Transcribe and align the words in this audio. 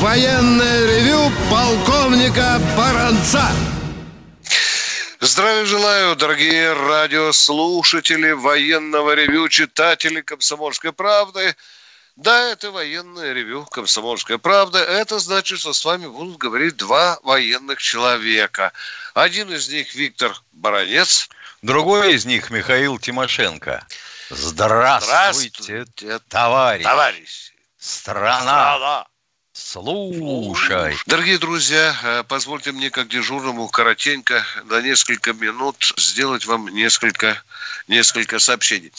военное 0.00 0.86
ревю 0.86 1.30
полковника 1.50 2.60
Баранца. 2.76 3.44
Здравия 5.20 5.64
желаю, 5.64 6.14
дорогие 6.14 6.72
радиослушатели 6.72 8.30
военного 8.30 9.14
ревю, 9.14 9.48
читатели 9.48 10.20
«Комсомольской 10.20 10.92
правды». 10.92 11.56
Да, 12.14 12.50
это 12.50 12.70
военное 12.70 13.32
ревю 13.32 13.64
«Комсомольская 13.66 14.38
правда». 14.38 14.78
Это 14.78 15.18
значит, 15.18 15.58
что 15.58 15.72
с 15.72 15.84
вами 15.84 16.06
будут 16.06 16.36
говорить 16.36 16.76
два 16.76 17.18
военных 17.24 17.80
человека. 17.80 18.72
Один 19.14 19.52
из 19.52 19.68
них 19.68 19.94
Виктор 19.96 20.32
Баранец. 20.52 21.28
Другой 21.62 22.14
из 22.14 22.24
них 22.24 22.50
Михаил 22.50 22.98
Тимошенко. 22.98 23.84
Здравствуйте, 24.30 25.84
Здравствуйте, 25.86 26.18
товарищ. 26.28 26.84
товарищ. 26.84 27.52
Страна. 27.78 28.40
Страна. 28.40 29.07
Слушай. 29.58 30.96
Дорогие 31.06 31.36
друзья, 31.36 31.94
э, 32.02 32.24
позвольте 32.26 32.70
мне 32.70 32.90
как 32.90 33.08
дежурному 33.08 33.66
коротенько 33.68 34.44
на 34.66 34.80
несколько 34.80 35.32
минут 35.32 35.76
сделать 35.98 36.46
вам 36.46 36.68
несколько, 36.68 37.42
несколько 37.88 38.38
сообщений. 38.38 38.92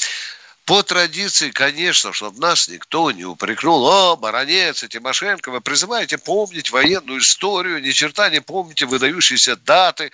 По 0.65 0.83
традиции, 0.83 1.49
конечно, 1.49 2.11
чтобы 2.11 2.39
нас 2.39 2.67
никто 2.67 3.09
не 3.11 3.23
упрекнул, 3.23 3.87
о, 3.87 4.17
Баранец 4.17 4.83
и 4.83 4.89
Тимошенко, 4.89 5.49
вы 5.49 5.61
призываете 5.61 6.17
помнить 6.17 6.71
военную 6.71 7.21
историю, 7.21 7.81
ни 7.81 7.91
черта 7.91 8.29
не 8.29 8.41
помните 8.41 8.85
выдающиеся 8.85 9.55
даты. 9.55 10.11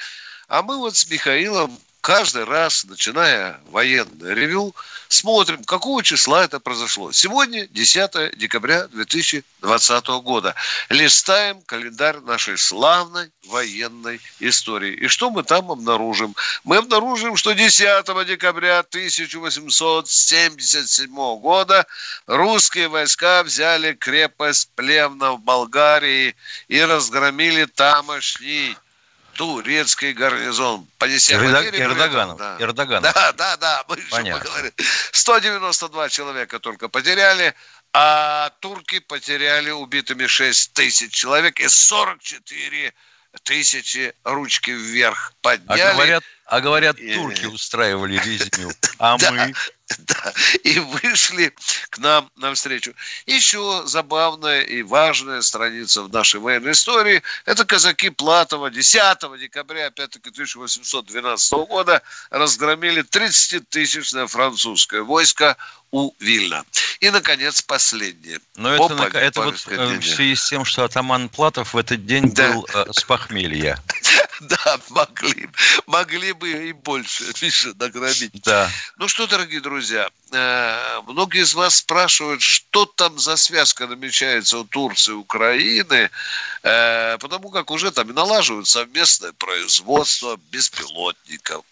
А 0.48 0.62
мы 0.62 0.78
вот 0.78 0.96
с 0.96 1.10
Михаилом 1.10 1.78
каждый 2.02 2.44
раз, 2.44 2.86
начиная 2.86 3.60
военное 3.72 4.36
ревю, 4.36 4.76
смотрим, 5.08 5.64
какого 5.64 6.04
числа 6.04 6.44
это 6.44 6.60
произошло. 6.60 7.12
Сегодня 7.12 7.68
10 7.68 8.38
декабря 8.38 8.88
2020 8.88 10.08
года. 10.24 10.56
Листаем 10.90 11.62
календарь 11.62 12.20
нашей 12.20 12.58
славной 12.58 13.32
военной 13.46 14.20
истории. 14.40 14.94
И 14.94 15.08
что 15.08 15.30
мы 15.30 15.44
там 15.44 15.70
обнаружим? 15.72 16.36
Мы 16.64 16.78
обнаружим, 16.78 17.36
что 17.36 17.52
10 17.54 18.06
декабря 18.28 18.80
1877 18.80 21.16
года 21.40 21.86
русские 22.28 22.88
войска 22.88 23.44
взяли 23.44 23.94
крепость 23.94 24.70
Плевна 24.76 25.34
в 25.34 25.42
Болгарии 25.42 26.36
и 26.68 26.82
разгромили 26.82 27.66
тамошний 27.66 28.76
турецкий 29.36 30.14
гарнизон. 30.14 30.88
Понеся 30.98 31.36
Эрда- 31.36 31.64
потери, 31.64 31.82
Эрдоганов. 31.84 32.38
да. 32.38 32.58
Эрдоганов. 32.60 33.14
Да, 33.14 33.32
да, 33.34 33.58
да, 33.58 33.84
мы 33.88 33.98
еще 33.98 34.10
Понятно. 34.10 34.44
поговорим. 34.44 34.72
192 35.12 36.10
человека 36.10 36.60
только 36.60 36.88
потеряли, 36.90 37.54
а 37.94 38.50
турки 38.62 39.00
потеряли 39.00 39.72
убитыми 39.72 40.28
6 40.28 40.74
тысяч 40.74 41.14
человек 41.14 41.60
и 41.60 41.68
44 41.68 42.94
тысячи 43.44 44.14
ручки 44.24 44.72
вверх 44.72 45.34
А 45.34 45.36
подняли. 45.42 45.94
говорят, 45.94 46.24
а 46.46 46.60
говорят, 46.62 46.98
турки 46.98 47.46
устраивали 47.46 48.18
резню. 48.18 48.72
А 48.98 49.18
мы? 49.32 49.54
Да, 50.00 50.34
и 50.64 50.80
вышли 50.80 51.54
к 51.90 51.98
нам 52.00 52.30
навстречу. 52.36 52.94
Еще 53.26 53.84
забавная 53.86 54.62
и 54.62 54.82
важная 54.82 55.42
страница 55.42 56.04
в 56.04 56.12
нашей 56.12 56.40
военной 56.40 56.72
истории– 56.72 57.22
это 57.46 57.66
казаки 57.66 58.10
Платова 58.10 58.70
10 58.70 59.40
декабря, 59.40 59.88
опять-таки, 59.88 60.30
1812 60.30 61.54
года 61.68 62.02
разгромили 62.30 63.04
30-тысячное 63.04 64.28
французское 64.28 65.02
войско 65.02 65.56
у 65.92 66.12
Вильна. 66.20 66.66
И, 67.00 67.10
наконец, 67.10 67.62
последнее. 67.62 68.40
Но 68.56 68.74
это, 68.74 68.86
Опа, 68.86 69.18
это 69.18 69.42
вот 69.42 69.56
э, 69.68 69.98
в 70.00 70.04
связи 70.04 70.36
с 70.36 70.50
тем, 70.50 70.66
что 70.66 70.84
атаман 70.84 71.30
Платов 71.30 71.74
в 71.74 71.78
этот 71.78 72.06
день 72.06 72.34
Да. 72.34 72.52
был 72.52 72.68
э, 72.74 72.86
с 72.92 73.04
похмелья. 73.04 73.80
Да, 74.42 74.80
могли, 74.90 75.50
могли 75.88 76.34
бы 76.34 76.70
и 76.70 76.74
больше, 76.74 77.24
Миша, 77.42 77.74
нагромить. 77.80 78.42
Да. 78.44 78.70
Ну 78.98 79.08
что, 79.08 79.28
дорогие 79.28 79.62
друзья, 79.62 80.10
э, 80.32 81.02
многие 81.08 81.42
из 81.42 81.54
вас 81.54 81.78
спрашивают, 81.78 82.42
что 82.42 82.86
там 82.86 83.18
за 83.20 83.36
связка 83.38 83.88
намечается 83.88 84.60
у 84.60 84.64
Турции 84.66 85.12
и 85.12 85.16
Украины, 85.16 86.10
э, 86.66 87.18
потому 87.20 87.52
как 87.52 87.72
уже 87.72 87.92
там 87.92 88.08
налаживают 88.08 88.68
совместное 88.68 89.32
производство 89.34 90.38
беспилотников. 90.52 91.64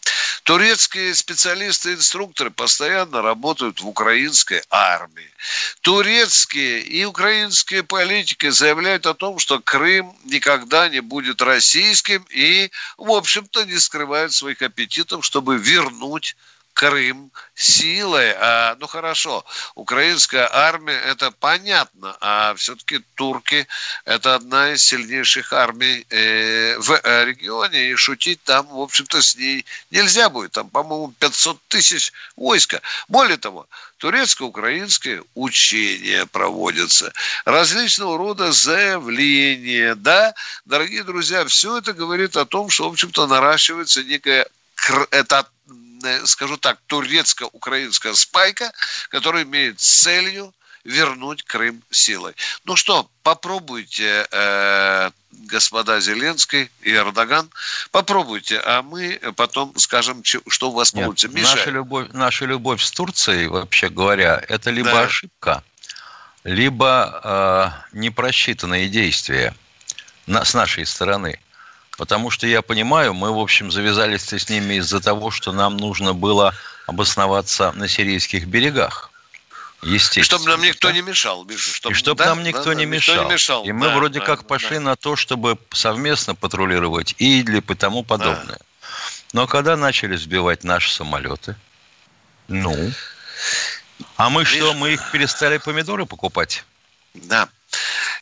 Турецкие 0.43 1.15
специалисты 1.15 1.93
инструкторы 1.93 2.51
постоянно 2.51 3.21
работают 3.21 3.81
в 3.81 3.87
украинской 3.87 4.61
армии. 4.69 5.29
Турецкие 5.81 6.81
и 6.81 7.05
украинские 7.05 7.83
политики 7.83 8.49
заявляют 8.49 9.05
о 9.05 9.13
том, 9.13 9.39
что 9.39 9.59
Крым 9.59 10.15
никогда 10.25 10.89
не 10.89 11.01
будет 11.01 11.41
российским 11.41 12.25
и, 12.29 12.69
в 12.97 13.11
общем-то, 13.11 13.65
не 13.65 13.79
скрывают 13.79 14.33
своих 14.33 14.61
аппетитов, 14.61 15.25
чтобы 15.25 15.57
вернуть 15.57 16.35
Крым 16.73 17.31
силой. 17.53 18.34
А, 18.35 18.75
ну 18.79 18.88
хорошо, 18.88 19.45
украинская 19.75 20.50
армия 20.51 21.00
это 21.00 21.31
понятно, 21.31 22.17
а 22.19 22.56
все-таки 22.56 23.00
турки 23.16 23.67
это 24.06 24.35
одна 24.35 24.73
из 24.73 24.84
сильнейших 24.84 25.53
армий 25.53 26.06
э, 26.09 26.78
в 26.79 26.91
э, 26.91 27.25
регионе, 27.25 27.91
и 27.91 27.95
шутить 27.95 28.41
там, 28.44 28.67
в 28.67 28.79
общем-то, 28.79 29.22
с 29.22 29.35
ней 29.35 29.66
нельзя 29.91 30.29
будет. 30.29 30.51
Там, 30.53 30.69
по-моему, 30.69 31.13
500 31.19 31.59
тысяч 31.67 32.11
войска. 32.35 32.81
Более 33.07 33.38
того, 33.38 33.67
турецко-украинские 33.97 35.23
учения 35.35 36.25
проводятся, 36.25 37.13
различного 37.45 38.17
рода 38.17 38.51
заявления, 38.51 39.95
да, 39.95 40.34
дорогие 40.66 41.03
друзья, 41.03 41.45
все 41.45 41.78
это 41.78 41.94
говорит 41.94 42.35
о 42.35 42.45
том, 42.45 42.69
что, 42.69 42.90
в 42.90 42.94
общем-то, 42.94 43.28
наращивается 43.28 44.03
некая 44.03 44.47
это, 45.11 45.47
скажу 46.25 46.58
так, 46.58 46.80
турецко-украинская 46.88 48.14
спайка, 48.14 48.72
которая 49.09 49.44
имеет 49.44 49.80
целью 49.80 50.53
вернуть 50.84 51.44
Крым 51.44 51.81
силой. 51.91 52.34
Ну 52.66 52.75
что, 52.75 53.09
попробуйте, 53.24 54.28
э, 54.31 55.12
господа 55.31 56.00
Зеленский 56.02 56.69
и 56.81 56.91
Эрдоган, 56.94 57.50
попробуйте, 57.91 58.59
а 58.59 58.81
мы 58.81 59.19
потом 59.36 59.74
скажем, 59.78 60.24
что 60.24 60.69
у 60.69 60.74
вас 60.74 60.94
Нет, 60.94 61.06
получится. 61.06 61.36
Миша, 61.36 61.56
наша, 61.56 61.69
любовь, 61.69 62.08
наша 62.12 62.46
любовь 62.46 62.84
с 62.84 62.91
Турцией, 62.91 63.47
вообще 63.47 63.90
говоря, 63.90 64.44
это 64.50 64.72
либо 64.72 64.91
Да. 64.91 65.03
ошибка, 65.03 65.64
либо 66.44 67.81
э, 67.94 67.97
непросчитанные 67.97 68.90
действия 68.90 69.56
на- 70.25 70.44
с 70.44 70.53
нашей 70.53 70.85
стороны. 70.85 71.40
Потому 71.97 72.31
что 72.31 72.47
я 72.47 72.61
понимаю, 72.61 73.13
мы, 73.13 73.31
в 73.33 73.39
общем, 73.39 73.71
завязались 73.71 74.31
с 74.33 74.49
ними 74.49 74.75
из-за 74.75 74.99
того, 74.99 75.29
что 75.31 75.51
нам 75.51 75.77
нужно 75.77 76.13
было 76.13 76.55
обосноваться 76.87 77.71
на 77.73 77.87
сирийских 77.87 78.45
берегах. 78.47 79.11
Естественно. 79.83 80.23
чтобы 80.23 80.45
нам 80.45 80.61
никто 80.61 80.87
да? 80.87 80.93
не 80.93 81.01
мешал, 81.01 81.43
Миша. 81.43 81.73
Чтоб, 81.73 81.91
И 81.91 81.95
чтобы 81.95 82.19
да, 82.23 82.27
нам 82.27 82.43
никто, 82.43 82.63
да, 82.63 82.73
не, 82.73 82.85
да, 82.85 82.91
мешал. 82.91 83.29
мешал. 83.29 83.63
И 83.65 83.71
мы 83.73 83.87
Да, 83.87 83.95
вроде 83.97 84.19
да, 84.21 84.25
как 84.25 84.41
да, 84.41 84.47
пошли 84.47 84.77
да. 84.77 84.79
на 84.79 84.95
то, 84.95 85.17
чтобы 85.17 85.57
совместно 85.73 86.35
патрулировать 86.35 87.15
Идлиб 87.19 87.69
и 87.69 87.75
тому 87.75 88.03
подобное. 88.03 88.59
Но 89.34 89.46
когда 89.46 89.75
начали 89.75 90.16
сбивать 90.16 90.63
наши 90.63 90.89
самолеты, 90.91 91.57
ну, 92.47 92.91
а 94.16 94.29
мы 94.29 94.46
что, 94.46 94.57
Видишь? 94.67 94.75
мы 94.79 94.93
их 94.93 95.11
перестали 95.11 95.57
помидоры 95.57 96.05
покупать? 96.05 96.63
Да. 97.13 97.49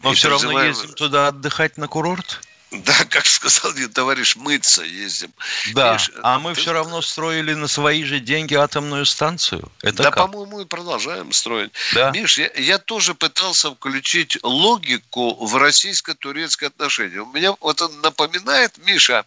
Но 0.01 0.11
И 0.11 0.15
все 0.15 0.29
равно 0.29 0.49
призываем- 0.49 0.67
ездим 0.69 0.93
туда 0.93 1.27
отдыхать 1.27 1.77
на 1.77 1.87
курорт? 1.87 2.41
Да, 2.85 3.05
как 3.09 3.25
сказал 3.25 3.71
один 3.71 3.91
товарищ, 3.91 4.37
мыться 4.37 4.83
ездим. 4.83 5.33
Да, 5.73 5.91
Видишь, 5.91 6.11
а 6.23 6.39
мы 6.39 6.53
ты- 6.53 6.61
все 6.61 6.71
равно 6.71 7.01
строили 7.01 7.53
на 7.53 7.67
свои 7.67 8.05
же 8.05 8.21
деньги 8.21 8.53
атомную 8.53 9.05
станцию. 9.05 9.69
Это 9.81 10.03
да, 10.03 10.11
по-моему, 10.11 10.61
и 10.61 10.65
продолжаем 10.65 11.33
строить. 11.33 11.71
Да. 11.93 12.11
Миш, 12.11 12.37
я, 12.37 12.49
я 12.55 12.77
тоже 12.77 13.13
пытался 13.13 13.71
включить 13.71 14.37
логику 14.41 15.45
в 15.45 15.57
российско-турецкое 15.57 16.69
отношение. 16.69 17.21
У 17.21 17.25
меня 17.25 17.53
вот 17.59 17.81
он 17.81 17.99
напоминает, 17.99 18.77
Миша, 18.85 19.25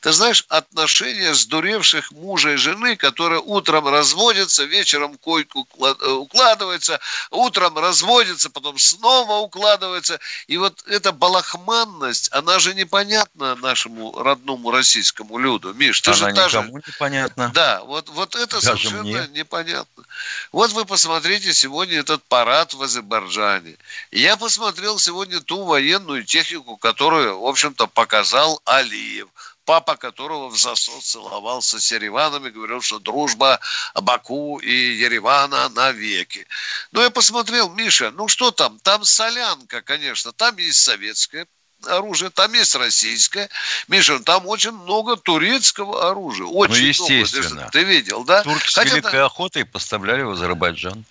ты 0.00 0.12
знаешь, 0.12 0.44
отношения 0.48 1.34
сдуревших 1.34 2.12
мужа 2.12 2.52
и 2.52 2.56
жены, 2.56 2.94
которые 2.94 3.40
утром 3.40 3.88
разводятся, 3.88 4.64
вечером 4.64 5.18
койку 5.18 5.66
э, 5.80 6.10
укладываются, 6.10 7.00
утром 7.30 7.76
разводятся, 7.76 8.50
потом 8.50 8.78
снова 8.78 9.38
укладываются. 9.38 10.20
И 10.46 10.58
вот 10.58 10.84
эта 10.86 11.10
балахманность, 11.10 12.28
она 12.32 12.60
же 12.60 12.72
не 12.74 12.83
непонятна 12.84 13.56
нашему 13.56 14.12
родному 14.12 14.70
российскому 14.70 15.38
люду. 15.38 15.74
Миш, 15.74 16.00
ты 16.00 16.10
Она 16.10 16.18
же 16.18 16.24
никому 16.26 16.78
даже... 16.78 16.92
непонятно. 16.92 17.50
Да, 17.54 17.82
вот, 17.82 18.08
вот 18.10 18.34
это 18.36 18.60
Даже 18.60 18.66
совершенно 18.66 19.02
мне. 19.02 19.28
непонятно. 19.32 20.04
Вот 20.52 20.72
вы 20.72 20.84
посмотрите 20.84 21.52
сегодня 21.54 21.98
этот 21.98 22.22
парад 22.24 22.74
в 22.74 22.82
Азербайджане. 22.82 23.76
Я 24.10 24.36
посмотрел 24.36 24.98
сегодня 24.98 25.40
ту 25.40 25.64
военную 25.64 26.24
технику, 26.24 26.76
которую, 26.76 27.40
в 27.40 27.46
общем-то, 27.46 27.86
показал 27.86 28.60
Алиев 28.64 29.28
папа 29.64 29.96
которого 29.96 30.50
в 30.50 30.58
засос 30.58 31.04
целовался 31.04 31.80
с 31.80 31.90
Ереваном 31.90 32.46
и 32.46 32.50
говорил, 32.50 32.82
что 32.82 32.98
дружба 32.98 33.58
Баку 33.94 34.58
и 34.58 34.70
Еревана 34.70 35.70
навеки. 35.70 36.46
Ну, 36.92 37.00
я 37.00 37.08
посмотрел, 37.08 37.70
Миша, 37.70 38.10
ну 38.10 38.28
что 38.28 38.50
там? 38.50 38.78
Там 38.80 39.04
солянка, 39.04 39.80
конечно, 39.80 40.32
там 40.32 40.58
есть 40.58 40.82
советское 40.82 41.46
оружие, 41.88 42.30
там 42.30 42.52
есть 42.54 42.74
российское. 42.74 43.48
Миша, 43.88 44.18
там 44.20 44.46
очень 44.46 44.72
много 44.72 45.16
турецкого 45.16 46.10
оружия. 46.10 46.46
Очень 46.46 46.74
Ну, 46.98 47.06
много. 47.06 47.12
естественно. 47.20 47.68
Ты, 47.72 47.80
ты 47.80 47.84
видел, 47.84 48.24
да? 48.24 48.42
Турки 48.42 48.68
с 48.70 48.74
Хотя 48.74 48.90
великой 48.90 49.12
там- 49.12 49.26
охотой 49.26 49.64
поставляли 49.64 50.22
в 50.22 50.30
Азербайджан. 50.30 51.04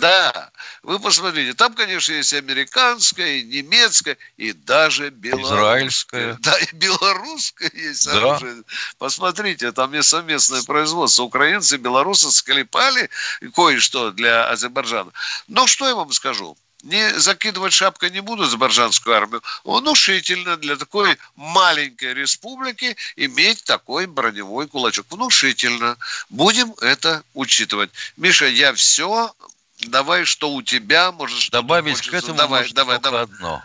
Да, 0.00 0.50
вы 0.84 1.00
посмотрите, 1.00 1.54
там, 1.54 1.74
конечно, 1.74 2.12
есть 2.12 2.32
американское, 2.32 3.38
и 3.38 3.42
немецкое, 3.42 4.16
и 4.36 4.52
даже 4.52 5.10
белорусское. 5.10 5.56
Израильское. 5.58 6.36
Да, 6.40 6.56
и 6.56 6.66
белорусское 6.72 7.70
есть 7.74 8.04
Да. 8.06 8.12
оружие. 8.36 8.62
Посмотрите, 8.98 9.72
там 9.72 9.92
есть 9.94 10.08
совместное 10.08 10.62
производство. 10.62 11.24
Украинцы 11.24 11.74
и 11.74 11.78
белорусы 11.78 12.30
склепали 12.30 13.10
кое-что 13.56 14.12
для 14.12 14.48
Азербайджана. 14.48 15.10
Но 15.48 15.66
что 15.66 15.88
я 15.88 15.96
вам 15.96 16.12
скажу? 16.12 16.56
Не 16.82 17.18
закидывать 17.18 17.72
шапкой 17.72 18.10
не 18.10 18.20
буду 18.20 18.44
азербайджанскую 18.44 19.16
армию. 19.16 19.42
Внушительно 19.64 20.56
для 20.56 20.76
такой 20.76 21.16
маленькой 21.34 22.14
республики 22.14 22.96
иметь 23.16 23.64
такой 23.64 24.06
броневой 24.06 24.68
кулачок. 24.68 25.06
Внушительно. 25.10 25.96
Будем 26.30 26.72
это 26.80 27.24
учитывать. 27.34 27.90
Миша, 28.16 28.46
я 28.46 28.72
все. 28.74 29.34
Давай, 29.80 30.24
что 30.24 30.50
у 30.52 30.62
тебя, 30.62 31.12
может, 31.12 31.38
что 31.40 31.52
Добавить 31.52 32.00
к 32.08 32.12
этому 32.12 32.36
давай, 32.36 32.62
можно 32.62 32.74
давай, 32.74 32.96
только 32.96 33.10
давай, 33.10 33.22
одно. 33.24 33.62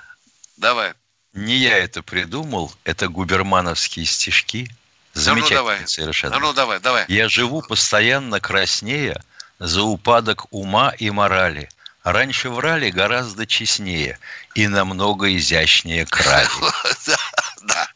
давай. 0.57 0.94
Не 1.33 1.56
я 1.57 1.77
это 1.80 2.04
придумал, 2.04 2.71
это 2.83 3.07
губермановские 3.07 4.06
стишки. 4.06 4.69
Замечательные 5.13 5.57
давай. 5.57 5.88
совершенно. 5.88 6.36
А 6.36 6.39
ну 6.39 6.54
давай, 6.54 6.80
давай. 6.80 7.06
Я 7.07 7.30
живу 7.30 7.62
постоянно 7.62 8.39
краснее 8.39 9.24
за 9.60 9.83
упадок 9.83 10.45
ума 10.51 10.92
и 10.98 11.10
морали. 11.10 11.69
Раньше 12.03 12.50
врали 12.50 12.89
гораздо 12.91 13.47
честнее 13.47 14.19
и 14.55 14.67
намного 14.67 15.35
изящнее 15.38 16.05
крали. 16.05 16.47
Да, 17.05 17.17
да. 17.63 17.88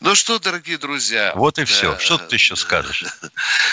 Ну 0.00 0.14
что, 0.14 0.38
дорогие 0.38 0.78
друзья. 0.78 1.32
Вот 1.34 1.58
и 1.58 1.64
все. 1.64 1.94
э, 1.94 1.98
Что 1.98 2.18
ты 2.18 2.36
еще 2.36 2.54
скажешь? 2.54 3.04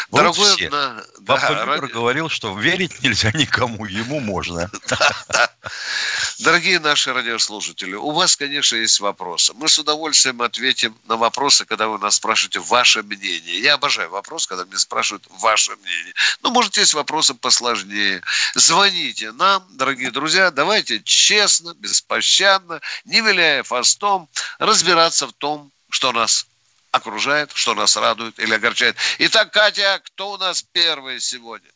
Вот 0.10 0.20
Дорогой, 0.20 0.56
все. 0.56 0.70
на- 0.70 1.04
да, 1.20 1.36
Папа 1.36 1.52
Любер 1.52 1.82
ради- 1.82 1.92
говорил, 1.92 2.30
что 2.30 2.58
верить 2.58 3.02
нельзя 3.04 3.32
никому, 3.34 3.86
ему 3.86 4.20
можно. 4.20 4.72
Дорогие 6.44 6.78
наши 6.80 7.14
радиослушатели, 7.14 7.96
у 7.96 8.12
вас, 8.12 8.36
конечно, 8.36 8.76
есть 8.76 9.00
вопросы. 9.00 9.54
Мы 9.54 9.70
с 9.70 9.80
удовольствием 9.80 10.42
ответим 10.42 10.94
на 11.06 11.16
вопросы, 11.16 11.64
когда 11.64 11.88
вы 11.88 11.98
нас 12.00 12.16
спрашиваете 12.16 12.60
ваше 12.60 13.02
мнение. 13.02 13.62
Я 13.62 13.76
обожаю 13.76 14.10
вопрос, 14.10 14.46
когда 14.46 14.66
мне 14.66 14.78
спрашивают 14.78 15.24
ваше 15.30 15.74
мнение. 15.78 16.14
Ну, 16.42 16.52
может, 16.52 16.76
есть 16.76 16.96
вопросы 16.96 17.34
посложнее. 17.34 18.22
Звоните 18.56 19.32
нам, 19.32 19.66
дорогие 19.70 20.12
друзья. 20.12 20.52
Давайте 20.52 21.02
честно, 21.06 21.76
беспощадно, 21.76 22.82
не 23.06 23.22
виляя 23.22 23.64
фастом, 23.64 24.28
разбираться 24.60 25.28
в 25.28 25.32
том, 25.32 25.72
что 25.90 26.12
нас 26.12 26.46
окружает, 26.92 27.52
что 27.54 27.74
нас 27.74 27.96
радует 27.96 28.38
или 28.38 28.54
огорчает. 28.54 28.98
Итак, 29.20 29.54
Катя, 29.54 30.02
кто 30.04 30.32
у 30.32 30.38
нас 30.38 30.62
первый 30.62 31.22
сегодня? 31.22 31.70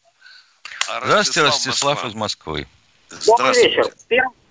А, 0.90 1.00
Здравствуйте, 1.06 1.44
Ростислав 1.44 2.04
Москва. 2.04 2.10
из 2.10 2.16
Москвы. 2.16 2.68
Добрый 3.26 3.54
вечер. 3.64 3.94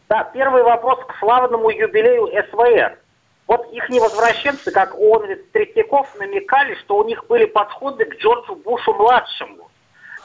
Да, 0.09 0.25
первый 0.33 0.63
вопрос 0.63 1.01
к 1.07 1.19
славному 1.19 1.71
юбилею 1.71 2.29
СВР. 2.51 2.99
Вот 3.47 3.73
их 3.73 3.89
невозвращенцы, 3.89 4.71
как 4.71 4.95
ООН 4.95 5.37
Третьяков, 5.53 6.09
намекали, 6.17 6.75
что 6.85 6.99
у 6.99 7.05
них 7.05 7.27
были 7.27 7.45
подходы 7.45 8.05
к 8.05 8.17
Джорджу 8.17 8.57
Бушу-младшему. 8.57 9.71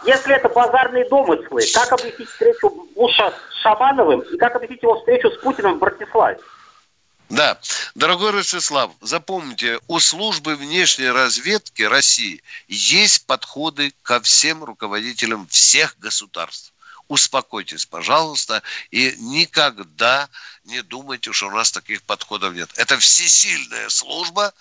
Если 0.05 0.35
это 0.35 0.49
базарные 0.49 1.07
домыслы, 1.07 1.61
как 1.73 1.91
объяснить 1.91 2.29
встречу 2.29 2.69
Буша 2.95 3.31
с 3.31 3.61
Шабановым 3.61 4.21
и 4.21 4.37
как 4.37 4.55
объяснить 4.55 4.81
его 4.81 4.97
встречу 4.97 5.29
с 5.29 5.37
Путиным 5.37 5.75
в 5.75 5.79
Братиславе? 5.79 6.39
Да, 7.29 7.57
дорогой 7.95 8.31
Ростислав, 8.31 8.91
запомните, 8.99 9.79
у 9.87 9.99
службы 9.99 10.55
внешней 10.55 11.09
разведки 11.09 11.83
России 11.83 12.41
есть 12.67 13.25
подходы 13.25 13.93
ко 14.01 14.19
всем 14.19 14.63
руководителям 14.63 15.47
всех 15.47 15.97
государств. 15.99 16.70
Успокойтесь, 17.11 17.85
пожалуйста, 17.85 18.63
и 18.89 19.13
никогда 19.17 20.29
не 20.63 20.81
думайте, 20.81 21.33
что 21.33 21.47
у 21.47 21.51
нас 21.51 21.69
таких 21.69 22.03
подходов 22.03 22.53
нет. 22.53 22.69
Это 22.77 22.97
всесильная 22.99 23.89
служба, 23.89 24.53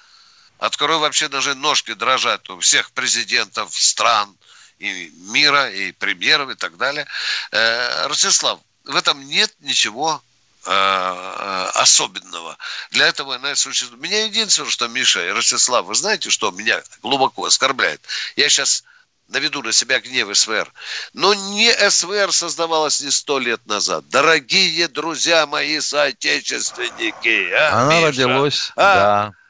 от 0.59 0.77
которой 0.77 0.99
вообще 0.99 1.29
даже 1.29 1.55
ножки 1.55 1.95
дрожат 1.95 2.51
у 2.51 2.59
всех 2.59 2.91
президентов 2.91 3.73
стран 3.73 4.37
и 4.81 5.13
мира, 5.31 5.71
и 5.71 5.93
премьеров, 5.93 6.51
и 6.51 6.57
так 6.57 6.77
далее. 6.77 7.07
Э, 7.53 8.09
Ростислав, 8.09 8.59
в 8.83 8.97
этом 8.97 9.25
нет 9.29 9.55
ничего 9.61 10.21
э, 10.67 11.71
особенного. 11.75 12.59
Для 12.91 13.07
этого 13.07 13.37
она 13.37 13.55
существует. 13.55 14.03
Меня 14.03 14.25
единственное, 14.25 14.71
что 14.71 14.89
Миша 14.89 15.25
и 15.25 15.31
Ростислав, 15.31 15.87
вы 15.87 15.95
знаете, 15.95 16.31
что 16.31 16.51
меня 16.51 16.83
глубоко 17.01 17.45
оскорбляет? 17.45 18.01
Я 18.35 18.49
сейчас 18.49 18.83
наведу 19.31 19.63
на 19.63 19.73
себя 19.73 20.01
гнев 20.01 20.37
СВР. 20.37 20.71
Но 21.15 21.33
не 21.35 21.73
СВР 21.91 22.33
создавалась 22.33 23.01
не 23.01 23.11
сто 23.11 23.39
лет 23.39 23.65
назад. 23.67 24.05
Дорогие 24.11 24.89
друзья 24.89 25.47
мои 25.47 25.81
соотечественники. 25.81 27.53
а, 27.53 27.83
Оно 27.83 27.93
Миша? 27.93 28.07
родилось, 28.09 28.73
А? 28.77 28.95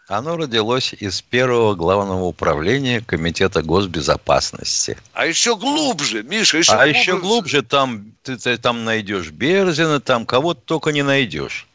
да, 0.08 0.16
оно 0.16 0.36
родилось 0.36 0.92
из 0.92 1.22
первого 1.22 1.74
главного 1.74 2.24
управления 2.24 3.00
Комитета 3.00 3.62
госбезопасности. 3.62 4.98
А 5.12 5.26
еще 5.26 5.56
глубже, 5.56 6.22
Миша, 6.22 6.58
еще 6.58 6.72
а 6.72 6.84
глубже. 6.84 7.00
еще 7.00 7.18
глубже 7.18 7.62
там 7.62 8.12
ты, 8.22 8.36
ты 8.36 8.56
там 8.58 8.84
найдешь 8.84 9.30
Берзина, 9.30 10.00
там 10.00 10.26
кого 10.26 10.54
только 10.54 10.90
не 10.92 11.02
найдешь. 11.02 11.66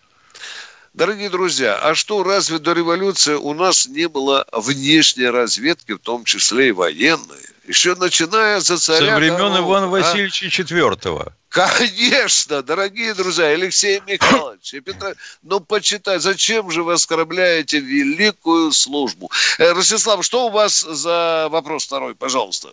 Дорогие 0.95 1.29
друзья, 1.29 1.75
а 1.75 1.93
что, 1.93 2.23
разве 2.23 2.57
до 2.57 2.71
революции 2.71 3.33
у 3.33 3.53
нас 3.53 3.85
не 3.85 4.07
было 4.07 4.47
внешней 4.53 5.27
разведки, 5.27 5.91
в 5.91 5.99
том 5.99 6.23
числе 6.23 6.69
и 6.69 6.71
военной? 6.71 7.43
Еще 7.67 7.95
начиная 7.95 8.61
за 8.61 8.77
царя... 8.77 9.11
Со 9.11 9.15
времен 9.17 9.35
Корова, 9.35 9.59
Ивана 9.59 9.87
а? 9.87 9.89
Васильевича 9.89 10.45
IV. 10.45 11.33
Конечно, 11.49 12.63
дорогие 12.63 13.13
друзья, 13.13 13.47
Алексей 13.47 14.01
Михайлович 14.07 14.73
и 14.73 14.79
Петра, 14.79 15.15
ну 15.43 15.59
почитай, 15.59 16.19
зачем 16.19 16.71
же 16.71 16.81
вы 16.81 16.93
оскорбляете 16.93 17.79
великую 17.81 18.71
службу? 18.71 19.29
Э, 19.57 19.73
Ростислав, 19.73 20.23
что 20.23 20.47
у 20.47 20.49
вас 20.49 20.79
за 20.79 21.49
вопрос 21.51 21.83
второй, 21.83 22.15
пожалуйста? 22.15 22.69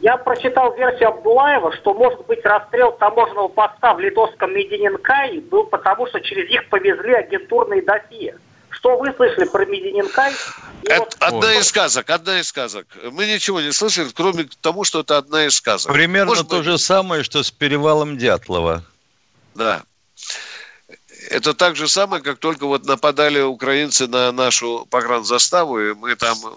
Я 0.00 0.16
прочитал 0.16 0.74
версию 0.74 1.10
Абдулаева, 1.10 1.72
что, 1.76 1.94
может 1.94 2.26
быть, 2.26 2.44
расстрел 2.44 2.92
таможенного 2.92 3.46
поста 3.48 3.94
в 3.94 4.00
литовском 4.00 4.52
Медининкай 4.52 5.38
был 5.38 5.64
потому, 5.66 6.08
что 6.08 6.20
через 6.20 6.50
них 6.50 6.68
повезли 6.68 7.12
агентурные 7.14 7.82
досье. 7.82 8.36
Что 8.70 8.96
вы 8.98 9.12
слышали 9.14 9.44
про 9.44 9.64
Медининкай? 9.64 10.32
И 10.82 10.88
Это 10.88 11.00
вот- 11.02 11.16
одна 11.20 11.54
из 11.54 11.68
сказок, 11.68 12.10
одна 12.10 12.40
из 12.40 12.48
сказок. 12.48 12.86
Мы 13.12 13.26
ничего 13.26 13.60
не 13.60 13.70
слышали, 13.70 14.08
кроме 14.12 14.48
того, 14.60 14.82
что 14.82 15.00
это 15.00 15.18
одна 15.18 15.46
из 15.46 15.54
сказок. 15.54 15.92
Примерно 15.92 16.30
Может 16.30 16.48
то 16.48 16.56
быть, 16.56 16.64
же 16.64 16.78
самое, 16.78 17.22
что 17.22 17.44
с 17.44 17.52
перевалом 17.52 18.18
Дятлова. 18.18 18.82
Да. 19.54 19.82
Это 21.30 21.54
так 21.54 21.76
же 21.76 21.88
самое, 21.88 22.22
как 22.22 22.38
только 22.38 22.66
вот 22.66 22.84
нападали 22.86 23.40
украинцы 23.40 24.06
на 24.06 24.32
нашу 24.32 24.86
погранзаставу, 24.90 25.80
и 25.80 25.94
мы 25.94 26.16
там 26.16 26.38
э, 26.44 26.50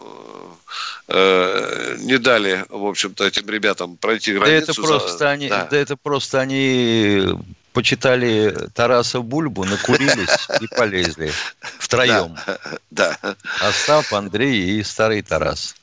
э, 1.07 1.97
не 1.99 2.17
дали, 2.17 2.65
в 2.69 2.85
общем-то, 2.85 3.25
этим 3.25 3.47
ребятам 3.49 3.97
пройти 3.97 4.33
Да 4.33 4.39
границу. 4.39 4.63
это 4.71 4.73
за- 4.73 4.81
просто 4.87 5.29
они, 5.29 5.49
Да. 5.49 5.67
да 5.69 5.77
это 5.77 5.95
просто 5.95 6.39
они 6.41 7.27
почитали 7.73 8.55
Тараса 8.73 9.19
Бульбу, 9.21 9.65
накурились 9.65 10.47
и 10.61 10.67
полезли 10.67 11.31
втроем. 11.79 12.35
Да. 12.89 13.17
Остап, 13.61 14.13
Андрей 14.13 14.79
и 14.79 14.83
старый 14.83 15.21
Тарас. 15.21 15.75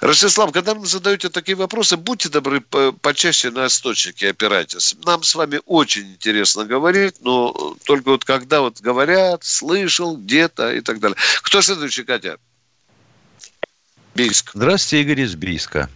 Ростислав, 0.00 0.52
когда 0.52 0.74
вы 0.74 0.86
задаете 0.86 1.28
такие 1.28 1.56
вопросы, 1.56 1.96
будьте 1.96 2.28
добры, 2.28 2.60
по- 2.60 2.92
почаще 2.92 3.50
на 3.50 3.66
источники 3.66 4.24
опирайтесь. 4.24 4.96
Нам 5.04 5.22
с 5.22 5.34
вами 5.34 5.60
очень 5.66 6.12
интересно 6.12 6.64
говорить, 6.64 7.16
но 7.20 7.74
только 7.86 8.10
вот 8.10 8.24
когда 8.24 8.60
вот 8.60 8.80
говорят, 8.80 9.44
слышал 9.44 10.16
где-то 10.16 10.72
и 10.72 10.80
так 10.80 11.00
далее. 11.00 11.16
Кто 11.42 11.60
следующий, 11.62 12.04
Катя? 12.04 12.38
Бийск. 14.14 14.50
Здравствуйте, 14.54 15.02
Игорь 15.02 15.20
из 15.22 15.34
Бийска. 15.34 15.88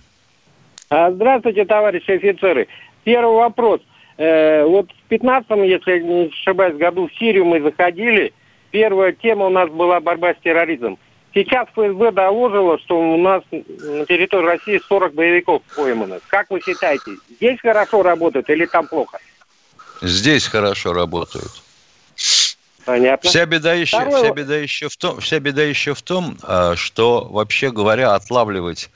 А, 0.91 1.11
Здравствуйте, 1.11 1.65
товарищи 1.65 2.11
офицеры. 2.11 2.67
Первый 3.05 3.37
вопрос. 3.37 3.81
Э, 4.17 4.65
вот 4.65 4.91
в 4.91 5.09
15 5.09 5.51
если 5.69 5.93
я 5.93 6.01
не 6.01 6.27
ошибаюсь, 6.27 6.77
году 6.77 7.09
в 7.09 7.19
Сирию 7.19 7.45
мы 7.45 7.61
заходили, 7.61 8.33
Первая 8.71 9.13
тема 9.13 9.47
у 9.47 9.51
нас 9.51 9.71
была 9.71 10.01
борьба 10.01 10.35
с 10.35 10.37
терроризмом. 10.43 10.99
Сейчас 11.35 11.69
ФСБ 11.69 12.13
доложило, 12.13 12.79
что 12.79 12.99
у 12.99 13.17
нас 13.19 13.43
на 13.51 14.07
территории 14.07 14.47
России 14.47 14.81
40 14.89 15.15
боевиков 15.15 15.63
поймано. 15.75 16.21
Как 16.29 16.51
вы 16.51 16.61
считаете, 16.61 17.19
здесь 17.37 17.61
хорошо 17.61 18.03
работают 18.03 18.49
или 18.51 18.67
там 18.67 18.87
плохо? 18.87 19.19
Здесь 20.01 20.47
хорошо 20.47 20.93
работают. 20.93 21.51
Понятно. 22.85 23.29
Вся 23.29 23.45
беда 23.45 23.75
еще, 23.75 23.99
Второй- 23.99 24.23
вся 24.23 24.31
беда 24.33 24.57
еще 24.57 24.89
в 24.89 24.97
том, 24.97 25.21
вся 25.21 25.39
беда 25.41 25.63
еще 25.63 25.93
в 25.95 26.01
том, 26.01 26.39
а, 26.43 26.75
что 26.75 27.29
вообще 27.31 27.71
говоря, 27.71 28.15
отлавливать 28.15 28.91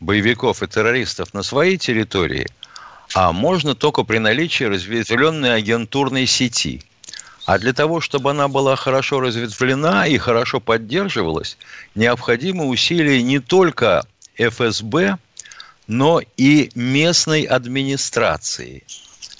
боевиков 0.00 0.62
и 0.62 0.66
террористов 0.66 1.34
на 1.34 1.42
своей 1.42 1.76
территории, 1.76 2.46
а 3.14 3.32
можно 3.32 3.74
только 3.74 4.02
при 4.04 4.16
наличии 4.18 4.64
разветвленной 4.64 5.54
агентурной 5.54 6.24
сети. 6.26 6.82
А 7.46 7.58
для 7.58 7.72
того, 7.72 8.00
чтобы 8.00 8.30
она 8.30 8.48
была 8.48 8.74
хорошо 8.74 9.20
разветвлена 9.20 10.06
и 10.06 10.16
хорошо 10.16 10.60
поддерживалась, 10.60 11.58
необходимы 11.94 12.66
усилия 12.66 13.22
не 13.22 13.38
только 13.38 14.06
ФСБ, 14.38 15.18
но 15.86 16.22
и 16.38 16.70
местной 16.74 17.42
администрации. 17.42 18.82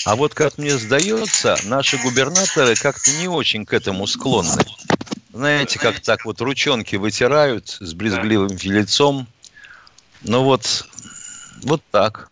А 0.05 0.17
вот, 0.17 0.35
как 0.35 0.59
мне 0.59 0.77
сдается, 0.77 1.59
наши 1.65 1.97
губернаторы 1.97 2.75
как-то 2.75 3.11
не 3.21 3.29
очень 3.29 3.65
к 3.65 3.73
этому 3.73 4.07
склонны. 4.07 4.63
Знаете, 5.33 5.79
как 5.79 6.01
так 6.01 6.27
вот 6.27 6.43
ручонки 6.43 6.97
вытирают 6.97 7.69
с 7.69 7.95
брезгливым 7.95 8.57
лицом. 8.63 9.27
Ну 10.21 10.45
вот, 10.45 10.87
вот 11.63 11.81
так. 11.91 12.29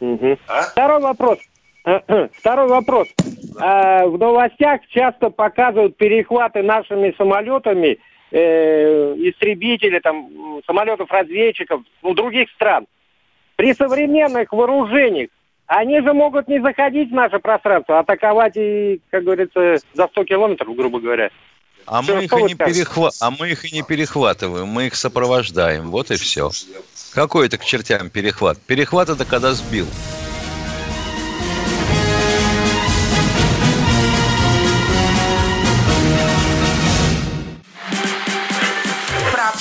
Мгм. 0.00 0.38
Второй 0.72 1.00
вопрос. 1.00 1.38
Второй 2.34 2.68
вопрос. 2.68 3.08
А, 3.58 4.06
в 4.06 4.18
новостях 4.18 4.82
часто 4.88 5.30
показывают 5.30 5.96
перехваты 5.96 6.62
нашими 6.62 7.14
самолетами 7.16 7.98
э, 8.30 9.14
истребителей, 9.16 10.00
там, 10.00 10.60
самолетов-разведчиков 10.66 11.82
ну, 12.02 12.14
других 12.14 12.50
стран. 12.50 12.86
При 13.56 13.74
современных 13.74 14.52
вооружениях 14.52 15.30
они 15.66 16.00
же 16.00 16.12
могут 16.12 16.48
не 16.48 16.60
заходить 16.60 17.10
в 17.10 17.14
наше 17.14 17.38
пространство, 17.38 17.98
а 17.98 18.00
атаковать 18.00 18.56
и, 18.56 19.00
как 19.10 19.24
говорится, 19.24 19.78
за 19.94 20.06
100 20.08 20.24
километров, 20.24 20.74
грубо 20.74 21.00
говоря. 21.00 21.30
А 21.86 22.02
мы, 22.02 22.24
их 22.24 22.32
и 22.32 22.42
не 22.42 22.54
перехва... 22.54 23.10
а 23.20 23.30
мы 23.30 23.50
их 23.50 23.64
и 23.64 23.74
не 23.74 23.82
перехватываем, 23.82 24.66
мы 24.66 24.88
их 24.88 24.94
сопровождаем. 24.94 25.90
Вот 25.90 26.10
и 26.10 26.16
все. 26.16 26.50
Какой 27.14 27.46
это 27.46 27.58
к 27.58 27.64
чертям 27.64 28.10
перехват? 28.10 28.58
Перехват 28.60 29.08
это 29.08 29.24
когда 29.24 29.52
сбил. 29.52 29.86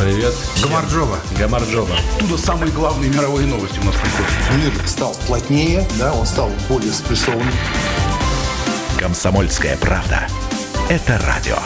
Привет. 0.00 0.32
всем. 0.32 0.70
Гамарджоба. 0.70 1.18
Гамарджоба. 1.36 1.96
Оттуда 2.16 2.38
самые 2.38 2.70
главные 2.70 3.10
мировые 3.10 3.48
новости 3.48 3.80
у 3.80 3.84
нас 3.84 3.96
приходят. 3.96 4.76
Мир 4.76 4.88
стал 4.88 5.12
плотнее, 5.26 5.86
да, 5.98 6.12
он 6.12 6.24
стал 6.24 6.50
более 6.68 6.92
спрессованным. 6.92 7.52
Комсомольская 8.96 9.76
правда. 9.78 10.28
Это 10.88 11.20
радио. 11.26 11.56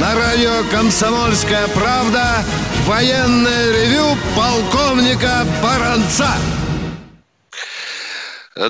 На 0.00 0.14
радио 0.14 0.64
«Комсомольская 0.70 1.68
правда» 1.68 2.44
военное 2.88 3.70
ревю 3.70 4.16
полковника 4.34 5.46
Баранца. 5.62 6.34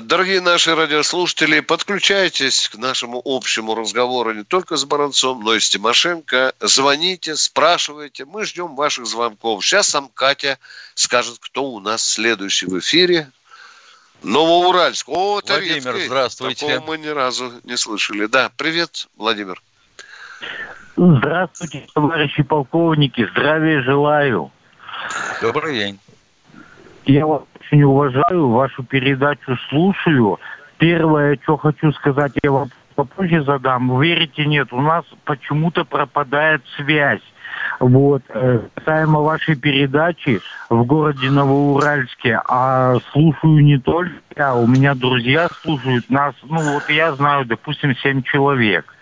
Дорогие 0.01 0.41
наши 0.41 0.75
радиослушатели, 0.75 1.61
подключайтесь 1.61 2.67
к 2.67 2.75
нашему 2.75 3.21
общему 3.23 3.75
разговору 3.75 4.33
не 4.33 4.43
только 4.43 4.75
с 4.75 4.83
Баранцом, 4.83 5.41
но 5.41 5.55
и 5.55 5.61
с 5.61 5.69
Тимошенко. 5.69 6.53
Звоните, 6.59 7.37
спрашивайте. 7.37 8.25
Мы 8.25 8.43
ждем 8.43 8.75
ваших 8.75 9.07
звонков. 9.07 9.65
Сейчас 9.65 9.87
сам 9.87 10.09
Катя 10.13 10.59
скажет, 10.95 11.37
кто 11.39 11.63
у 11.63 11.79
нас 11.79 12.05
следующий 12.05 12.65
в 12.65 12.77
эфире. 12.77 13.31
Новоуральск. 14.21 15.07
О, 15.07 15.41
Владимир, 15.43 15.93
редкий. 15.93 16.07
здравствуйте. 16.07 16.67
Такого 16.67 16.85
мы 16.85 16.97
ни 16.97 17.07
разу 17.07 17.53
не 17.63 17.77
слышали. 17.77 18.25
Да, 18.25 18.51
привет, 18.57 19.07
Владимир. 19.15 19.61
Здравствуйте, 21.01 21.87
товарищи 21.95 22.43
полковники, 22.43 23.25
здравия 23.31 23.81
желаю. 23.83 24.51
Добрый 25.41 25.73
день. 25.73 25.99
Я 27.05 27.25
вас 27.25 27.43
очень 27.61 27.83
уважаю, 27.83 28.49
вашу 28.49 28.83
передачу 28.83 29.55
слушаю. 29.69 30.39
Первое, 30.77 31.39
что 31.41 31.55
хочу 31.55 31.93
сказать, 31.93 32.33
я 32.43 32.51
вам 32.51 32.69
попозже 32.95 33.41
задам. 33.45 34.01
Верите, 34.01 34.45
нет, 34.45 34.73
у 34.73 34.81
нас 34.81 35.05
почему-то 35.23 35.85
пропадает 35.85 36.63
связь. 36.75 37.23
Вот, 37.79 38.23
э, 38.27 38.59
касаемо 38.75 39.21
вашей 39.21 39.55
передачи 39.55 40.41
в 40.69 40.83
городе 40.83 41.29
Новоуральске, 41.29 42.41
а 42.45 42.95
слушаю 43.13 43.63
не 43.63 43.79
только 43.79 44.15
я, 44.35 44.53
у 44.53 44.67
меня 44.67 44.95
друзья 44.95 45.47
слушают 45.61 46.09
нас, 46.09 46.35
ну 46.43 46.73
вот 46.73 46.89
я 46.89 47.13
знаю, 47.13 47.45
допустим, 47.45 47.95
семь 47.95 48.21
человек. 48.21 48.93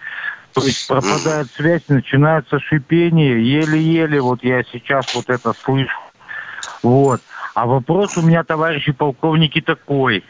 То 0.62 0.68
есть 0.68 0.88
пропадает 0.88 1.48
связь, 1.56 1.84
начинается 1.88 2.60
шипение, 2.60 3.42
еле-еле, 3.42 4.22
вот 4.22 4.44
я 4.44 4.64
сейчас 4.64 5.14
вот 5.14 5.30
это 5.30 5.54
слышу. 5.54 6.00
Вот. 6.84 7.22
А 7.54 7.66
вопрос 7.66 8.16
у 8.18 8.22
меня, 8.22 8.44
товарищи 8.44 8.92
полковники, 8.92 9.62
такой. 9.62 10.24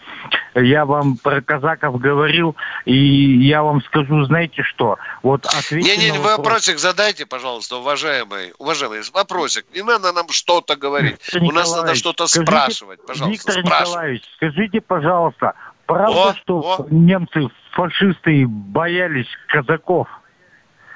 Я 0.55 0.85
вам 0.85 1.17
про 1.17 1.41
казаков 1.41 1.99
говорил, 1.99 2.55
и 2.85 2.95
я 2.95 3.63
вам 3.63 3.81
скажу, 3.83 4.23
знаете 4.23 4.63
что? 4.63 4.97
Вот 5.23 5.45
ответьте 5.45 5.97
Не-не, 5.97 6.13
на 6.13 6.19
вы 6.19 6.23
вопрос. 6.23 6.37
вопросик 6.37 6.79
задайте, 6.79 7.25
пожалуйста, 7.25 7.75
уважаемый. 7.77 8.53
Уважаемый, 8.59 9.01
вопросик. 9.13 9.65
Не 9.73 9.83
надо 9.83 10.13
нам 10.13 10.29
что-то 10.29 10.77
говорить. 10.77 11.17
Виктор 11.33 11.43
У 11.43 11.51
нас 11.51 11.69
надо 11.75 11.95
что-то 11.95 12.27
скажите, 12.27 12.49
спрашивать. 12.51 13.05
Пожалуйста, 13.05 13.51
Виктор 13.51 13.65
спрашивайте. 13.65 13.89
Николаевич, 13.91 14.23
скажите, 14.37 14.81
пожалуйста, 14.81 15.53
правда, 15.87 16.29
О, 16.29 16.35
что 16.35 16.59
о. 16.59 16.87
немцы, 16.91 17.47
фашисты 17.71 18.45
боялись 18.47 19.27
казаков? 19.47 20.07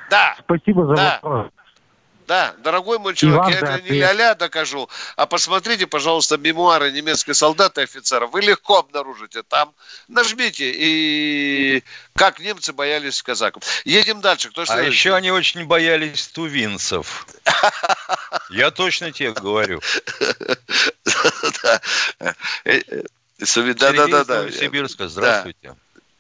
Да, 0.10 0.36
Спасибо 0.40 0.86
за 0.88 0.96
Да. 0.96 1.20
вопрос. 1.24 1.52
да, 2.28 2.54
дорогой 2.64 3.00
мой 3.00 3.14
человек, 3.16 3.40
вам 3.42 3.52
я 3.54 3.60
за 3.60 3.66
это 3.66 3.82
не 3.82 3.98
ля-ля 4.00 4.36
докажу, 4.36 4.90
а 5.16 5.26
посмотрите, 5.26 5.88
пожалуйста, 5.88 6.38
мемуары 6.38 6.92
немецких 6.92 7.36
солдат 7.36 7.78
и 7.78 7.82
офицеров. 7.82 8.32
Вы 8.32 8.42
легко 8.42 8.80
обнаружите 8.80 9.44
там. 9.44 9.74
Нажмите, 10.10 10.72
и 10.76 11.84
как 12.16 12.40
немцы 12.40 12.74
боялись 12.74 13.22
казаков. 13.24 13.64
Едем 13.86 14.20
дальше. 14.22 14.50
Кто 14.50 14.62
А 14.64 14.66
следующий? 14.66 14.92
еще 14.92 15.16
они 15.16 15.32
очень 15.32 15.66
боялись 15.66 16.28
тувинцев. 16.28 17.26
Я 18.50 18.72
точно 18.72 19.12
тебе 19.12 19.32
говорю. 19.32 19.82
Да. 23.42 23.46
Э, 23.46 23.46
э, 23.46 23.46
Суми- 23.46 23.74
Да, 23.74 23.92
да, 23.92 24.08
да, 24.08 24.24
да. 24.24 24.52
Сибирска, 24.52 25.08
здравствуйте. 25.08 25.76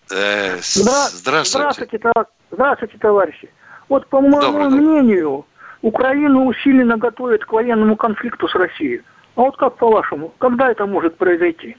Э, 0.09 0.57
с- 0.61 0.77
Здра- 0.77 1.09
Здравствуйте. 1.09 1.49
Здравствуйте, 1.49 1.97
товар- 1.99 2.27
здравствуйте, 2.51 2.97
товарищи. 2.97 3.49
Вот 3.89 4.07
по 4.07 4.21
моему 4.21 4.41
Добрый 4.41 4.69
мнению, 4.69 5.45
Украину 5.81 6.45
усиленно 6.45 6.97
готовят 6.97 7.45
к 7.45 7.51
военному 7.51 7.95
конфликту 7.95 8.47
с 8.47 8.55
Россией. 8.55 9.01
А 9.35 9.41
вот 9.41 9.57
как 9.57 9.77
по-вашему, 9.77 10.33
когда 10.39 10.69
это 10.69 10.85
может 10.85 11.17
произойти? 11.17 11.77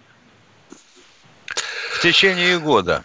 В 1.48 2.00
течение 2.02 2.58
года. 2.58 3.04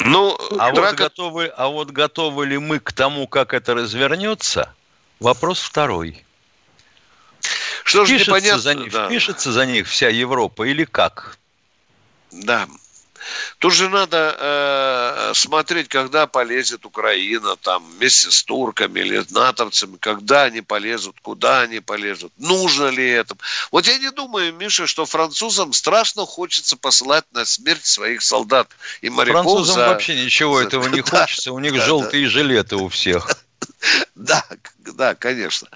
Ну, 0.00 0.36
А 0.58 0.70
вот, 0.70 0.74
драка... 0.74 0.96
готовы, 0.96 1.46
а 1.46 1.68
вот 1.68 1.90
готовы 1.90 2.46
ли 2.46 2.58
мы 2.58 2.78
к 2.78 2.92
тому, 2.92 3.26
как 3.26 3.52
это 3.52 3.74
развернется, 3.74 4.72
вопрос 5.20 5.60
второй. 5.60 6.24
Что 7.88 8.04
же 8.04 8.18
непонятно? 8.18 8.60
за, 8.60 8.74
них, 8.74 8.92
да. 8.92 9.06
впишется 9.06 9.52
за 9.52 9.64
них 9.64 9.88
вся 9.88 10.08
Европа 10.08 10.64
или 10.64 10.84
как? 10.84 11.38
Да. 12.30 12.68
Тут 13.58 13.74
же 13.74 13.88
надо 13.88 14.36
э, 14.38 15.32
смотреть, 15.34 15.88
когда 15.88 16.26
полезет 16.26 16.86
Украина, 16.86 17.56
там, 17.56 17.84
вместе 17.96 18.30
с 18.30 18.42
турками 18.42 19.00
или 19.00 19.24
натовцами, 19.30 19.96
когда 19.98 20.44
они 20.44 20.60
полезут, 20.60 21.16
куда 21.20 21.62
они 21.62 21.80
полезут, 21.80 22.32
нужно 22.38 22.88
ли 22.88 23.08
это. 23.08 23.36
Вот 23.70 23.86
я 23.86 23.98
не 23.98 24.10
думаю, 24.10 24.54
Миша, 24.54 24.86
что 24.86 25.04
французам 25.06 25.72
страшно 25.72 26.24
хочется 26.26 26.76
посылать 26.76 27.24
на 27.32 27.44
смерть 27.44 27.86
своих 27.86 28.22
солдат 28.22 28.68
и 29.00 29.10
моряков. 29.10 29.44
Французам 29.44 29.74
за... 29.74 29.88
вообще 29.88 30.24
ничего 30.24 30.60
этого 30.60 30.88
не 30.88 31.00
хочется, 31.02 31.52
у 31.52 31.58
них 31.58 31.74
желтые 31.82 32.28
жилеты 32.28 32.76
у 32.76 32.88
всех. 32.88 33.28
Да, 34.14 34.44
да, 34.96 35.14
конечно. 35.14 35.68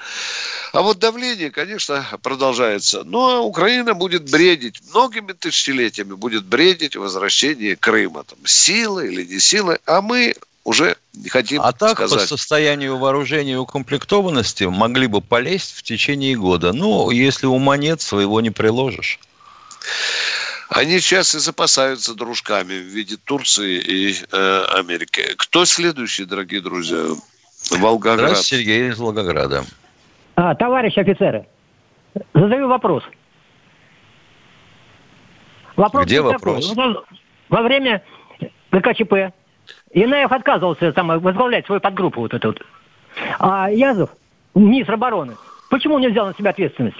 А 0.72 0.82
вот 0.82 0.98
давление, 0.98 1.50
конечно, 1.50 2.04
продолжается. 2.22 3.04
Но 3.04 3.46
Украина 3.46 3.94
будет 3.94 4.30
бредить, 4.30 4.80
многими 4.90 5.32
тысячелетиями 5.32 6.14
будет 6.14 6.44
бредить 6.44 6.96
возвращение 6.96 7.76
Крыма. 7.76 8.24
Там, 8.24 8.38
силы 8.44 9.06
или 9.06 9.24
не 9.24 9.38
силы. 9.38 9.78
А 9.86 10.02
мы 10.02 10.34
уже 10.64 10.96
не 11.12 11.28
хотим 11.28 11.60
а 11.62 11.72
так, 11.72 11.92
сказать. 11.92 12.20
по 12.20 12.26
состоянию 12.26 12.96
вооружения 12.96 13.52
и 13.52 13.56
укомплектованности 13.56 14.64
могли 14.64 15.06
бы 15.06 15.20
полезть 15.20 15.74
в 15.76 15.82
течение 15.82 16.36
года. 16.36 16.72
Ну, 16.72 17.10
если 17.10 17.46
ума 17.46 17.76
нет, 17.76 18.00
своего 18.00 18.40
не 18.40 18.50
приложишь. 18.50 19.18
Они 20.68 21.00
сейчас 21.00 21.34
и 21.34 21.38
запасаются 21.38 22.14
дружками 22.14 22.74
в 22.74 22.86
виде 22.86 23.16
Турции 23.16 23.78
и 23.78 24.16
э, 24.30 24.64
Америки. 24.70 25.34
Кто 25.36 25.66
следующий, 25.66 26.24
дорогие 26.24 26.62
друзья? 26.62 27.14
Волгоград. 27.70 28.30
Здравствуйте, 28.30 28.64
Сергей 28.64 28.88
из 28.88 28.98
Волгограда. 28.98 29.64
А, 30.34 30.54
товарищ 30.54 30.96
офицеры, 30.96 31.46
задаю 32.34 32.68
вопрос. 32.68 33.04
Вопрос 35.76 36.06
Где 36.06 36.20
вопрос? 36.20 36.68
Такой. 36.68 36.96
Во 37.48 37.62
время 37.62 38.02
ГКЧП 38.70 39.32
Инаев 39.92 40.32
отказывался 40.32 40.92
там, 40.92 41.08
возглавлять 41.20 41.66
свою 41.66 41.80
подгруппу 41.80 42.20
вот 42.20 42.34
эту 42.34 42.48
вот. 42.48 42.62
А 43.38 43.70
Язов, 43.70 44.10
министр 44.54 44.94
обороны, 44.94 45.36
почему 45.70 45.98
не 45.98 46.08
взял 46.08 46.26
на 46.26 46.34
себя 46.34 46.50
ответственность? 46.50 46.96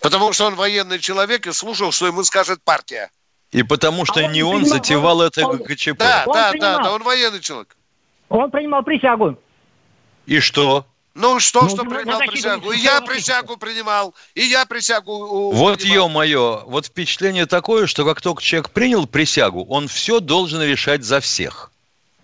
Потому 0.00 0.32
что 0.32 0.46
он 0.46 0.54
военный 0.54 0.98
человек 0.98 1.46
и 1.46 1.52
слушал, 1.52 1.92
что 1.92 2.06
ему 2.06 2.24
скажет 2.24 2.62
партия. 2.62 3.10
И 3.52 3.62
потому 3.62 4.04
что 4.04 4.20
а 4.20 4.26
не 4.28 4.42
он, 4.42 4.56
он 4.56 4.64
затевал 4.64 5.18
он, 5.18 5.26
это 5.26 5.46
ГКЧП. 5.46 5.98
Да, 5.98 6.24
да, 6.26 6.52
да, 6.52 6.78
да, 6.78 6.92
он 6.92 7.02
военный 7.02 7.40
человек. 7.40 7.76
Он 8.38 8.50
принимал 8.50 8.82
присягу. 8.82 9.38
И 10.26 10.40
что? 10.40 10.86
Ну 11.14 11.38
что, 11.38 11.62
ну, 11.62 11.68
что 11.68 11.84
принимал 11.84 12.18
присягу? 12.18 12.72
И 12.72 12.78
я 12.78 13.00
присягу 13.00 13.56
принимал, 13.56 14.14
и 14.34 14.42
я 14.42 14.66
присягу 14.66 15.52
Вот 15.52 15.82
ё-моё, 15.82 16.64
вот 16.66 16.86
впечатление 16.86 17.46
такое, 17.46 17.86
что 17.86 18.04
как 18.04 18.20
только 18.20 18.42
человек 18.42 18.70
принял 18.70 19.06
присягу, 19.06 19.64
он 19.66 19.86
все 19.86 20.18
должен 20.18 20.60
решать 20.62 21.04
за 21.04 21.20
всех. 21.20 21.70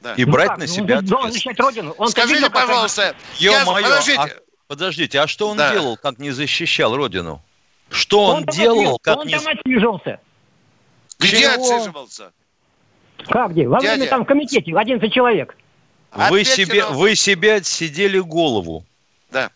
Да. 0.00 0.14
И 0.14 0.24
ну 0.24 0.32
брать 0.32 0.48
как? 0.48 0.58
на 0.58 0.64
ну, 0.66 0.72
себя 0.72 0.98
он 0.98 1.04
ответственность. 1.04 1.60
Родину. 1.60 1.94
Он 1.98 2.08
Скажите, 2.08 2.34
видел, 2.34 2.50
пожалуйста, 2.50 3.14
ё-моё, 3.38 3.86
подождите. 3.86 4.18
А, 4.18 4.28
подождите, 4.66 5.20
а 5.20 5.28
что 5.28 5.48
он 5.48 5.58
да. 5.58 5.72
делал, 5.72 5.96
как 5.96 6.18
не 6.18 6.32
защищал 6.32 6.96
Родину? 6.96 7.40
Что 7.90 8.24
он, 8.24 8.36
он 8.38 8.44
делал, 8.46 8.98
как 8.98 9.18
он 9.18 9.26
не... 9.28 9.36
Он 9.36 9.44
там 9.44 9.52
отсиживался. 9.52 10.20
Где 11.20 11.42
Чего? 11.42 11.52
отсиживался? 11.52 12.32
Как 13.28 13.52
где? 13.52 13.68
Во 13.68 13.78
Дядя. 13.78 13.94
время 13.94 14.10
там 14.10 14.24
в 14.24 14.26
комитете 14.26 14.72
11 14.74 15.12
человек. 15.12 15.54
Вы 16.12 16.44
себе, 16.44 16.86
вы 16.86 17.14
себе 17.14 17.54
отсидели 17.54 18.18
голову. 18.18 18.84
Да. 19.30 19.50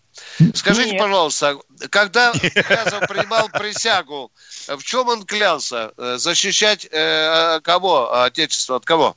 Скажите, 0.54 0.92
Нет. 0.92 1.00
пожалуйста, 1.00 1.56
когда 1.90 2.28
Язов 2.30 3.08
принимал 3.08 3.48
присягу, 3.48 4.30
в 4.68 4.82
чем 4.82 5.08
он 5.08 5.24
клялся? 5.24 5.92
Э, 5.96 6.16
защищать 6.16 6.86
э, 6.90 7.60
кого? 7.62 8.22
Отечество 8.22 8.76
от 8.76 8.84
кого? 8.84 9.16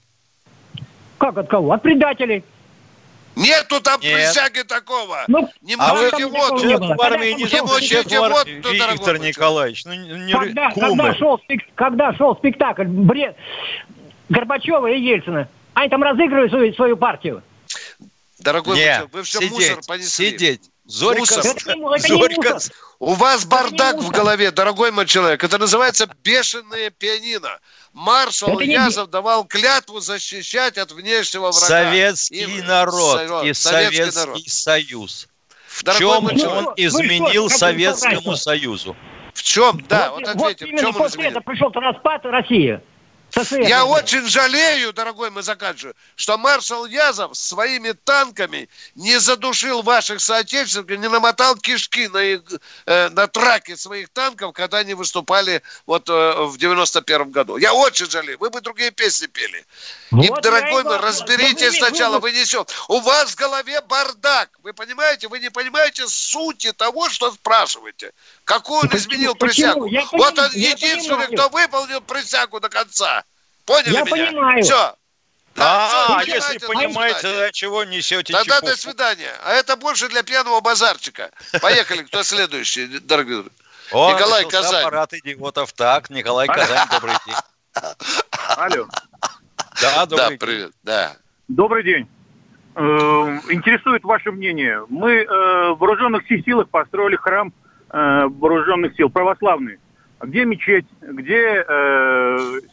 Как 1.20 1.38
от 1.38 1.48
кого? 1.50 1.72
От 1.74 1.84
предателей. 1.84 2.44
Нету 3.36 3.79
там 3.82 4.01
Нет. 4.01 4.15
присяги 4.15 4.63
такого. 4.63 5.24
Ну, 5.27 5.48
не 5.62 5.75
а 5.77 5.94
мочите 5.94 6.25
воду. 6.25 6.65
Не, 6.65 6.75
в 6.75 7.01
армии 7.01 7.34
не, 7.34 7.44
не 7.44 7.62
мочите 7.62 8.20
воду, 8.20 8.50
Виктор 8.50 9.20
Николаевич. 9.20 9.86
Ну, 9.86 9.94
не, 9.94 10.34
когда, 10.34 10.72
когда, 10.72 11.13
шел, 11.13 11.39
когда 11.75 12.13
шел 12.13 12.36
спектакль 12.36 12.86
бред 12.86 13.36
Горбачева 14.29 14.88
и 14.88 15.00
Ельцина, 15.00 15.48
они 15.77 15.89
там 15.89 16.01
разыгрывают 16.01 16.51
свою, 16.51 16.74
свою 16.74 16.98
партию. 16.98 17.44
Дорогой 18.40 18.77
Нет, 18.77 19.07
вы 19.11 19.24
все 19.24 19.40
сидеть, 19.40 19.51
мусор 19.51 19.79
понесли. 19.87 20.29
Сидеть. 20.31 20.61
Зорька, 20.85 21.20
мусор. 21.20 21.46
Это, 21.46 22.07
Зорька. 22.07 22.59
У 23.00 23.13
вас 23.13 23.46
бардак 23.46 23.98
в 23.98 24.09
голове, 24.09 24.51
дорогой 24.51 24.92
мой 24.92 25.05
человек. 25.05 25.44
Это 25.44 25.57
называется 25.57 26.09
бешеное 26.24 26.90
пианино. 26.90 27.59
Маршал 27.94 28.59
это 28.59 28.63
Язов 28.63 29.07
не... 29.07 29.11
давал 29.11 29.46
клятву 29.46 30.00
защищать 30.00 30.77
от 30.77 30.92
внешнего 30.92 31.51
врага. 31.51 31.68
Советский 31.68 32.44
и, 32.44 32.61
народ 32.63 33.27
со... 33.27 33.42
и 33.44 33.53
Советский, 33.53 33.96
Советский 33.96 34.20
народ. 34.20 34.48
Союз. 34.48 35.27
В 35.68 35.83
дорогой 35.83 36.40
чем 36.40 36.50
он 36.50 36.74
изменил 36.75 37.50
что, 37.50 37.59
Советскому 37.59 38.35
Союзу? 38.35 38.96
В 39.33 39.44
чем? 39.44 39.83
Да, 39.87 40.11
вот, 40.11 40.22
вот 40.33 40.53
ответим. 40.53 40.72
Вот 40.72 40.79
в 40.79 40.81
чем 40.81 41.01
он 41.01 41.07
изменил? 41.07 41.31
Это 41.31 41.42
пришел 41.42 41.70
распад 41.72 42.25
России. 42.25 42.79
Я 43.51 43.85
очень 43.85 44.25
жалею, 44.27 44.94
дорогой 44.94 45.29
мой 45.29 45.44
заканчиваю, 45.44 45.96
что 46.16 46.37
маршал 46.37 46.85
Язов 46.85 47.37
своими 47.37 47.92
танками 47.92 48.70
не 48.96 49.20
задушил 49.20 49.83
ваших 49.83 50.22
соотечественников, 50.22 50.98
не 50.98 51.07
намотал 51.07 51.55
кишки 51.55 52.07
на, 52.07 52.18
их, 52.18 52.42
э, 52.85 53.09
на 53.09 53.27
траке 53.27 53.77
своих 53.77 54.09
танков, 54.09 54.53
когда 54.53 54.79
они 54.79 54.94
выступали 54.94 55.61
вот 55.85 56.09
э, 56.09 56.44
в 56.46 56.57
91 56.57 57.31
году. 57.31 57.57
Я 57.57 57.74
очень 57.74 58.09
жалею. 58.09 58.37
Вы 58.40 58.50
бы 58.50 58.61
другие 58.61 58.92
песни 58.92 59.27
пели. 59.27 59.66
Вот 60.11 60.25
И, 60.25 60.42
дорогой 60.42 60.83
мой, 60.83 60.98
разберитесь 60.98 61.77
сначала, 61.77 62.20
вы 62.20 62.31
несете. 62.31 62.74
У 62.87 63.00
вас 63.01 63.31
в 63.31 63.35
голове 63.35 63.81
бардак. 63.81 64.50
Вы 64.63 64.74
понимаете? 64.74 65.27
Вы 65.27 65.40
не 65.40 65.50
понимаете 65.50 66.07
сути 66.07 66.72
того, 66.72 67.09
что 67.09 67.31
спрашиваете. 67.31 68.13
Какую 68.46 68.81
он 68.81 68.90
изменил 68.94 69.35
присягу? 69.35 69.90
Вот 70.13 70.40
он 70.40 70.51
единственный, 70.53 71.27
кто 71.27 71.50
выполнил 71.50 72.01
присягу 72.01 72.59
до 72.59 72.70
конца. 72.70 73.24
Поняли 73.68 73.94
я 73.94 74.03
меня? 74.03 74.27
Понимаю. 74.27 74.64
Все. 74.64 74.96
Да, 75.56 75.90
а, 76.16 76.20
все, 76.22 76.36
если 76.36 76.60
понимаете, 76.60 77.22
до 77.36 77.51
чего 77.51 77.84
несете 77.84 78.32
Тогда 78.32 78.56
чепуху. 78.58 78.72
до 78.72 78.77
свидания. 78.77 79.32
А 79.44 79.53
это 79.53 79.75
больше 79.75 80.08
для 80.08 80.24
пьяного 80.24 80.62
базарчика. 80.62 81.32
Поехали, 81.62 82.03
кто 82.03 82.24
следующий, 82.24 82.88
дорогой 83.00 83.46
О, 83.92 84.14
Николай 84.14 84.46
Казань. 84.48 84.82
аппарат 84.82 85.14
идиотов. 85.14 85.74
Так, 85.74 86.10
Николай 86.12 86.48
Казань, 86.48 86.88
добрый 86.92 87.16
день. 87.25 87.36
Алло. 88.56 88.88
Да, 89.82 90.06
добрый 90.06 90.38
да, 90.38 90.46
привет. 90.46 90.72
Да. 90.84 91.18
Добрый 91.48 91.84
день. 91.84 92.08
Э, 92.75 92.82
интересует 93.50 94.03
ваше 94.03 94.32
мнение. 94.32 94.86
Мы 94.90 95.12
э, 95.12 95.25
в 95.72 95.77
вооруженных 95.80 96.24
силах 96.27 96.70
построили 96.70 97.16
храм 97.16 97.51
э, 97.90 98.25
вооруженных 98.27 98.96
сил, 98.96 99.10
православный. 99.10 99.80
Где 100.22 100.46
мечеть, 100.46 100.88
где 101.01 101.64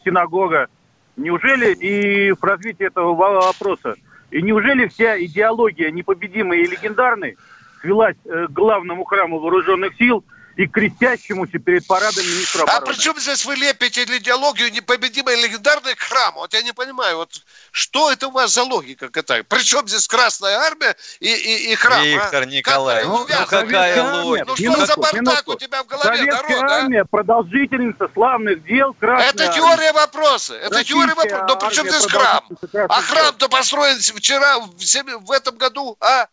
синагога? 0.03 0.67
Неужели 1.17 1.73
и 1.73 2.31
в 2.33 2.43
развитии 2.43 2.85
этого 2.85 3.13
вопроса, 3.15 3.95
и 4.31 4.41
неужели 4.41 4.87
вся 4.89 5.23
идеология 5.23 5.91
непобедимой 5.91 6.61
и 6.61 6.67
легендарной 6.67 7.37
свелась 7.81 8.17
к 8.23 8.49
главному 8.49 9.05
храму 9.05 9.39
вооруженных 9.39 9.95
сил– 9.95 10.23
и 10.55 10.67
крестящемуся 10.67 11.59
перед 11.59 11.85
парадом 11.85 12.25
министра 12.25 12.63
обороны. 12.63 12.83
А 12.83 12.85
при 12.85 12.95
чем 12.95 13.19
здесь 13.19 13.45
вы 13.45 13.55
лепите 13.55 14.03
идеологию 14.03 14.71
непобедимой 14.71 15.35
легендарной 15.41 15.95
к 15.95 15.99
храму? 15.99 16.39
Вот 16.39 16.53
я 16.53 16.61
не 16.61 16.71
понимаю, 16.71 17.17
вот 17.17 17.31
что 17.71 18.11
это 18.11 18.27
у 18.27 18.31
вас 18.31 18.53
за 18.53 18.63
логика 18.63 19.09
какая? 19.09 19.43
При 19.43 19.59
чем 19.59 19.87
здесь 19.87 20.07
Красная 20.07 20.57
Армия 20.57 20.95
и, 21.19 21.27
и, 21.27 21.71
и 21.71 21.75
храм? 21.75 22.01
Виктор 22.01 22.43
а? 22.43 22.45
Николаевич, 22.45 23.07
ну, 23.07 23.19
ну 23.19 23.45
какая 23.45 24.23
логика? 24.23 24.45
Ну 24.47 24.55
что 24.55 24.63
минутку, 24.63 24.85
за 24.85 24.95
бардак 24.95 25.13
минутку. 25.21 25.51
у 25.51 25.55
тебя 25.55 25.83
в 25.83 25.87
голове, 25.87 26.17
Советская 26.17 26.61
народ, 26.61 26.71
армия, 26.71 27.01
а? 27.01 27.05
продолжительница 27.05 28.09
славных 28.13 28.63
дел 28.63 28.93
Красная 28.93 29.29
Это 29.29 29.53
теория 29.53 29.93
вопроса, 29.93 30.55
это 30.55 30.75
Российская 30.75 30.93
теория 30.93 31.15
вопроса. 31.15 31.45
Но 31.47 31.55
при 31.57 31.75
чем 31.75 31.89
здесь 31.89 32.05
храм? 32.05 32.43
А 32.89 33.01
храм-то 33.01 33.49
построен 33.49 33.99
вчера, 33.99 34.59
в, 34.59 35.25
в 35.25 35.31
этом 35.31 35.57
году, 35.57 35.97
а? 35.99 36.27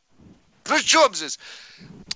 При 0.64 0.80
чем 0.84 1.12
здесь? 1.12 1.40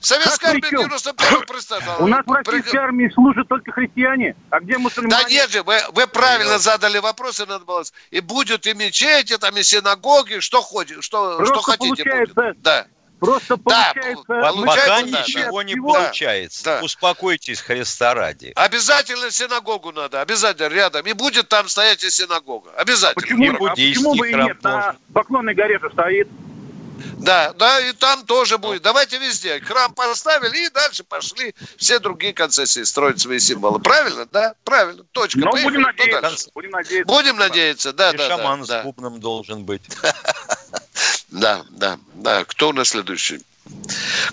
Советская 0.01 0.51
армия 0.51 0.71
91 0.71 1.47
представила. 1.47 1.97
У 1.99 2.07
нас 2.07 2.25
в 2.27 2.33
российской 2.33 2.77
армии 2.77 3.09
служат 3.13 3.49
только 3.49 3.73
христиане. 3.73 4.37
А 4.51 4.61
где 4.61 4.79
мусульмане? 4.79 5.25
Да 5.25 5.29
нет 5.29 5.51
же, 5.51 5.63
вы, 5.63 5.79
вы 5.93 6.07
правильно 6.07 6.59
задали 6.59 6.99
вопрос, 6.99 7.41
и 7.41 7.47
надо 7.47 7.65
было... 7.65 7.83
И 8.11 8.21
будет 8.21 8.67
и 8.67 8.75
мечети, 8.75 9.37
там, 9.39 9.57
и 9.57 9.63
синагоги, 9.63 10.41
что, 10.41 10.63
ходит, 10.63 11.03
что, 11.03 11.45
что 11.45 11.61
хотите 11.61 12.05
будет. 12.05 12.63
Да. 12.63 12.87
Просто 13.19 13.57
получается... 13.57 14.25
Да, 14.29 14.53
получается 14.53 14.67
Пока 14.67 14.87
да, 14.87 15.03
ничего 15.03 15.59
да. 15.59 15.65
не 15.65 15.75
получается. 15.77 16.65
Да. 16.65 16.81
Успокойтесь, 16.83 17.61
Христа 17.61 18.15
ради. 18.15 18.53
Обязательно 18.55 19.31
синагогу 19.31 19.93
надо, 19.93 20.21
обязательно 20.21 20.69
рядом. 20.69 21.07
И 21.07 21.13
будет 21.15 21.49
там 21.49 21.69
стоять 21.69 22.05
и 22.05 22.11
синагога. 22.11 22.71
Обязательно. 22.77 23.23
Почему, 23.23 23.67
а 23.67 23.71
почему 23.71 24.15
бы 24.15 24.31
и 24.31 24.35
нет? 24.35 24.63
На 24.63 24.97
Поклонной 25.15 25.55
горе 25.55 25.79
же 25.79 25.91
стоит. 25.91 26.29
Да, 27.19 27.53
да, 27.55 27.81
и 27.81 27.93
там 27.93 28.25
тоже 28.25 28.59
будет. 28.59 28.83
Давайте 28.83 29.19
везде. 29.19 29.61
Храм 29.61 29.93
поставили 29.95 30.67
и 30.67 30.71
дальше 30.71 31.05
пошли 31.05 31.55
все 31.77 31.99
другие 31.99 32.33
концессии 32.33 32.83
строить 32.83 33.21
свои 33.21 33.39
символы. 33.39 33.81
Правильно, 33.81 34.27
да? 34.27 34.55
Правильно. 34.65 35.05
Точка. 35.13 35.41
Ну, 35.41 35.51
Поехали. 35.51 35.77
будем 35.77 35.85
Кто 35.85 35.93
надеяться. 35.93 36.23
дальше? 36.23 36.47
Будем 36.55 36.71
надеяться. 36.71 37.13
Будем 37.15 37.37
надеяться, 37.37 37.93
да, 37.93 38.11
И 38.11 38.17
да, 38.17 38.29
шаман 38.29 38.61
да, 38.61 38.65
с 38.65 38.69
да. 38.69 38.83
бубном 38.83 39.21
должен 39.21 39.65
быть. 39.65 39.83
Да, 41.29 41.65
да, 41.71 41.99
да. 42.15 42.45
Кто 42.45 42.69
у 42.69 42.73
нас 42.73 42.91
следующий? 42.91 43.41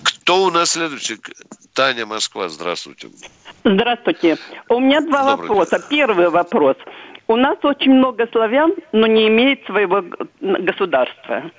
Кто 0.02 0.44
у 0.44 0.50
нас 0.50 0.70
следующий? 0.70 1.18
Таня, 1.74 2.06
Москва, 2.06 2.48
здравствуйте. 2.48 3.08
Здравствуйте. 3.64 4.38
У 4.68 4.78
меня 4.78 5.00
два 5.00 5.24
Добрый 5.24 5.48
вопроса. 5.48 5.84
Первый 5.90 6.30
вопрос. 6.30 6.76
У 7.26 7.36
нас 7.36 7.58
очень 7.62 7.92
много 7.92 8.28
славян, 8.32 8.72
но 8.92 9.06
не 9.06 9.28
имеет 9.28 9.64
своего 9.66 10.04
государства. 10.40 11.50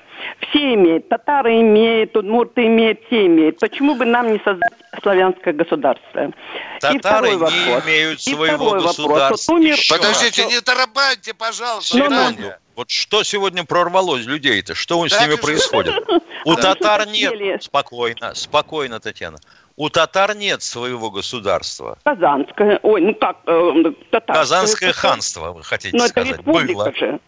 Все 0.49 0.73
имеют. 0.75 1.09
Татары 1.09 1.61
имеют, 1.61 2.15
удмурты 2.15 2.65
имеют, 2.67 2.99
все 3.07 3.25
имеют. 3.25 3.59
Почему 3.59 3.95
бы 3.95 4.05
нам 4.05 4.31
не 4.31 4.39
создать 4.39 4.73
славянское 5.01 5.53
государство? 5.53 6.25
И 6.27 6.79
Татары 6.79 6.99
второй 6.99 7.31
не 7.31 7.37
вопрос. 7.37 7.85
имеют 7.85 8.21
своего 8.21 8.71
государства. 8.71 9.53
Вот 9.53 9.59
умер- 9.61 9.77
Подождите, 9.89 10.45
не 10.45 10.61
тарабаньте, 10.61 11.33
пожалуйста, 11.33 11.97
Ну, 11.97 12.05
ну. 12.05 12.09
Таня. 12.09 12.59
Вот 12.75 12.89
что 12.89 13.23
сегодня 13.23 13.63
прорвалось 13.63 14.25
людей-то? 14.25 14.75
Что 14.75 15.05
с 15.07 15.11
Так 15.11 15.27
ними 15.27 15.39
происходит? 15.39 15.95
У 16.45 16.55
татар 16.55 17.07
нет... 17.07 17.63
Спокойно, 17.63 18.35
спокойно, 18.35 18.99
Татьяна. 18.99 19.37
У 19.77 19.89
татар 19.89 20.35
нет 20.35 20.61
своего 20.61 21.09
государства. 21.11 21.97
Казанское. 22.03 22.79
Ой, 22.83 23.01
ну 23.01 23.13
как, 23.15 23.37
э, 23.45 23.83
татарское. 24.11 24.35
Казанское 24.35 24.93
ханство, 24.93 25.51
вы 25.51 25.63
хотите 25.63 25.97
Но 25.97 26.03
это 26.05 26.11
сказать, 26.11 26.37
республика 26.37 26.73
было. 26.73 26.93
же. 26.95 27.19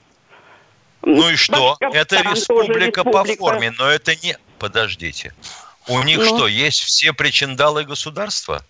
Ну 1.03 1.29
и 1.29 1.35
что? 1.35 1.77
Это 1.79 2.17
тоже 2.23 2.29
республика 2.35 3.03
по 3.03 3.09
республика. 3.23 3.39
форме, 3.39 3.71
но 3.77 3.87
это 3.89 4.15
не... 4.15 4.37
Подождите. 4.59 5.33
У 5.87 6.01
них 6.03 6.17
Ну. 6.17 6.25
что, 6.25 6.47
есть 6.47 6.79
все 6.81 7.13
причиндалы 7.13 7.83
государства? 7.85 8.63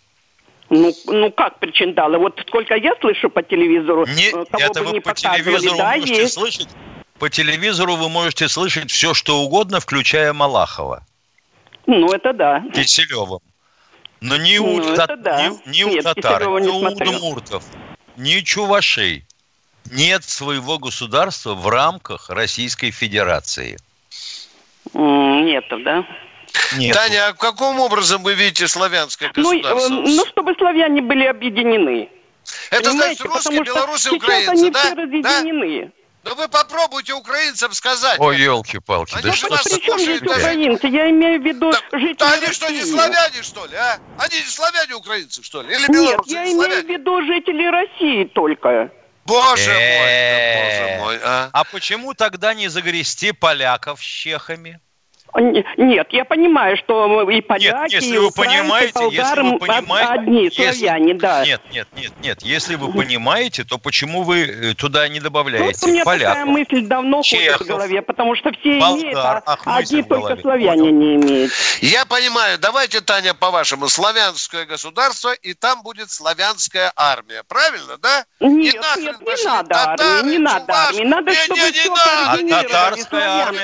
Ну, 0.69 0.93
ну 1.05 1.31
как 1.31 1.59
причиндалы? 1.59 2.17
Вот 2.17 2.39
сколько 2.47 2.75
я 2.75 2.93
слышу 2.99 3.29
по 3.29 3.41
телевизору, 3.41 4.05
Не, 4.05 4.27
э, 4.27 4.45
кого 4.51 4.63
это 4.63 4.79
бы 4.81 4.87
вы 4.87 4.93
не 4.93 4.99
по 4.99 5.13
телевизору 5.13 5.77
да, 5.77 5.95
можете 5.95 6.15
есть. 6.21 6.33
слышать. 6.33 6.67
По 7.19 7.29
телевизору 7.29 7.95
вы 7.95 8.09
можете 8.09 8.47
слышать 8.49 8.91
все, 8.91 9.13
что 9.13 9.39
угодно, 9.39 9.79
включая 9.79 10.33
Малахова, 10.33 11.03
Ну, 11.87 12.11
это 12.11 12.33
да. 12.33 12.63
Киселева. 12.73 13.39
Но 14.19 14.37
ни 14.37 14.57
у, 14.57 14.77
Ну, 14.77 14.95
та- 14.95 15.05
это 15.05 15.15
да. 15.17 15.47
ни, 15.47 15.77
ни 15.77 15.83
у 15.83 15.89
Нет, 15.89 16.03
татар, 16.03 16.43
ни 16.47 16.67
у 16.67 16.85
удмуртов, 16.85 17.63
ни 18.17 18.41
чувашей 18.41 19.25
нет 19.91 20.23
своего 20.23 20.77
государства 20.79 21.53
в 21.53 21.67
рамках 21.67 22.29
Российской 22.29 22.91
Федерации. 22.91 23.77
Нету, 24.93 25.79
да? 25.79 26.05
Нет. 26.77 26.95
Таня, 26.95 27.27
а 27.27 27.33
каким 27.33 27.79
образом 27.79 28.23
вы 28.23 28.33
видите 28.33 28.67
славянское 28.67 29.31
Ну, 29.35 29.53
э, 29.53 29.61
государство? 29.61 29.89
ну, 29.89 30.25
чтобы 30.25 30.53
славяне 30.57 31.01
были 31.01 31.25
объединены. 31.25 32.09
Это 32.71 32.91
значит 32.91 33.19
Понимаете? 33.19 33.23
русские, 33.23 33.59
Потому 33.59 33.65
что 33.65 33.73
белорусы, 33.73 34.11
украинцы, 34.11 34.49
они 34.49 34.71
да? 34.71 34.79
все 34.79 34.95
Да? 34.95 35.01
разъединены. 35.03 35.91
Ну 36.23 36.35
вы 36.35 36.47
попробуйте 36.49 37.13
украинцам 37.13 37.71
сказать. 37.73 38.19
Ой, 38.19 38.37
елки-палки, 38.37 39.13
Они 39.13 39.23
да 39.23 39.33
что 39.33 39.47
При 39.63 39.79
чем 39.81 39.99
здесь 39.99 40.19
да? 40.21 40.31
украинцы? 40.35 40.87
Я 40.87 41.09
имею 41.09 41.41
в 41.41 41.45
виду 41.45 41.71
жители 41.93 42.15
Да 42.17 42.33
они 42.33 42.53
что, 42.53 42.69
не 42.69 42.79
России. 42.79 42.91
славяне, 42.91 43.43
что 43.43 43.65
ли, 43.65 43.75
а? 43.75 43.97
Они 44.17 44.35
не 44.37 44.49
славяне 44.49 44.93
украинцы, 44.95 45.41
что 45.43 45.61
ли? 45.61 45.69
Или 45.69 45.79
Нет, 45.83 45.91
белорусы, 45.91 46.31
я 46.33 46.45
не 46.45 46.53
имею 46.53 46.83
в 46.83 46.89
виду 46.89 47.21
жителей 47.21 47.69
России 47.69 48.23
только. 48.25 48.91
Боже 49.27 49.73
мой, 49.73 50.55
боже 50.55 50.97
мой, 50.99 51.19
а? 51.21 51.49
А 51.51 51.63
почему 51.65 52.13
тогда 52.13 52.53
не 52.53 52.69
загрести 52.69 53.33
поляков 53.33 54.01
с 54.01 54.05
чехами? 54.05 54.79
Нет, 55.35 56.07
я 56.11 56.25
понимаю, 56.25 56.77
что 56.77 57.29
и 57.29 57.41
поляки, 57.41 57.93
если 57.95 58.15
и 58.15 58.17
вы 58.17 58.27
украинцы, 58.27 58.59
понимаете, 58.61 59.03
если 59.03 59.17
болгары 59.17 59.43
вы 59.43 59.49
м, 59.51 59.59
понимаете, 59.59 60.11
одни, 60.13 60.43
если- 60.45 60.63
славяне, 60.87 61.13
да. 61.13 61.45
Нет, 61.45 61.61
нет, 61.71 61.87
нет, 61.93 62.13
нет. 62.17 62.41
Если 62.41 62.75
вы 62.75 62.91
понимаете, 62.91 63.63
то 63.63 63.77
почему 63.77 64.23
вы 64.23 64.45
э, 64.45 64.73
туда 64.73 65.07
не 65.09 65.19
Вот 65.19 65.23
добавляете 65.23 65.85
у 65.85 65.89
меня 65.89 66.03
такая 66.03 66.33
поляков? 66.33 66.47
мысль 66.47 66.81
давно 66.87 67.21
чехов, 67.21 67.45
ходит 67.57 67.61
в 67.61 67.67
голове, 67.67 68.01
потому 68.01 68.35
что 68.35 68.51
все 68.53 68.79
болгар. 68.79 68.99
имеют, 69.03 69.17
а 69.19 69.57
одни 69.65 70.01
только 70.03 70.37
славяне 70.41 70.91
не 70.91 71.15
имеют. 71.15 71.51
Я 71.81 72.05
понимаю, 72.05 72.57
давайте, 72.57 73.01
Таня, 73.01 73.33
по-вашему, 73.33 73.89
славянское 73.89 74.65
государство, 74.65 75.33
и 75.33 75.53
там 75.53 75.83
будет 75.83 76.09
славянская 76.09 76.91
армия, 76.95 77.43
правильно, 77.47 77.97
да? 78.01 78.25
Нет, 78.39 78.73
И 78.73 78.77
нахрен 78.77 79.05
нет, 79.05 79.21
не 79.21 79.43
надо 79.45 79.69
татары, 79.69 80.03
армии, 80.03 80.31
не 80.31 80.37
надо 80.39 80.73
армии. 80.73 81.03
Надо, 81.03 81.31
Не, 81.31 81.37
чтобы 81.37 81.59
не, 81.59 81.65
не 81.67 81.71
все 81.71 81.93
А 81.93 82.35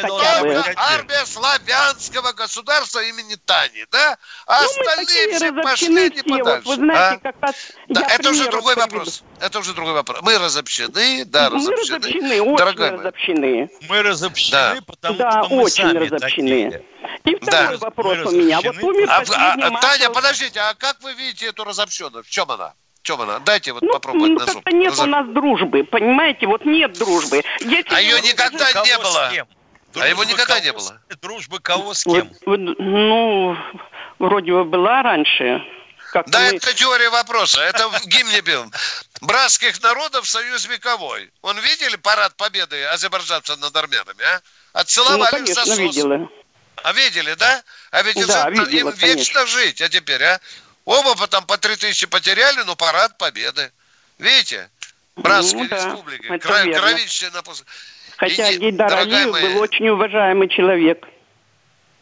Только 0.08 0.60
отдельно. 0.62 0.73
армия 0.78 1.26
славянского 1.58 2.32
государства 2.34 3.00
имени 3.04 3.36
Тани, 3.46 3.86
да? 3.92 4.18
А 4.48 4.62
Ну, 4.63 4.68
мы 4.78 4.86
остальные 4.86 5.36
все 5.36 5.50
разобщены 5.50 5.63
пошли 5.63 5.89
не 5.89 6.10
все. 6.10 6.24
Вот 6.30 6.39
подальше. 6.39 6.68
вы 6.70 6.76
знаете, 6.76 7.20
а? 7.24 7.32
как 7.32 7.36
раз 7.42 7.56
Да, 7.89 8.02
я 8.02 8.08
это 8.16 8.30
уже 8.30 8.50
другой 8.50 8.76
приведу. 8.76 8.96
вопрос. 8.98 9.24
Это 9.39 9.60
уже 9.60 9.74
другой 9.74 9.94
вопрос. 9.94 10.20
Мы 10.22 10.38
разобщены, 10.38 11.26
да, 11.26 11.50
Мы 11.50 11.58
разобщены. 11.58 11.98
разобщены, 12.00 12.42
очень 12.42 12.58
Дорогая 12.58 12.92
разобщены. 12.92 13.70
Мы 13.89 14.02
разобщены, 14.02 14.52
Да. 14.76 14.82
потому 14.86 15.18
Да, 15.18 15.32
что 15.44 15.56
мы 15.56 15.63
очень 15.63 15.84
сами 15.84 15.98
разобщены. 15.98 16.72
такие. 16.72 16.86
И 17.26 17.36
второй 17.36 17.78
Да. 17.78 17.86
вопрос 17.86 18.18
Мы 18.18 18.26
у 18.26 18.32
меня. 18.32 18.62
Вот 18.62 18.78
умер 18.84 19.08
А, 19.10 19.16
а, 19.18 19.70
маршал. 19.70 19.82
Таня, 19.82 20.10
подождите, 20.10 20.60
а 20.60 20.74
как 20.74 21.02
вы 21.02 21.13
видите 21.13 21.48
эту 21.48 21.63
разобщенность? 21.63 22.28
В 22.28 22.32
чем 22.32 22.50
она? 22.52 22.74
В 23.02 23.06
чем 23.06 23.22
она? 23.22 23.39
Дайте 23.39 23.74
вот 23.74 23.82
Ну, 23.82 23.92
попробовать 23.92 24.32
ну, 24.32 24.39
на 24.39 24.46
зуб. 24.46 24.56
как-то 24.63 24.72
нет 24.72 24.94
Разоб- 24.94 25.04
у 25.04 25.08
нас 25.08 25.28
дружбы, 25.34 25.84
понимаете? 25.84 26.48
Вот 26.48 26.66
нет 26.66 26.94
дружбы. 26.98 27.44
Если 27.60 27.94
А 27.94 28.00
ее 28.00 28.22
никогда 28.22 28.72
не 28.72 28.94
с 28.94 28.98
было. 28.98 29.32
Кем? 29.94 30.04
А 30.04 30.08
его 30.08 30.24
никогда 30.24 30.60
кого 30.60 30.60
не 30.60 30.70
с- 30.80 30.90
было. 30.90 31.02
Дружбы 31.22 31.60
кого 31.60 31.94
с 31.94 32.04
кем? 32.04 32.32
вот, 32.46 32.60
ну, 32.60 33.58
вроде 34.20 34.52
бы 34.52 34.64
была 34.66 35.02
раньше. 35.04 35.62
Как 36.12 36.30
Да, 36.30 36.40
мы... 36.40 36.46
это 36.58 36.74
теория 36.74 37.10
вопроса. 37.10 37.62
Это 37.62 37.90
в 37.90 38.06
гимне 38.06 38.42
был. 38.44 38.66
Братских 39.22 39.82
народов 39.82 40.28
союз 40.30 40.66
вековой. 40.68 41.32
Он 41.42 41.58
видели 41.60 41.96
парад 41.96 42.36
победы 42.36 42.84
азербайджанцев 42.86 43.58
над 43.60 43.76
армянами, 43.76 44.24
а? 44.24 44.36
Ну, 44.74 44.80
Отцеловали 44.82 45.24
в 45.24 45.30
конечно, 45.32 45.74
видела. 45.76 46.30
А 46.84 46.92
видели, 46.94 47.34
да? 47.36 47.64
А 47.92 48.02
ведь 48.04 48.16
Да, 48.28 48.50
это- 48.50 48.62
видела, 48.64 48.90
им 48.90 48.96
вечно 48.96 49.46
жить, 49.48 49.82
а 49.82 49.90
теперь, 49.90 50.22
а? 50.24 50.40
Оба 50.86 51.16
потом 51.16 51.46
по 51.46 51.58
три 51.58 51.76
тысячи 51.78 52.06
потеряли, 52.06 52.62
но 52.64 52.76
парад 52.76 53.18
победы. 53.18 53.72
Видите? 54.20 54.70
Братские 55.16 55.64
Ну 55.64 55.70
да, 55.70 55.76
республики. 55.78 56.26
это 56.26 56.40
Кра- 56.48 56.64
верно. 56.64 56.80
Кровищие 56.88 57.30
напуск- 57.32 57.66
Хотя 58.17 58.49
И 58.49 58.54
не- 58.58 58.71
Гейдар 58.71 58.93
Алиев 58.93 59.32
моя, 59.32 59.47
был 59.49 59.62
очень 59.62 59.88
уважаемый 59.89 60.47
человек. 60.47 61.06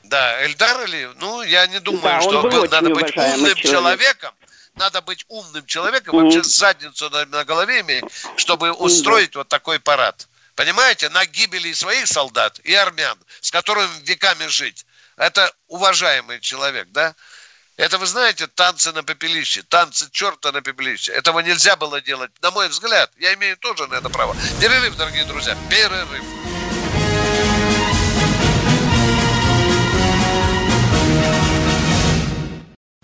Да, 0.04 0.46
Эльдар 0.46 0.82
Алиев, 0.82 1.12
ну, 1.20 1.42
я 1.44 1.68
не 1.68 1.80
думаю, 1.80 2.02
Да, 2.04 2.16
он 2.18 2.22
что 2.22 2.42
был 2.42 2.50
был- 2.50 2.70
надо 2.70 2.90
быть 2.90 3.16
умным 3.16 3.56
человек. 3.56 3.58
человеком. 3.58 4.34
Надо 4.76 5.02
быть 5.02 5.26
умным 5.28 5.66
человеком, 5.66 6.16
Мгм. 6.16 6.26
вообще 6.26 6.44
задницу 6.44 7.10
на, 7.10 7.26
на 7.26 7.44
голове 7.46 7.82
иметь, 7.82 8.04
чтобы 8.38 8.72
устроить 8.72 9.36
вот 9.36 9.48
такой 9.50 9.80
парад. 9.80 10.28
Понимаете, 10.56 11.10
на 11.10 11.26
гибели 11.26 11.72
своих 11.74 12.08
солдат 12.08 12.60
и 12.64 12.74
армян, 12.74 13.18
с 13.42 13.52
которыми 13.52 13.90
веками 14.04 14.48
жить. 14.48 14.86
Это 15.18 15.52
уважаемый 15.68 16.40
человек, 16.40 16.88
да? 16.92 17.16
Это, 17.82 17.98
вы 17.98 18.06
знаете, 18.06 18.46
танцы 18.46 18.92
на 18.92 19.02
пепелище, 19.02 19.64
танцы 19.64 20.08
черта 20.12 20.52
на 20.52 20.62
пепелище. 20.62 21.14
Этого 21.14 21.40
нельзя 21.40 21.76
было 21.76 22.00
делать, 22.00 22.30
на 22.40 22.52
мой 22.52 22.70
взгляд. 22.70 23.12
Я 23.18 23.34
имею 23.34 23.58
тоже 23.58 23.88
на 23.88 23.96
это 23.96 24.08
право. 24.08 24.36
Перерыв, 24.60 24.96
дорогие 24.98 25.26
друзья, 25.26 25.58
перерыв. 25.68 26.41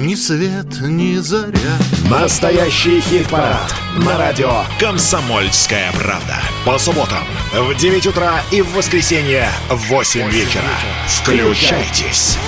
ни 0.00 0.14
свет, 0.14 0.80
ни 0.80 1.16
заря. 1.16 1.76
Настоящий 2.08 3.00
хит-парад 3.00 3.74
на 3.98 4.16
радио 4.16 4.64
«Комсомольская 4.78 5.92
правда». 5.92 6.40
По 6.64 6.78
субботам 6.78 7.24
в 7.52 7.74
9 7.74 8.06
утра 8.06 8.40
и 8.50 8.62
в 8.62 8.72
воскресенье 8.72 9.50
в 9.68 9.88
8 9.88 10.30
вечера. 10.30 10.62
Включайтесь. 11.06 12.38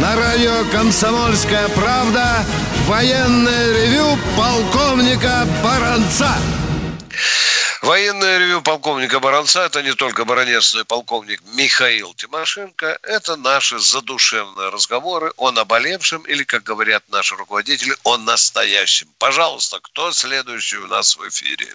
На 0.00 0.16
радио 0.16 0.64
«Комсомольская 0.72 1.68
правда» 1.68 2.44
военное 2.88 3.72
ревю 3.74 4.18
полковника 4.34 5.46
Баранца. 5.62 6.34
Военное 7.82 8.38
ревю 8.38 8.62
полковника 8.62 9.20
Баранца– 9.20 9.64
это 9.66 9.82
не 9.82 9.92
только 9.92 10.24
баронец, 10.24 10.74
но 10.74 10.80
и 10.80 10.84
полковник 10.84 11.42
Михаил 11.54 12.14
Тимошенко. 12.14 12.98
Это 13.02 13.36
наши 13.36 13.78
задушевные 13.78 14.70
разговоры 14.70 15.32
о 15.36 15.52
наболевшем 15.52 16.22
или, 16.22 16.44
как 16.44 16.62
говорят 16.62 17.04
наши 17.08 17.36
руководители, 17.36 17.94
о 18.04 18.16
настоящем. 18.16 19.08
Пожалуйста, 19.18 19.78
кто 19.80 20.10
следующий 20.12 20.78
у 20.78 20.86
нас 20.86 21.16
в 21.16 21.28
эфире? 21.28 21.74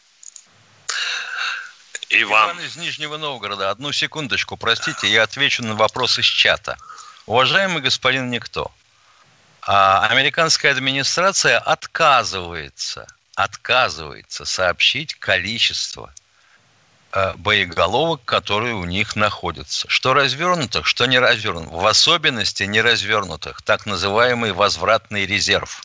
Иван. 2.10 2.52
Иван 2.52 2.66
из 2.66 2.76
Нижнего 2.76 3.18
Новгорода. 3.18 3.70
Одну 3.70 3.92
секундочку, 3.92 4.58
простите, 4.58 5.08
я 5.08 5.24
отвечу 5.24 5.64
на 5.64 5.76
вопрос 5.76 6.18
из 6.20 6.26
чата. 6.26 6.78
Уважаемый 7.28 7.82
господин 7.82 8.30
Никто, 8.30 8.72
американская 9.66 10.72
администрация 10.72 11.58
отказывается, 11.58 13.08
отказывается 13.36 14.46
сообщить 14.46 15.16
количество 15.16 16.14
э, 17.14 17.34
боеголовок, 17.36 18.26
которые 18.26 18.76
у 18.76 18.84
них 18.84 19.16
находятся. 19.16 19.88
Что 19.90 20.14
развернутых, 20.14 20.86
что 20.86 21.06
не 21.06 21.18
развернутых. 21.18 21.72
В 21.72 21.86
особенности 21.86 22.64
не 22.64 22.82
развернутых. 22.82 23.62
Так 23.62 23.86
называемый 23.86 24.52
возвратный 24.52 25.26
резерв. 25.26 25.84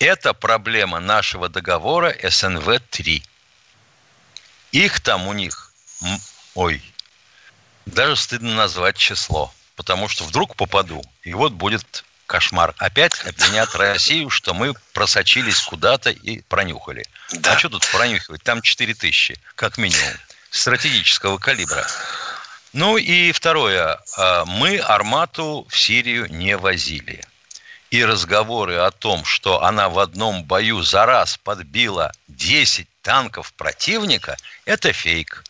Это 0.00 0.34
проблема 0.34 0.98
нашего 0.98 1.48
договора 1.48 2.12
СНВ-3. 2.12 3.22
Их 4.72 5.00
там 5.00 5.28
у 5.28 5.32
них, 5.32 5.72
ой, 6.56 6.82
даже 7.86 8.16
стыдно 8.16 8.54
назвать 8.56 8.96
число, 8.96 9.54
потому 9.76 10.08
что 10.08 10.24
вдруг 10.24 10.56
попаду, 10.56 11.04
и 11.22 11.32
вот 11.32 11.52
будет 11.52 12.04
кошмар. 12.34 12.74
Опять 12.78 13.24
обвинят 13.24 13.72
Россию, 13.76 14.28
что 14.28 14.54
мы 14.54 14.74
просочились 14.92 15.60
куда-то 15.60 16.10
и 16.10 16.40
пронюхали. 16.40 17.04
Да. 17.30 17.52
А 17.52 17.58
что 17.58 17.68
тут 17.68 17.86
пронюхивать? 17.92 18.42
Там 18.42 18.60
4 18.60 18.92
тысячи, 18.94 19.38
как 19.54 19.78
минимум, 19.78 20.10
стратегического 20.50 21.38
калибра. 21.38 21.86
Ну 22.72 22.96
и 22.96 23.30
второе. 23.30 24.00
А, 24.18 24.44
мы 24.46 24.78
армату 24.78 25.64
в 25.70 25.78
Сирию 25.78 26.26
не 26.28 26.56
возили. 26.56 27.22
И 27.92 28.04
разговоры 28.04 28.78
о 28.78 28.90
том, 28.90 29.24
что 29.24 29.62
она 29.62 29.88
в 29.88 30.00
одном 30.00 30.42
бою 30.42 30.82
за 30.82 31.06
раз 31.06 31.38
подбила 31.38 32.10
10 32.26 32.88
танков 33.02 33.52
противника– 33.52 34.36
это 34.64 34.92
фейк. 34.92 35.44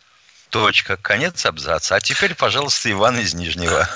Точка. 0.51 0.99
Конец 0.99 1.47
абзаца. 1.47 1.97
А 1.97 2.01
теперь, 2.01 2.35
пожалуйста, 2.35 2.91
Иван 2.91 3.19
из 3.21 3.33
Нижнего. 3.33 3.89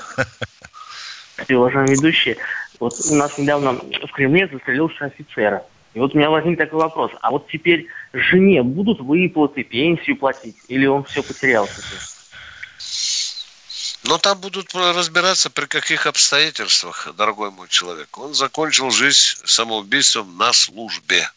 Уважаемые 1.48 1.94
ведущие, 1.94 2.36
вот 2.80 2.94
у 3.10 3.14
нас 3.14 3.36
недавно 3.38 3.72
в 3.72 4.12
Кремле 4.12 4.48
застрелился 4.48 5.06
офицера. 5.06 5.64
И 5.94 5.98
вот 5.98 6.14
у 6.14 6.18
меня 6.18 6.30
возник 6.30 6.58
такой 6.58 6.78
вопрос. 6.80 7.10
А 7.22 7.30
вот 7.30 7.48
теперь 7.48 7.86
жене 8.12 8.62
будут 8.62 9.00
выплаты, 9.00 9.64
пенсию 9.64 10.16
платить? 10.16 10.56
Или 10.68 10.86
он 10.86 11.04
все 11.04 11.22
потерял? 11.22 11.68
Но 14.04 14.16
там 14.18 14.38
будут 14.38 14.74
разбираться, 14.74 15.50
при 15.50 15.66
каких 15.66 16.06
обстоятельствах, 16.06 17.08
дорогой 17.16 17.50
мой 17.50 17.68
человек. 17.68 18.16
Он 18.16 18.32
закончил 18.32 18.90
жизнь 18.90 19.36
самоубийством 19.44 20.36
на 20.38 20.52
службе. 20.52 21.28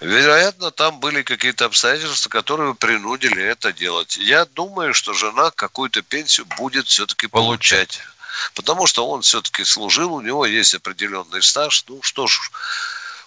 Вероятно, 0.00 0.70
там 0.70 1.00
были 1.00 1.22
какие-то 1.22 1.66
обстоятельства, 1.66 2.30
которые 2.30 2.74
принудили 2.74 3.42
это 3.42 3.72
делать. 3.72 4.16
Я 4.16 4.46
думаю, 4.46 4.94
что 4.94 5.12
жена 5.12 5.50
какую-то 5.50 6.02
пенсию 6.02 6.46
будет 6.56 6.86
все-таки 6.86 7.26
получать. 7.26 8.00
Потому 8.54 8.86
что 8.86 9.06
он 9.08 9.22
все-таки 9.22 9.64
служил, 9.64 10.14
у 10.14 10.20
него 10.20 10.46
есть 10.46 10.74
определенный 10.74 11.42
стаж. 11.42 11.84
Ну 11.88 12.02
что 12.02 12.26
ж, 12.26 12.50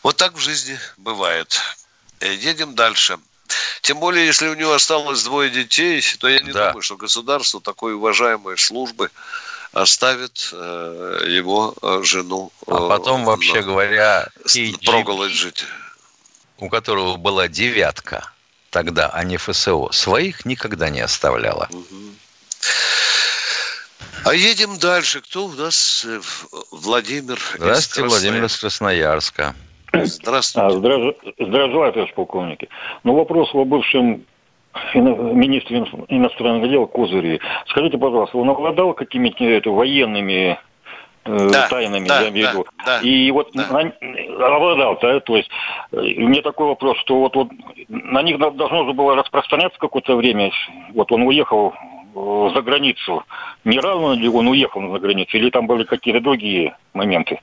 вот 0.04 0.18
так 0.18 0.34
в 0.34 0.40
жизни 0.40 0.80
бывает. 0.98 1.60
Едем 2.22 2.76
дальше. 2.76 3.18
Тем 3.82 4.00
более, 4.00 4.26
если 4.26 4.48
у 4.48 4.56
него 4.56 4.74
осталось 4.74 5.24
двое 5.24 5.50
детей, 5.50 6.02
то 6.20 6.28
я 6.28 6.40
не 6.40 6.52
да. 6.52 6.68
думаю, 6.68 6.82
что 6.82 6.96
государство 6.96 7.60
такой 7.62 7.94
уважаемой 7.94 8.58
службы 8.58 9.12
оставит 9.74 10.50
э, 10.54 11.26
его 11.28 11.76
э, 11.82 12.02
жену. 12.04 12.52
А 12.68 12.88
потом, 12.88 13.24
э, 13.24 13.26
вообще 13.26 13.62
говоря, 13.62 14.30
проголодь 14.86 15.34
жить 15.34 15.66
у 16.64 16.70
которого 16.70 17.18
была 17.18 17.48
девятка 17.48 18.32
тогда, 18.70 19.10
а 19.10 19.24
не 19.24 19.38
ФСО, 19.38 19.92
своих 19.92 20.46
никогда 20.46 20.90
не 20.90 21.02
оставляла. 21.02 21.70
А 24.26 24.34
едем 24.34 24.80
дальше. 24.80 25.22
Кто 25.22 25.46
у 25.46 25.52
нас? 25.52 26.06
Э, 26.06 26.20
Владимир 26.72 27.38
Здравствуйте, 27.58 28.08
Владимир 28.08 28.46
из 28.46 28.58
Красноярска. 28.58 29.54
Здравствуйте. 29.92 30.68
А, 30.68 30.70
здравия, 30.72 31.16
здравия 31.38 31.92
товарищ 31.92 32.14
полковники. 32.14 32.70
Ну, 33.04 33.16
вопрос 33.16 33.54
о 33.54 33.66
бывшем 33.66 34.26
министре 34.96 35.80
иностранных 36.08 36.70
дел 36.70 36.88
Козыре. 36.88 37.40
Скажите, 37.68 37.98
пожалуйста, 37.98 38.38
он 38.38 38.50
обладал 38.50 38.94
какими-то 38.94 39.70
военными 39.70 40.58
Э, 41.26 41.50
да, 41.52 41.68
тайнами, 41.70 42.06
да, 42.06 42.22
я 42.22 42.30
имею 42.30 42.48
в 42.48 42.52
виду. 42.52 42.66
Да, 42.86 43.00
и 43.00 43.32
вот 43.32 43.50
да. 43.54 43.68
на, 43.70 44.46
обладал, 44.46 45.00
да, 45.02 45.22
то 45.22 45.38
есть 45.38 45.50
э, 45.94 45.98
у 45.98 46.28
меня 46.28 46.42
такой 46.42 46.68
вопрос, 46.68 46.98
что 46.98 47.20
вот, 47.20 47.36
вот 47.36 47.48
на 47.88 48.22
них 48.24 48.38
должно 48.38 48.86
же 48.86 48.94
было 48.94 49.16
распространяться 49.16 49.80
какое-то 49.80 50.18
время, 50.18 50.52
вот 50.94 51.12
он 51.14 51.24
уехал 51.24 51.74
э, 51.74 52.03
за 52.14 52.62
границу, 52.62 53.24
не 53.64 53.80
рано 53.80 54.14
ли 54.14 54.28
он 54.28 54.48
уехал 54.48 54.82
за 54.92 55.00
границу, 55.00 55.38
или 55.38 55.50
там 55.50 55.68
были 55.68 55.84
какие-то 55.84 56.22
другие 56.22 56.78
моменты? 56.94 57.42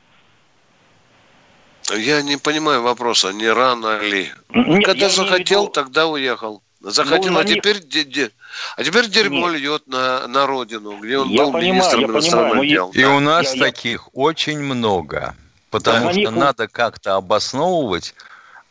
Я 1.97 2.23
не 2.23 2.37
понимаю 2.37 2.83
вопроса, 2.83 3.33
не 3.33 3.49
рано 3.49 4.01
ли. 4.01 4.31
Нет, 4.51 4.85
Когда 4.85 5.09
захотел, 5.09 5.63
виду... 5.63 5.73
тогда 5.73 6.07
уехал. 6.07 6.63
Захотел, 6.81 7.33
ну, 7.33 7.41
а, 7.41 7.45
теперь, 7.45 7.77
них... 8.07 8.31
а 8.77 8.85
теперь 8.85 9.07
дерьмо 9.09 9.51
Нет. 9.51 9.61
льет 9.61 9.87
на, 9.87 10.27
на 10.29 10.47
родину, 10.47 10.99
где 10.99 11.19
он 11.19 11.29
я 11.29 11.45
был 11.45 11.53
понимаю, 11.53 11.75
министром 11.75 12.11
иностранных 12.11 12.67
дел. 12.67 12.91
И 12.95 13.03
да. 13.03 13.11
у 13.11 13.21
нас 13.21 13.55
я, 13.55 13.65
таких 13.65 14.05
я... 14.07 14.11
очень 14.15 14.61
много. 14.61 15.35
Потому 15.71 16.07
да, 16.07 16.13
что 16.13 16.21
них... 16.21 16.31
надо 16.31 16.69
как-то 16.69 17.17
обосновывать 17.17 18.15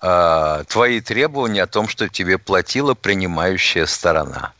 э, 0.02 0.64
твои 0.68 1.02
требования 1.02 1.64
о 1.64 1.68
том, 1.68 1.88
что 1.88 2.10
тебе 2.10 2.40
платила 2.40 2.96
принимающая 2.96 3.86
сторона. 3.86 4.54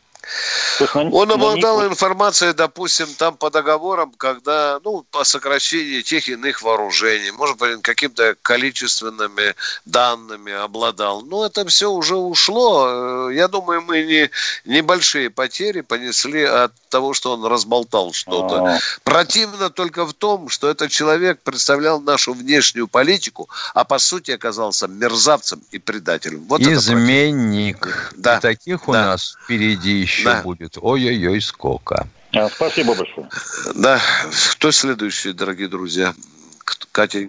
Он 0.94 1.30
обладал 1.30 1.86
информацией, 1.86 2.52
допустим, 2.52 3.08
там 3.14 3.36
по 3.36 3.50
договорам, 3.50 4.12
когда, 4.16 4.80
ну, 4.84 5.04
по 5.10 5.24
сокращению 5.24 6.02
тех 6.02 6.28
иных 6.28 6.62
вооружений, 6.62 7.30
может 7.32 7.58
быть, 7.58 7.82
каким-то 7.82 8.34
количественными 8.42 9.54
данными 9.84 10.52
обладал. 10.52 11.22
Но 11.22 11.46
это 11.46 11.66
все 11.66 11.90
уже 11.90 12.16
ушло. 12.16 13.28
Э, 13.28 13.34
я 13.34 13.48
думаю, 13.48 13.82
мы 13.82 14.02
не 14.02 14.30
небольшие 14.64 15.30
потери 15.30 15.80
понесли 15.82 16.44
от 16.44 16.72
того, 16.88 17.14
что 17.14 17.32
он 17.32 17.44
разболтал 17.44 18.12
что-то. 18.12 18.56
А-а-а. 18.56 18.78
Противно 19.04 19.70
только 19.70 20.04
в 20.06 20.12
том, 20.12 20.48
что 20.48 20.68
этот 20.68 20.90
человек 20.90 21.40
представлял 21.42 22.00
нашу 22.00 22.34
внешнюю 22.34 22.88
политику, 22.88 23.48
а 23.74 23.84
по 23.84 23.98
сути 23.98 24.32
оказался 24.32 24.88
мерзавцем 24.88 25.62
и 25.70 25.78
предателем. 25.78 26.44
Вот 26.48 26.60
Изменник. 26.60 28.12
Да. 28.16 28.38
И 28.38 28.40
таких 28.40 28.88
у 28.88 28.92
да. 28.92 29.06
нас 29.06 29.36
впереди 29.44 30.00
еще 30.00 30.19
да. 30.24 30.42
будет. 30.42 30.78
Ой-ой-ой, 30.80 31.40
сколько. 31.40 32.06
А, 32.32 32.48
спасибо 32.48 32.94
большое. 32.94 33.28
Да. 33.74 34.00
Кто 34.52 34.70
следующий, 34.70 35.32
дорогие 35.32 35.68
друзья? 35.68 36.14
Катя 36.92 37.28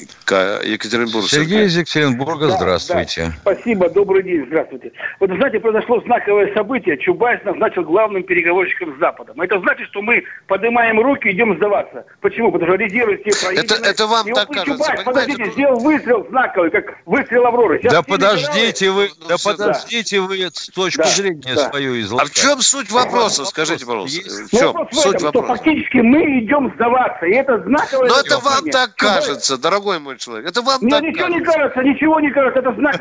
Екатеринбург. 0.00 1.26
Сергей 1.26 1.66
из 1.66 1.76
Екатеринбурга, 1.76 2.48
да, 2.48 2.56
здравствуйте. 2.56 3.26
Да. 3.26 3.52
Спасибо, 3.54 3.88
добрый 3.90 4.22
день, 4.22 4.44
здравствуйте. 4.46 4.92
Вот, 5.20 5.30
знаете, 5.30 5.60
произошло 5.60 6.00
знаковое 6.00 6.52
событие. 6.54 6.98
Чубайса 6.98 7.42
назначили 7.44 7.84
главным 7.84 8.22
переговорщиком 8.22 8.96
с 8.96 8.98
Западом. 8.98 9.40
Это 9.40 9.60
значит, 9.60 9.88
что 9.88 10.02
мы 10.02 10.24
поднимаем 10.46 11.00
руки 11.00 11.28
и 11.28 11.32
идем 11.32 11.56
сдаваться. 11.56 12.04
Почему? 12.20 12.50
Потому 12.50 12.72
что 12.72 12.82
резервы 12.82 13.22
все 13.24 13.44
проедены. 13.44 13.74
Это, 13.74 13.88
это 13.88 14.06
вам 14.06 14.28
и 14.28 14.32
так 14.32 14.48
кажется. 14.48 14.72
Чубайс, 14.72 15.02
подождите, 15.04 15.50
сделал 15.52 15.78
выстрел 15.78 16.26
знаковый, 16.28 16.70
как 16.70 16.96
выстрел 17.06 17.46
Авроры. 17.46 17.78
Сейчас 17.80 17.92
да 17.92 18.02
подождите 18.02 18.90
вы, 18.90 19.10
ну, 19.20 19.28
да 19.28 19.36
подождите 19.42 20.20
да. 20.20 20.26
вы 20.26 20.36
с 20.52 20.66
точки 20.68 20.98
да, 20.98 21.04
зрения 21.04 21.54
да. 21.54 21.68
свою 21.70 22.00
изложить. 22.00 22.30
А 22.30 22.32
в 22.32 22.34
чем 22.34 22.60
суть 22.60 22.90
вопроса, 22.90 23.44
скажите, 23.44 23.86
пожалуйста? 23.86 24.20
В 24.46 24.56
чем 24.56 24.72
вопрос 24.72 24.90
в 24.90 24.94
суть 24.94 25.14
этом, 25.14 25.26
вопроса? 25.26 25.46
Что 25.46 25.56
фактически 25.56 25.98
мы 25.98 26.40
идем 26.40 26.72
сдаваться, 26.74 27.26
и 27.26 27.32
это 27.34 27.62
знаковое... 27.62 28.08
Но 28.08 28.20
это 28.20 28.38
вам 28.38 28.64
так 28.70 28.94
кажется, 28.96 29.58
дорогой 29.58 29.83
мой 29.84 30.18
человек. 30.18 30.48
Это 30.50 30.62
вам 30.62 30.78
Мне 30.80 30.90
так 30.90 31.02
ничего 31.02 31.26
кажется. 31.26 31.38
не 31.38 31.44
кажется, 31.44 31.82
ничего 31.82 32.20
не 32.20 32.30
кажется. 32.30 32.60
Это 32.60 32.72
знак. 32.74 32.98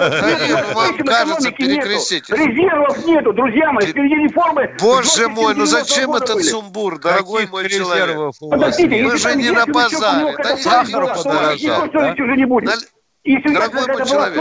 Вам 0.73 0.97
кажется, 0.97 1.51
перекрестите. 1.51 2.35
Резервов 2.35 3.05
нету, 3.05 3.33
друзья 3.33 3.71
мои. 3.71 3.87
Впереди 3.87 4.15
реформы. 4.15 4.75
Боже 4.79 5.29
мой, 5.29 5.55
ну 5.55 5.65
зачем 5.65 6.13
этот 6.13 6.43
сумбур, 6.43 6.99
дорогой 6.99 7.47
мой 7.47 7.69
человек? 7.69 8.17
Подождите, 8.39 9.03
вы 9.03 9.17
же 9.17 9.35
не 9.35 9.51
на 9.51 9.65
базаре. 9.65 10.35
Да 10.37 10.83
не 10.83 10.91
подорожал. 10.91 11.89
уже 12.19 12.37
не 12.37 12.45
будет. 12.45 12.93
Если 13.23 13.53
Дорогой 13.53 13.87
мой 13.87 14.05
человек, 14.05 14.35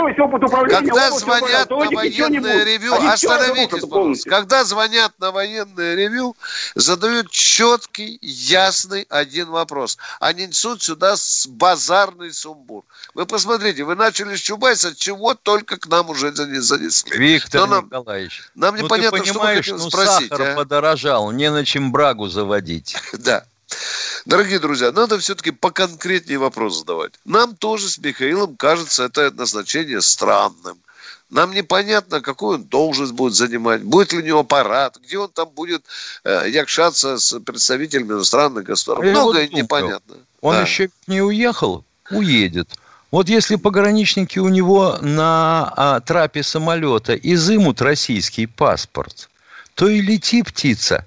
когда 0.69 1.09
опыт 1.09 1.21
звонят 1.21 1.71
на 1.71 1.77
военное 1.77 2.65
ревю, 2.65 2.95
остановитесь, 2.95 3.83
пожалуйста. 3.83 4.29
Когда 4.31 4.65
звонят 4.65 5.13
на 5.21 5.31
военное 5.31 5.95
ревю, 5.95 6.37
задают 6.75 7.31
четкий, 7.31 8.19
ясный 8.21 9.07
один 9.09 9.51
вопрос. 9.51 9.99
Они 10.19 10.49
несут 10.49 10.83
сюда 10.83 11.17
с- 11.17 11.47
базарный 11.47 12.33
сумбур. 12.33 12.83
Вы 13.15 13.25
посмотрите, 13.25 13.85
вы 13.85 13.95
начали 13.95 14.35
с 14.35 14.41
Чубайса, 14.41 14.97
чего 14.97 15.35
только 15.35 15.77
к 15.77 15.87
нам 15.87 16.11
уже 16.11 16.33
зане- 16.33 16.61
занесли. 16.61 17.17
Виктор 17.17 17.61
Но 17.61 17.67
нам- 17.69 17.85
Николаевич, 17.87 18.43
нам 18.57 18.75
ну 18.77 18.83
непонятно, 18.83 19.19
ты 19.21 19.25
что 19.27 19.35
вы 19.35 19.39
понимаешь, 19.39 19.69
ну 19.69 19.79
спросить, 19.91 20.29
сахар 20.29 20.49
а? 20.51 20.55
подорожал, 20.57 21.31
не 21.31 21.53
на 21.53 21.65
чем 21.65 21.93
брагу 21.93 22.27
заводить. 22.27 22.97
Да. 23.13 23.45
Дорогие 24.25 24.59
друзья, 24.59 24.93
надо 24.93 25.19
все-таки 25.19 25.51
поконкретнее 25.51 26.39
вопрос 26.39 26.79
задавать. 26.79 27.13
Нам 27.25 27.57
тоже 27.57 27.89
с 27.89 27.99
Михаилом 27.99 28.57
кажется 28.57 29.05
это 29.05 29.31
назначение 29.33 30.01
странным. 30.01 30.79
Нам 31.31 31.53
непонятно, 31.53 32.21
какую 32.21 32.59
он 32.59 32.65
должность 32.65 33.13
будет 33.13 33.33
занимать, 33.33 33.83
будет 33.83 34.13
ли 34.13 34.19
у 34.19 34.23
него 34.23 34.41
аппарат, 34.41 34.99
где 35.03 35.19
он 35.19 35.31
там 35.31 35.49
будет 35.49 35.83
э, 36.25 36.45
якшаться 36.51 37.19
с 37.19 37.41
представителями 37.41 38.13
иностранных 38.13 38.65
государств. 38.65 39.03
А 39.03 39.07
я 39.07 39.13
Многое 39.13 39.49
вот 39.49 39.57
непонятно. 39.57 40.17
Он 40.43 40.55
Да. 40.55 40.61
еще 40.61 40.91
не 41.07 41.23
уехал, 41.23 41.85
уедет. 42.11 42.69
Вот 43.11 43.29
если 43.29 43.57
пограничники 43.57 44.39
у 44.39 44.49
него 44.49 44.99
на 45.01 45.73
а, 45.77 46.01
трапе 46.01 46.43
самолета 46.43 47.15
изымут 47.15 47.81
российский 47.81 48.47
паспорт, 48.47 49.29
то 49.75 49.89
и 49.89 50.01
лети 50.01 50.43
птица. 50.43 51.07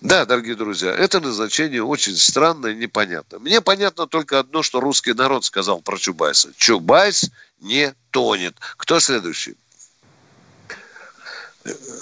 Да, 0.00 0.24
дорогие 0.24 0.54
друзья, 0.54 0.92
это 0.92 1.20
назначение 1.20 1.82
очень 1.82 2.16
странное 2.16 2.72
и 2.72 2.76
непонятно. 2.76 3.38
Мне 3.38 3.60
понятно 3.60 4.06
только 4.06 4.38
одно, 4.38 4.62
что 4.62 4.80
русский 4.80 5.14
народ 5.14 5.44
сказал 5.44 5.80
про 5.80 5.98
Чубайса. 5.98 6.50
Чубайс 6.56 7.30
не 7.60 7.92
тонет. 8.10 8.54
Кто 8.76 9.00
следующий? 9.00 9.56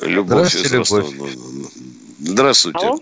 Любовь 0.02 0.52
Здравствуйте, 0.52 0.66
из 0.66 0.90
Любовь. 0.90 1.36
Здравствуйте. 2.18 2.86
Алло. 2.86 2.98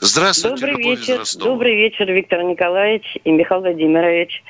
Здравствуйте, 0.00 0.66
Добрый 0.66 0.82
Любовь 0.82 1.00
вечер. 1.00 1.24
Добрый 1.38 1.76
вечер, 1.76 2.12
Виктор 2.12 2.42
Николаевич 2.42 3.18
и 3.24 3.30
Михаил 3.30 3.60
Владимирович. 3.60 4.42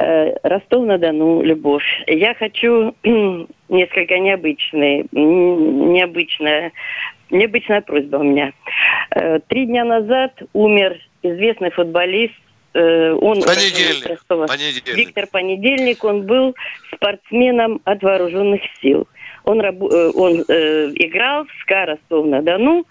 Э, 0.00 0.32
Ростов-на-Дону, 0.44 1.42
Любовь. 1.42 1.84
Я 2.06 2.34
хочу 2.34 2.94
несколько 3.68 4.18
необычный, 4.18 5.06
необычная, 5.10 6.70
необычная 7.30 7.80
просьба 7.80 8.18
у 8.18 8.22
меня. 8.22 8.52
Э, 9.10 9.40
Три 9.48 9.66
дня 9.66 9.84
назад 9.84 10.40
умер 10.52 10.96
известный 11.24 11.70
футболист. 11.70 12.34
э, 12.74 13.12
Он 13.12 13.42
Понедельник. 13.42 14.24
Понедельник. 14.28 14.96
Виктор 14.96 15.26
Понедельник, 15.26 16.04
он 16.04 16.26
был 16.26 16.54
спортсменом 16.94 17.80
от 17.84 18.00
вооруженных 18.02 18.60
сил. 18.80 19.08
Он, 19.42 19.60
он 19.60 20.44
э, 20.46 20.90
играл 20.94 21.44
в 21.44 21.50
СКА 21.62 21.86
Ростов-на-Дону. 21.86 22.84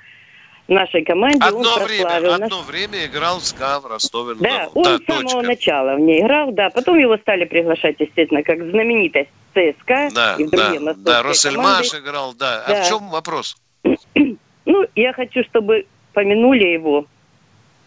В 0.67 0.71
нашей 0.71 1.03
команде 1.05 1.37
он 1.37 1.43
Одно 1.65 1.75
время, 1.85 2.03
прославил 2.03 2.31
нас. 2.31 2.41
одно 2.41 2.61
время 2.63 3.05
играл 3.05 3.39
в 3.39 3.45
СКА 3.45 3.79
в 3.79 3.85
ростове 3.85 4.35
на 4.35 4.41
Да, 4.41 4.69
он 4.73 4.85
с 5.01 5.05
самого 5.05 5.41
начала 5.41 5.95
в 5.95 5.99
ней 5.99 6.21
играл, 6.21 6.51
да. 6.51 6.69
Потом 6.69 6.97
его 6.99 7.17
стали 7.17 7.45
приглашать, 7.45 7.95
естественно, 7.99 8.43
как 8.43 8.59
знаменитость 8.59 9.29
ЦСКА 9.53 10.09
Да, 10.13 10.35
и 10.37 10.43
в 10.43 10.49
да, 10.49 10.93
да, 10.97 11.23
Россельмаш 11.23 11.93
играл, 11.95 12.33
да. 12.33 12.63
А 12.65 12.69
Да. 12.69 12.83
в 12.83 12.87
чем 12.89 13.09
вопрос? 13.09 13.55
Ну, 14.69 14.85
я 14.95 15.13
хочу, 15.13 15.45
чтобы 15.45 15.85
помянули 16.11 16.65
его 16.65 17.05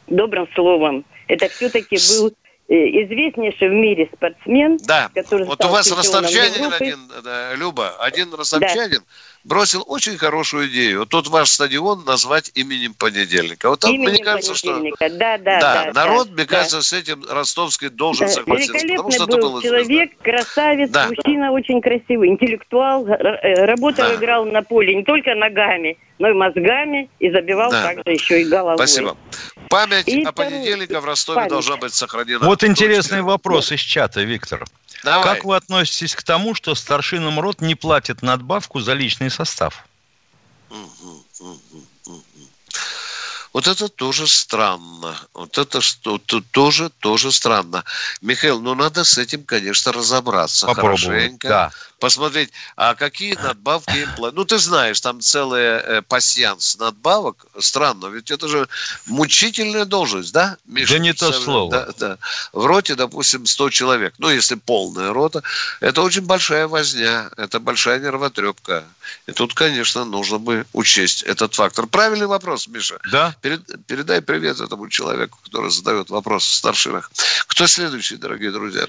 добрым 0.06 0.48
словом. 0.54 1.04
Это 1.28 1.48
все-таки 1.50 1.98
был 2.18 2.32
э, 2.70 2.74
известнейший 3.04 3.68
в 3.68 3.72
мире 3.72 4.08
спортсмен, 4.14 4.78
Да, 4.86 5.10
который 5.14 5.44
Вот 5.44 5.62
у 5.62 5.68
вас 5.68 5.92
ростовчанин 5.92 6.54
Европы. 6.54 6.76
один, 6.84 6.98
да, 7.22 7.54
Люба, 7.54 7.96
один 8.00 8.32
ростовчанин 8.32 9.02
бросил 9.44 9.84
очень 9.86 10.18
хорошую 10.18 10.68
идею. 10.68 11.00
Вот 11.00 11.08
Тот 11.08 11.28
ваш 11.28 11.50
стадион 11.50 12.04
назвать 12.04 12.50
именем 12.54 12.94
понедельника. 12.94 13.70
Вот 13.70 13.80
там, 13.80 13.92
Именем 13.92 14.12
мне 14.12 14.24
кажется, 14.24 14.54
что... 14.54 14.68
понедельника. 14.72 15.08
Да, 15.10 15.38
да, 15.38 15.60
да. 15.60 15.92
народ, 15.94 16.28
да, 16.28 16.34
мне 16.34 16.44
да. 16.44 16.56
кажется, 16.56 16.82
с 16.82 16.92
этим 16.92 17.24
ростовский 17.28 17.88
должен 17.88 18.26
Да, 18.26 18.32
согласиться, 18.32 18.72
Великолепный 18.74 19.12
что 19.12 19.26
был 19.26 19.38
было 19.38 19.62
человек, 19.62 20.18
красавец, 20.22 20.90
Да. 20.90 21.08
мужчина 21.08 21.52
очень 21.52 21.80
красивый, 21.80 22.28
интеллектуал, 22.28 23.06
э, 23.06 23.64
работал, 23.64 24.08
Да. 24.08 24.14
играл 24.14 24.44
на 24.44 24.62
поле 24.62 24.94
не 24.94 25.04
только 25.04 25.34
ногами, 25.34 25.96
но 26.18 26.28
и 26.28 26.32
мозгами, 26.32 27.08
и 27.18 27.30
забивал 27.30 27.70
Да. 27.70 27.82
также 27.82 28.12
еще 28.12 28.42
и 28.42 28.44
головой. 28.44 28.76
Спасибо. 28.76 29.16
Память 29.68 30.08
И 30.08 30.24
о 30.24 30.32
понедельнике 30.32 30.98
в 30.98 31.04
Ростове 31.04 31.36
память. 31.36 31.50
должна 31.50 31.76
быть 31.76 31.94
сохранена. 31.94 32.44
Вот 32.44 32.64
интересный 32.64 33.22
вопрос 33.22 33.70
из 33.72 33.80
чата, 33.80 34.22
Виктор. 34.22 34.64
Давай. 35.04 35.24
Как 35.24 35.44
вы 35.44 35.56
относитесь 35.56 36.14
к 36.14 36.22
тому, 36.22 36.54
что 36.54 36.74
старшинам 36.74 37.40
рот 37.40 37.60
не 37.62 37.74
платят 37.74 38.20
надбавку 38.22 38.80
за 38.80 38.92
личный 38.92 39.29
состав? 39.30 39.84
Вот 43.52 43.66
это 43.66 43.88
тоже 43.88 44.28
странно. 44.28 45.18
Вот 45.34 45.58
это 45.58 45.80
что 45.80 46.18
то, 46.18 46.40
тоже, 46.40 46.90
тоже 47.00 47.32
странно. 47.32 47.84
Михаил, 48.20 48.60
ну 48.60 48.74
надо 48.74 49.02
с 49.02 49.18
этим, 49.18 49.42
конечно, 49.42 49.92
разобраться 49.92 50.66
Попробовать, 50.66 51.00
хорошенько. 51.00 51.48
да. 51.48 51.70
Посмотреть, 52.00 52.50
а 52.76 52.94
какие 52.94 53.34
надбавки 53.34 53.94
им 53.94 54.08
платят. 54.16 54.34
Ну, 54.34 54.44
ты 54.46 54.58
знаешь, 54.58 54.98
там 55.02 55.20
целый 55.20 55.60
э, 55.62 56.02
пассианс 56.02 56.78
надбавок. 56.78 57.44
Странно, 57.58 58.06
ведь 58.06 58.30
это 58.30 58.48
же 58.48 58.68
мучительная 59.04 59.84
должность, 59.84 60.32
да, 60.32 60.56
Миша? 60.64 60.94
Да 60.94 60.98
не 60.98 61.12
то 61.12 61.30
слово. 61.30 61.70
Да, 61.70 61.88
да. 61.98 62.18
В 62.54 62.64
роте, 62.64 62.94
допустим, 62.94 63.44
100 63.44 63.70
человек. 63.70 64.14
Ну, 64.16 64.30
если 64.30 64.54
полная 64.54 65.12
рота, 65.12 65.42
это 65.80 66.00
очень 66.00 66.22
большая 66.22 66.66
возня, 66.68 67.30
это 67.36 67.60
большая 67.60 68.00
нервотрепка. 68.00 68.84
И 69.26 69.32
тут, 69.32 69.52
конечно, 69.52 70.06
нужно 70.06 70.38
бы 70.38 70.64
учесть 70.72 71.22
этот 71.22 71.54
фактор. 71.54 71.86
Правильный 71.86 72.26
вопрос, 72.26 72.66
Миша. 72.66 72.98
Да. 73.12 73.36
Перед- 73.42 73.84
передай 73.84 74.22
привет 74.22 74.58
этому 74.60 74.88
человеку, 74.88 75.38
который 75.44 75.70
задает 75.70 76.08
вопрос 76.08 76.44
в 76.44 76.54
старшинах. 76.54 77.10
Кто 77.46 77.66
следующий, 77.66 78.16
дорогие 78.16 78.52
друзья? 78.52 78.86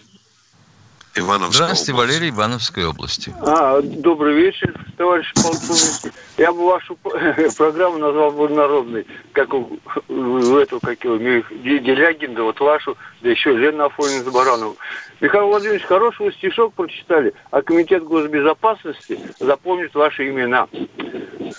Ивановская 1.14 1.66
Здравствуйте, 1.66 1.92
область. 1.94 2.14
Валерий 2.14 2.30
Ивановской 2.30 2.86
области. 2.86 3.36
А, 3.42 3.82
добрый 3.82 4.34
вечер, 4.34 4.74
товарищ 4.98 5.34
полковник. 5.34 6.14
Я 6.38 6.54
бы 6.54 6.66
вашу 6.66 6.96
программу 7.58 7.98
назвал 7.98 8.32
бы 8.32 8.48
народной, 8.48 9.06
как 9.34 9.54
у, 9.54 9.78
у 10.08 10.58
этого, 10.58 10.80
как 10.80 11.04
его, 11.04 11.18
Делягин, 11.18 12.34
да 12.34 12.44
вот 12.44 12.60
вашу, 12.62 12.98
да 13.22 13.30
еще 13.30 13.54
Лена 13.54 13.86
Афонина 13.86 14.24
Забаранова. 14.24 14.76
Михаил 15.20 15.48
Владимирович, 15.48 15.84
хороший 15.84 16.32
стишок 16.34 16.74
прочитали, 16.76 17.34
а 17.52 17.62
Комитет 17.62 18.06
госбезопасности 18.06 19.20
запомнит 19.40 19.94
ваши 19.94 20.30
имена. 20.30 20.68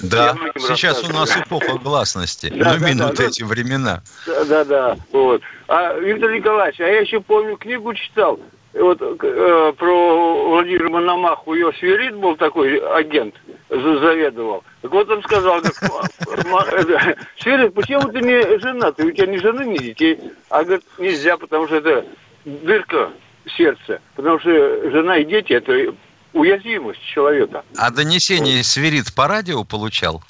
Да, 0.01 0.35
сейчас 0.59 1.05
у 1.05 1.13
нас 1.13 1.37
эпоха 1.37 1.75
гласности. 1.79 2.51
Да, 2.57 2.79
ну, 2.79 2.89
минут 2.89 3.17
да. 3.17 3.25
эти 3.25 3.43
времена. 3.43 4.03
Да, 4.27 4.45
да, 4.45 4.65
да, 4.65 4.97
вот. 5.13 5.43
А 5.69 5.93
Виктор 5.99 6.33
Николаевич, 6.33 6.81
а 6.81 6.85
я 6.85 7.01
еще 7.01 7.21
помню, 7.21 7.57
книгу 7.59 7.93
читал, 7.95 8.41
вот 8.75 9.01
э, 9.01 9.73
про 9.77 10.49
Владимира 10.51 10.89
Мономаху, 10.89 11.55
ее 11.55 11.73
свирит 11.79 12.17
был 12.17 12.37
такой 12.37 12.79
агент, 12.79 13.35
за- 13.69 13.99
заведовал. 13.99 14.65
Так 14.81 14.91
вот 14.93 15.11
он 15.11 15.23
сказал, 15.23 15.61
это, 15.61 17.17
Свирид, 17.39 17.75
почему 17.75 18.11
ты 18.11 18.21
не 18.21 18.59
женат? 18.59 18.99
У 19.01 19.11
тебя 19.11 19.27
ни 19.27 19.37
жены, 19.37 19.65
ни 19.65 19.79
детей. 19.79 20.19
А 20.49 20.65
говорит, 20.65 20.85
нельзя, 20.99 21.37
потому 21.37 21.67
что 21.67 21.77
это 21.77 22.07
дырка 22.45 23.11
в 23.45 23.51
сердце. 23.51 24.01
Потому 24.15 24.39
что 24.39 24.51
жена 24.91 25.19
и 25.19 25.25
дети– 25.25 25.53
это 25.55 25.95
уязвимость 26.33 27.03
человека. 27.05 27.65
А 27.77 27.91
донесение 27.91 28.63
свирит 28.65 29.15
по 29.15 29.29
радио 29.29 29.65
получал? 29.65 30.23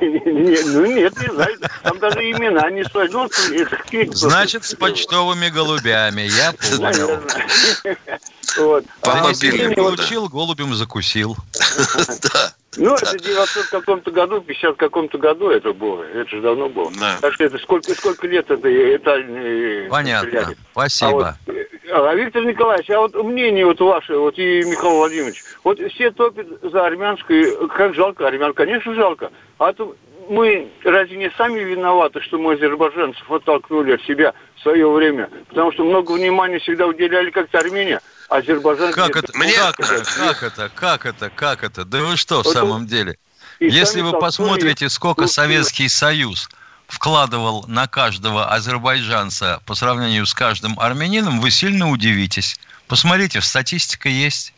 Не- 0.00 0.62
Ну 0.64 0.86
нет, 0.86 1.20
не 1.20 1.32
знаю. 1.34 1.58
Там 1.82 1.98
даже 1.98 2.18
имена 2.30 2.70
не. 2.70 2.82
Ну, 3.10 3.28
просто. 3.28 4.08
Значит, 4.12 4.64
с 4.64 4.74
почтовыми 4.74 5.48
голубями. 5.48 6.22
Я 6.22 6.52
понял. 6.52 7.20
Вот. 8.56 8.84
По 9.02 9.12
А 9.12 9.22
вот- 9.22 9.38
получил, 9.76 10.28
голубем 10.28 10.74
закусил. 10.74 11.36
Ну, 12.76 12.94
это 12.94 13.18
в 13.18 13.20
900 13.20 13.66
каком-то 13.66 14.10
году, 14.10 14.40
в 14.40 14.44
50 14.44 14.76
каком-то 14.76 15.18
году 15.18 15.50
это 15.50 15.72
было. 15.72 16.04
Это 16.04 16.30
же 16.30 16.40
давно 16.40 16.68
было. 16.68 16.90
Так 17.20 17.34
что 17.34 17.44
это 17.44 17.58
сколько, 17.58 17.92
сколько 17.94 18.26
лет 18.28 18.50
это 18.50 18.96
этальные 18.96 19.88
Понятно. 19.88 20.54
Спасибо. 20.72 21.10
А, 21.10 21.36
вот, 21.46 21.56
э, 21.56 21.66
а, 21.90 22.14
Виктор 22.14 22.44
Николаевич, 22.44 22.88
а 22.90 23.00
вот 23.00 23.14
мнение 23.14 23.66
вот 23.66 23.80
ваше, 23.80 24.16
вот 24.16 24.38
и 24.38 24.62
Михаил 24.62 24.96
Владимирович, 24.96 25.42
вот 25.64 25.80
все 25.92 26.12
топят 26.12 26.46
за 26.62 26.86
армянской, 26.86 27.68
как 27.68 27.94
жалко 27.94 28.28
армян, 28.28 28.52
конечно 28.52 28.94
жалко. 28.94 29.32
А 29.58 29.72
то 29.72 29.96
мы 30.28 30.68
разве 30.84 31.16
не 31.16 31.30
сами 31.30 31.58
виноваты, 31.58 32.20
что 32.20 32.38
мы 32.38 32.54
азербайджанцев 32.54 33.28
оттолкнули 33.30 33.94
от 33.94 34.02
себя 34.02 34.32
в 34.56 34.60
свое 34.60 34.88
время? 34.88 35.28
Потому 35.48 35.72
что 35.72 35.84
много 35.84 36.12
внимания 36.12 36.60
всегда 36.60 36.86
уделяли 36.86 37.30
как-то 37.30 37.58
Армения, 37.58 37.96
а 37.96 38.00
Азербайджан... 38.30 38.92
Как 38.92 39.16
это, 39.16 39.32
как 39.32 39.80
это, 39.80 40.04
как 40.04 40.42
это, 40.42 40.70
как 40.72 41.06
это, 41.06 41.30
как 41.30 41.64
это? 41.64 41.84
Да 41.84 42.00
вы 42.00 42.16
что 42.16 42.42
в 42.42 42.46
Вот 42.46 42.54
самом 42.54 42.86
деле? 42.86 43.18
и 43.58 43.66
Если 43.66 44.00
вы 44.00 44.18
посмотрите, 44.18 44.88
сколько 44.88 45.26
Советский 45.26 45.88
Союз 45.88 46.48
вкладывал 46.86 47.64
на 47.66 47.88
каждого 47.88 48.52
азербайджанца 48.52 49.60
по 49.66 49.74
сравнению 49.74 50.26
с 50.26 50.34
каждым 50.34 50.78
армянином, 50.78 51.40
вы 51.40 51.50
сильно 51.50 51.90
удивитесь. 51.90 52.58
Посмотрите, 52.86 53.40
статистика 53.40 54.08
есть. 54.08 54.54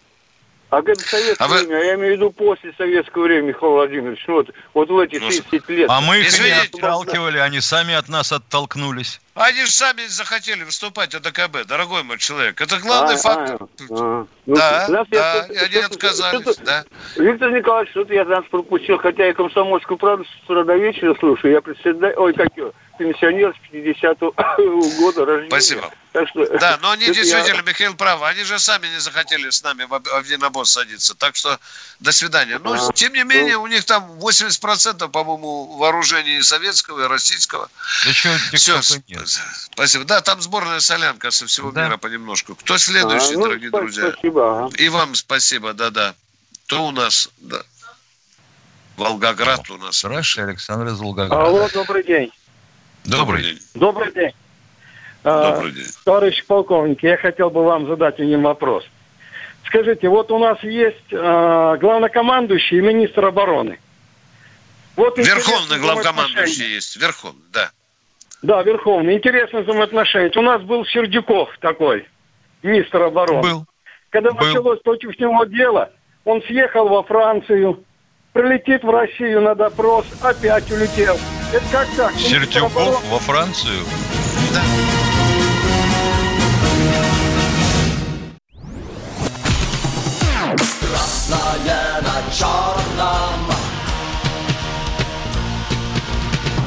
А 0.72 0.80
как 0.80 0.98
советское 1.00 1.44
а 1.44 1.48
время, 1.48 1.76
вы... 1.76 1.84
я 1.84 1.94
имею 1.96 2.14
в 2.14 2.16
виду 2.16 2.30
после 2.30 2.72
советского 2.78 3.24
времени, 3.24 3.48
Михаил 3.48 3.72
Владимирович, 3.72 4.24
вот, 4.26 4.48
вот 4.72 4.88
в 4.88 4.98
эти 5.00 5.18
30 5.18 5.68
лет. 5.68 5.90
А 5.90 6.00
мы 6.00 6.18
их 6.18 6.40
не 6.40 6.50
отталкивали, 6.50 7.36
они 7.36 7.60
сами 7.60 7.92
от 7.92 8.08
нас 8.08 8.32
оттолкнулись. 8.32 9.20
Они 9.34 9.60
же 9.66 9.70
сами 9.70 10.06
захотели 10.06 10.64
выступать 10.64 11.14
от 11.14 11.24
ДКБ, 11.24 11.66
дорогой 11.68 12.04
мой 12.04 12.16
человек. 12.16 12.58
Это 12.58 12.78
главный 12.78 13.16
а, 13.16 13.18
фактор. 13.18 13.58
А, 13.60 13.66
а. 13.90 14.26
Ну, 14.46 14.56
да, 14.56 14.86
да, 14.88 15.04
да, 15.10 15.46
и 15.50 15.56
они 15.58 15.76
отказались, 15.76 16.56
да. 16.64 16.84
Виктор 17.16 17.50
Николаевич, 17.52 17.90
что-то 17.90 18.14
я 18.14 18.24
нас 18.24 18.44
пропустил, 18.50 18.96
хотя 18.96 19.26
я 19.26 19.34
комсомольскую 19.34 19.98
правду 19.98 20.24
с 20.24 20.44
утра 20.44 20.64
до 20.64 20.76
вечера 20.76 21.14
слушаю. 21.20 21.52
Я 21.52 21.60
председатель, 21.60 22.18
ой, 22.18 22.32
как 22.32 22.48
его, 22.56 22.72
пенсионер 23.02 23.54
с 23.54 23.74
50-го 23.74 24.32
года 24.98 25.24
рождения. 25.24 25.50
Спасибо. 25.50 25.90
Так 26.12 26.28
что, 26.28 26.46
да, 26.58 26.78
но 26.82 26.90
они 26.90 27.06
действительно, 27.12 27.56
я... 27.56 27.62
Михаил, 27.62 27.94
прав, 27.94 28.22
они 28.22 28.44
же 28.44 28.58
сами 28.58 28.86
не 28.86 29.00
захотели 29.00 29.50
с 29.50 29.62
нами 29.62 29.84
в 29.84 30.44
обоз 30.44 30.70
садиться. 30.70 31.14
Так 31.14 31.36
что 31.36 31.58
до 32.00 32.12
свидания. 32.12 32.58
Но, 32.58 32.74
а, 32.74 32.92
тем 32.92 33.12
не 33.14 33.24
менее, 33.24 33.54
ну... 33.54 33.62
у 33.62 33.66
них 33.66 33.84
там 33.84 34.18
80%, 34.18 35.08
по-моему, 35.08 35.76
вооружений 35.78 36.42
советского 36.42 37.04
и 37.04 37.08
российского. 37.08 37.68
Да 38.04 38.12
что, 38.12 38.38
Все, 38.52 38.80
нет. 39.08 39.28
спасибо. 39.72 40.04
Да, 40.04 40.20
там 40.20 40.40
сборная 40.40 40.80
солянка 40.80 41.30
со 41.30 41.46
всего 41.46 41.70
да? 41.70 41.86
мира 41.86 41.96
понемножку. 41.96 42.54
Кто 42.54 42.78
следующий, 42.78 43.34
а, 43.34 43.38
ну, 43.38 43.44
дорогие 43.44 43.68
спасибо, 43.70 43.80
друзья? 43.80 44.12
Спасибо. 44.12 44.64
Ага. 44.66 44.76
И 44.76 44.88
вам 44.88 45.14
спасибо, 45.14 45.72
да-да. 45.72 46.14
Кто 46.66 46.86
у 46.86 46.90
нас? 46.90 47.28
Да. 47.38 47.62
Волгоград 48.96 49.70
у 49.70 49.78
нас. 49.78 50.00
Здравствуйте, 50.00 50.50
Александр 50.50 50.92
из 50.92 51.00
Волгограда. 51.00 51.42
Алло, 51.42 51.68
добрый 51.72 52.04
день. 52.04 52.30
Добрый 53.04 53.42
день. 53.42 53.58
Добрый 53.74 54.12
день. 54.12 54.32
Добрый 55.24 55.72
день. 55.72 55.84
А, 55.84 56.04
товарищ 56.04 56.44
полковник, 56.46 57.02
я 57.02 57.16
хотел 57.16 57.50
бы 57.50 57.64
вам 57.64 57.86
задать 57.86 58.18
один 58.18 58.42
вопрос. 58.42 58.84
Скажите, 59.66 60.08
вот 60.08 60.30
у 60.30 60.38
нас 60.38 60.62
есть 60.62 61.12
э, 61.12 61.76
главнокомандующий 61.80 62.78
и 62.78 62.80
министр 62.80 63.26
обороны. 63.26 63.78
Вот 64.96 65.16
Верховный 65.16 65.78
главкомандующий 65.78 66.74
есть, 66.74 66.96
Верховный, 66.96 67.42
да. 67.52 67.70
Да, 68.42 68.62
Верховный. 68.62 69.14
Интересно 69.14 69.60
взаимоотношения. 69.60 70.32
У 70.36 70.42
нас 70.42 70.60
был 70.62 70.84
Сердюков 70.86 71.48
такой, 71.60 72.06
министр 72.62 73.02
обороны. 73.02 73.42
Был. 73.42 73.64
Когда 74.10 74.32
был. 74.32 74.46
началось 74.46 74.80
против 74.80 75.18
него 75.18 75.44
дело, 75.44 75.90
он 76.24 76.42
съехал 76.42 76.88
во 76.88 77.02
Францию, 77.04 77.84
прилетит 78.32 78.82
в 78.82 78.90
Россию 78.90 79.40
на 79.42 79.54
допрос, 79.54 80.04
опять 80.22 80.70
улетел. 80.70 81.16
Это 81.52 81.64
как 81.70 81.86
так? 81.94 82.14
Сердюков 82.18 83.02
во 83.10 83.18
Францию? 83.18 83.84
Да. 84.54 84.62
Красное 90.80 92.00
на 92.00 92.32
черном 92.32 93.52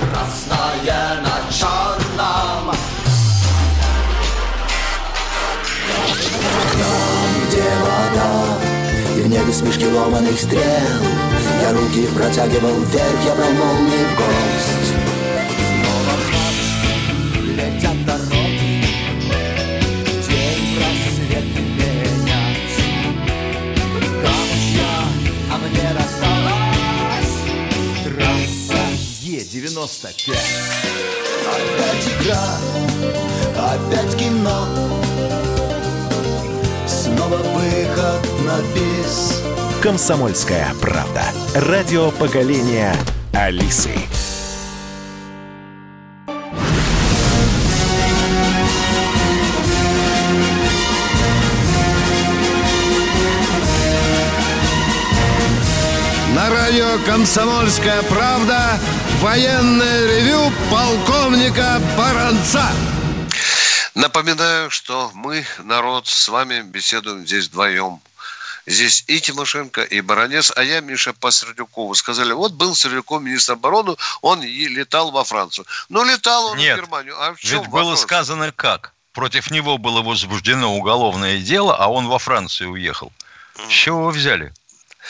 Красное 0.01 1.21
на 1.21 1.51
черном 1.51 2.75
Там, 6.73 7.47
где 7.47 7.63
вода 7.81 8.57
И 9.17 9.21
в 9.21 9.27
небе 9.29 9.51
смешки 9.51 9.87
ломаных 9.87 10.39
стрел 10.39 10.61
я 11.61 11.71
руки 11.73 12.07
протягивал 12.15 12.75
вверх, 12.81 13.25
я 13.25 13.35
брал 13.35 13.51
молнии 13.51 14.05
в 14.05 14.15
гость. 14.15 14.93
Снова 15.81 16.15
летят 17.43 18.05
дороги 18.05 18.85
День 20.27 20.79
рассвет 20.79 21.45
менять 21.55 22.75
Камушья, 24.21 24.93
а 25.51 25.57
мне 25.57 25.87
рассталась. 25.97 27.35
Трасса 28.03 28.83
Е-95 29.21 30.35
Опять 31.45 32.07
игра, 32.19 32.47
опять 33.57 34.17
кино. 34.17 34.67
Снова 36.87 37.37
выход 37.37 38.21
на 38.45 38.61
бис 38.73 39.34
«Комсомольская 39.85 40.73
правда». 40.81 41.21
Радио 41.53 42.09
поколения 42.09 42.95
Алисы. 43.35 43.93
На 56.33 56.49
радио 56.49 56.97
«Комсомольская 57.05 58.01
правда» 58.09 58.79
военное 59.21 60.07
ревю 60.07 60.51
полковника 60.71 61.79
Баранца. 61.95 62.71
Напоминаю, 63.93 64.71
что 64.71 65.11
мы, 65.13 65.45
народ, 65.63 66.07
с 66.07 66.27
вами 66.27 66.63
беседуем 66.63 67.23
здесь 67.23 67.49
вдвоем– 67.49 68.01
Здесь 68.65 69.03
и 69.07 69.19
Тимошенко, 69.19 69.83
и 69.83 70.01
Баранец, 70.01 70.51
а 70.55 70.63
я 70.63 70.81
Миша 70.81 71.13
по 71.13 71.31
Сердюкову. 71.31 71.93
Сказали, 71.93 72.33
вот 72.33 72.53
был 72.53 72.75
Сердюков 72.75 73.21
министр 73.21 73.53
обороны, 73.53 73.95
он 74.21 74.41
и 74.43 74.67
летал 74.67 75.11
во 75.11 75.23
Францию. 75.23 75.65
Но 75.89 76.03
летал 76.03 76.47
он 76.47 76.57
Нет, 76.57 76.77
в 76.77 76.81
Германию. 76.81 77.21
А 77.21 77.33
в 77.33 77.39
чем 77.39 77.59
ведь 77.59 77.67
вопрос? 77.67 77.83
было 77.83 77.95
сказано 77.95 78.51
как? 78.51 78.93
Против 79.13 79.51
него 79.51 79.77
было 79.77 80.01
возбуждено 80.01 80.75
уголовное 80.75 81.37
дело, 81.37 81.75
а 81.77 81.87
он 81.87 82.07
во 82.07 82.17
Францию 82.17 82.71
уехал. 82.71 83.13
С 83.55 83.71
чего 83.71 84.05
вы 84.05 84.11
взяли? 84.11 84.51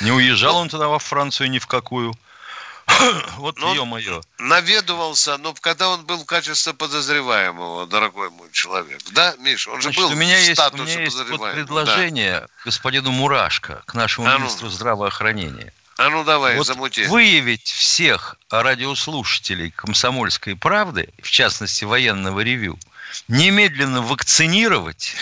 Не 0.01 0.11
уезжал 0.11 0.57
он 0.57 0.69
тогда 0.69 0.87
во 0.87 0.99
Францию 0.99 1.49
ни 1.49 1.59
в 1.59 1.67
какую. 1.67 2.13
Вот 3.37 3.57
ну, 3.59 3.73
ё-моё. 3.73 4.21
Наведывался, 4.39 5.37
но 5.37 5.53
когда 5.53 5.89
он 5.89 6.05
был 6.05 6.19
в 6.19 6.25
качестве 6.25 6.73
подозреваемого, 6.73 7.87
дорогой 7.87 8.29
мой 8.29 8.49
человек. 8.51 9.01
Да, 9.11 9.35
Миша, 9.39 9.71
он 9.71 9.81
Значит, 9.81 9.99
же 9.99 10.07
был 10.07 10.13
у 10.13 10.15
меня 10.15 10.37
в 10.37 10.47
есть, 10.47 10.61
у 10.73 10.77
меня 10.77 11.01
есть 11.01 11.17
вот 11.29 11.51
предложение 11.53 12.41
да. 12.41 12.47
господину 12.63 13.11
Мурашко, 13.11 13.83
к 13.85 13.93
нашему 13.93 14.27
а 14.27 14.33
ну. 14.33 14.39
министру 14.39 14.69
здравоохранения. 14.69 15.73
А 15.97 16.09
ну 16.09 16.23
давай, 16.25 16.57
вот 16.57 16.67
замути. 16.67 17.05
Выявить 17.05 17.67
всех 17.67 18.35
радиослушателей 18.49 19.71
«Комсомольской 19.71 20.55
правды», 20.55 21.09
в 21.21 21.29
частности 21.29 21.85
военного 21.85 22.41
ревю, 22.41 22.77
немедленно 23.29 24.01
вакцинировать 24.01 25.15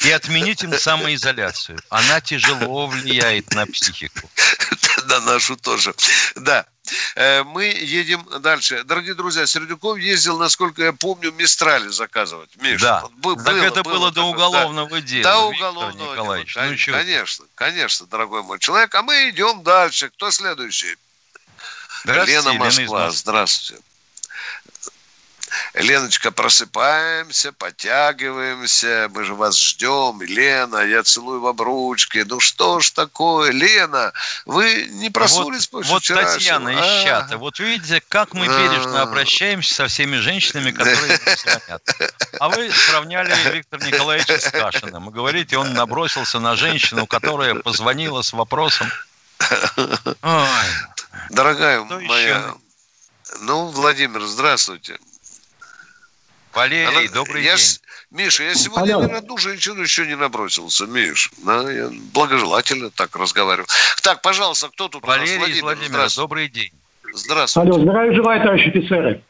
и 0.00 0.10
отменить 0.10 0.62
им 0.62 0.72
самоизоляцию. 0.72 1.78
Она 1.88 2.20
тяжело 2.20 2.86
влияет 2.86 3.52
на 3.54 3.66
психику. 3.66 4.30
На 5.06 5.20
нашу 5.20 5.56
тоже. 5.56 5.94
Да. 6.34 6.66
Э, 7.14 7.44
мы 7.44 7.64
едем 7.66 8.26
дальше. 8.40 8.82
Дорогие 8.84 9.14
друзья, 9.14 9.46
Сердюков 9.46 9.98
ездил, 9.98 10.36
насколько 10.38 10.82
я 10.82 10.92
помню, 10.92 11.32
Мистрали 11.32 11.88
заказывать. 11.88 12.50
Миша, 12.56 12.82
да. 12.82 13.04
Было, 13.18 13.42
так 13.42 13.56
это 13.56 13.82
было, 13.84 13.94
было 13.94 14.12
до 14.12 14.22
уголовного 14.24 14.90
да. 14.90 15.00
дела. 15.00 15.22
До 15.22 15.38
уголовного 15.46 16.14
дела. 16.14 16.36
Ну, 16.36 16.76
конечно, 16.92 17.44
конечно, 17.54 18.06
дорогой 18.06 18.42
мой 18.42 18.58
человек. 18.58 18.94
А 18.94 19.02
мы 19.02 19.30
идем 19.30 19.62
дальше. 19.62 20.10
Кто 20.10 20.30
следующий? 20.30 20.96
Лена 22.04 22.52
Москва. 22.54 23.00
Лена 23.00 23.10
Здравствуйте. 23.12 23.82
Леночка, 25.74 26.30
просыпаемся, 26.30 27.52
подтягиваемся, 27.52 29.10
мы 29.14 29.24
же 29.24 29.34
вас 29.34 29.58
ждем. 29.58 30.20
Лена, 30.22 30.78
я 30.78 31.02
целую 31.02 31.40
в 31.40 31.46
обручки. 31.46 32.24
Ну 32.26 32.40
что 32.40 32.80
ж 32.80 32.90
такое, 32.90 33.50
Лена, 33.52 34.12
вы 34.44 34.88
не 34.90 35.10
проснулись 35.10 35.68
вот, 35.72 35.86
Вот 35.86 36.02
Татьяна 36.04 36.70
из 36.70 36.78
а. 36.80 37.04
чата. 37.04 37.38
Вот 37.38 37.58
видите, 37.58 38.02
как 38.08 38.34
мы 38.34 38.46
бережно 38.46 39.00
а. 39.00 39.02
обращаемся 39.02 39.74
со 39.74 39.86
всеми 39.88 40.16
женщинами, 40.16 40.70
которые 40.70 41.16
звонят. 41.36 41.82
А 42.40 42.48
вы 42.48 42.70
сравняли 42.70 43.34
Виктора 43.52 43.86
Николаевича 43.86 44.38
с 44.38 44.50
Кашиным. 44.50 45.10
И 45.10 45.12
говорите, 45.12 45.56
он 45.58 45.72
набросился 45.74 46.40
на 46.40 46.56
женщину, 46.56 47.06
которая 47.06 47.54
позвонила 47.54 48.22
с 48.22 48.32
вопросом. 48.32 48.90
Ой. 50.22 50.66
Дорогая 51.30 51.80
моя, 51.82 52.54
ну, 53.40 53.66
Владимир, 53.66 54.22
здравствуйте. 54.24 54.98
Валерий, 56.56 56.86
Она, 56.86 57.12
добрый 57.12 57.42
я 57.42 57.50
день. 57.50 57.58
С... 57.58 57.82
Миша, 58.10 58.44
я 58.44 58.54
сегодня 58.54 58.94
Алло. 58.94 59.04
ни 59.04 59.12
на 59.12 59.18
одну 59.18 59.36
женщину 59.36 59.82
еще 59.82 60.06
не 60.06 60.16
набросился, 60.16 60.86
Миш. 60.86 61.30
Да, 61.44 61.70
я 61.70 61.90
благожелательно 62.14 62.88
так 62.88 63.14
разговариваю. 63.14 63.66
Так, 64.02 64.22
пожалуйста, 64.22 64.68
кто 64.70 64.88
тут 64.88 65.06
Валерий 65.06 65.36
у 65.36 65.40
нас? 65.40 65.60
Владимир, 65.60 65.90
Владимир, 65.90 66.16
добрый 66.16 66.48
день. 66.48 66.70
Здравствуйте. 67.12 67.70
Алло, 67.70 67.82
здравия 67.82 68.14
желаю, 68.14 68.42
товарищи 68.42 68.68
офицеры. 68.70 69.22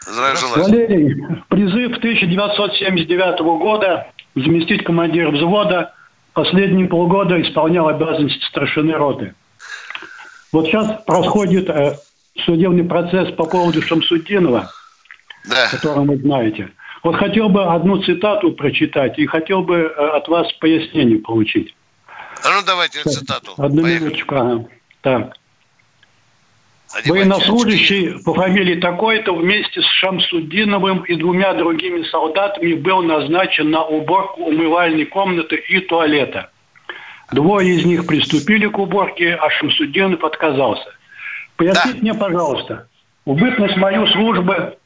Здравия 0.00 0.36
желаю. 0.36 0.62
Валерий, 0.62 1.14
призыв 1.48 1.98
1979 1.98 3.40
года, 3.40 4.06
заместить 4.34 4.82
командира 4.84 5.30
взвода, 5.30 5.94
последние 6.32 6.88
полгода 6.88 7.38
исполнял 7.42 7.88
обязанности 7.88 8.46
старшины 8.46 8.94
роты. 8.94 9.34
Вот 10.52 10.66
сейчас 10.66 11.04
происходит 11.04 11.68
э, 11.68 11.98
судебный 12.46 12.84
процесс 12.84 13.30
по 13.34 13.44
поводу 13.44 13.82
Шамсудинова, 13.82 14.70
да. 15.44 15.68
который 15.70 16.06
вы 16.06 16.16
знаете. 16.16 16.70
Вот 17.02 17.16
хотел 17.16 17.48
бы 17.48 17.64
одну 17.64 18.02
цитату 18.02 18.52
прочитать 18.52 19.18
и 19.18 19.26
хотел 19.26 19.62
бы 19.62 19.76
э, 19.76 19.86
от 20.16 20.28
вас 20.28 20.52
пояснение 20.54 21.18
получить. 21.18 21.74
А 22.44 22.50
ну 22.50 22.66
давайте 22.66 23.02
цитату. 23.02 23.52
Одну 23.56 23.82
Поехали. 23.82 24.04
минуточку. 24.04 24.34
Ага. 24.34 24.64
Так. 25.00 25.36
Одевайте 26.94 27.10
Военнослужащий 27.10 28.22
по 28.22 28.34
фамилии 28.34 28.78
такой-то 28.78 29.34
вместе 29.34 29.80
с 29.80 29.84
Шамсудиновым 29.84 31.04
и 31.04 31.16
двумя 31.16 31.54
другими 31.54 32.02
солдатами 32.04 32.74
был 32.74 33.02
назначен 33.02 33.70
на 33.70 33.82
уборку 33.84 34.42
умывальной 34.42 35.06
комнаты 35.06 35.56
и 35.56 35.80
туалета. 35.80 36.50
Двое 37.32 37.76
из 37.76 37.86
них 37.86 38.06
приступили 38.06 38.66
к 38.66 38.78
уборке, 38.78 39.34
а 39.34 39.48
Шамсудинов 39.50 40.22
отказался. 40.22 40.94
Поясните 41.56 41.98
мне, 42.02 42.14
пожалуйста, 42.14 42.88
в 43.24 43.34
бытность 43.34 43.76
мою 43.76 44.06
службы 44.08 44.76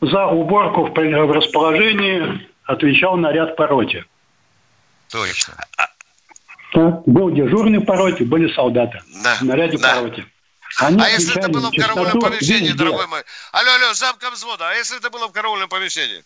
за 0.00 0.26
уборку 0.26 0.86
в 0.86 1.32
расположении 1.32 2.48
отвечал 2.64 3.16
наряд 3.16 3.56
по 3.56 3.66
роте. 3.66 4.04
Точно. 5.10 5.54
Так, 6.72 7.06
Был 7.06 7.30
дежурный 7.30 7.80
по 7.80 7.96
роте, 7.96 8.24
были 8.24 8.52
солдаты 8.52 9.00
Да, 9.22 9.36
в 9.36 9.42
наряде 9.42 9.78
да. 9.78 9.94
по 9.94 10.00
роте. 10.02 10.26
Они 10.80 11.00
а 11.00 11.08
если 11.08 11.38
это 11.38 11.48
было 11.48 11.70
в 11.70 11.76
караульном 11.76 12.20
помещении, 12.20 12.68
везде. 12.68 12.78
дорогой 12.78 13.06
мой? 13.06 13.20
Алло, 13.52 13.70
алло, 13.74 13.94
замка 13.94 14.30
взвода, 14.30 14.70
а 14.70 14.74
если 14.74 14.98
это 14.98 15.08
было 15.10 15.28
в 15.28 15.32
караульном 15.32 15.68
помещении? 15.68 16.24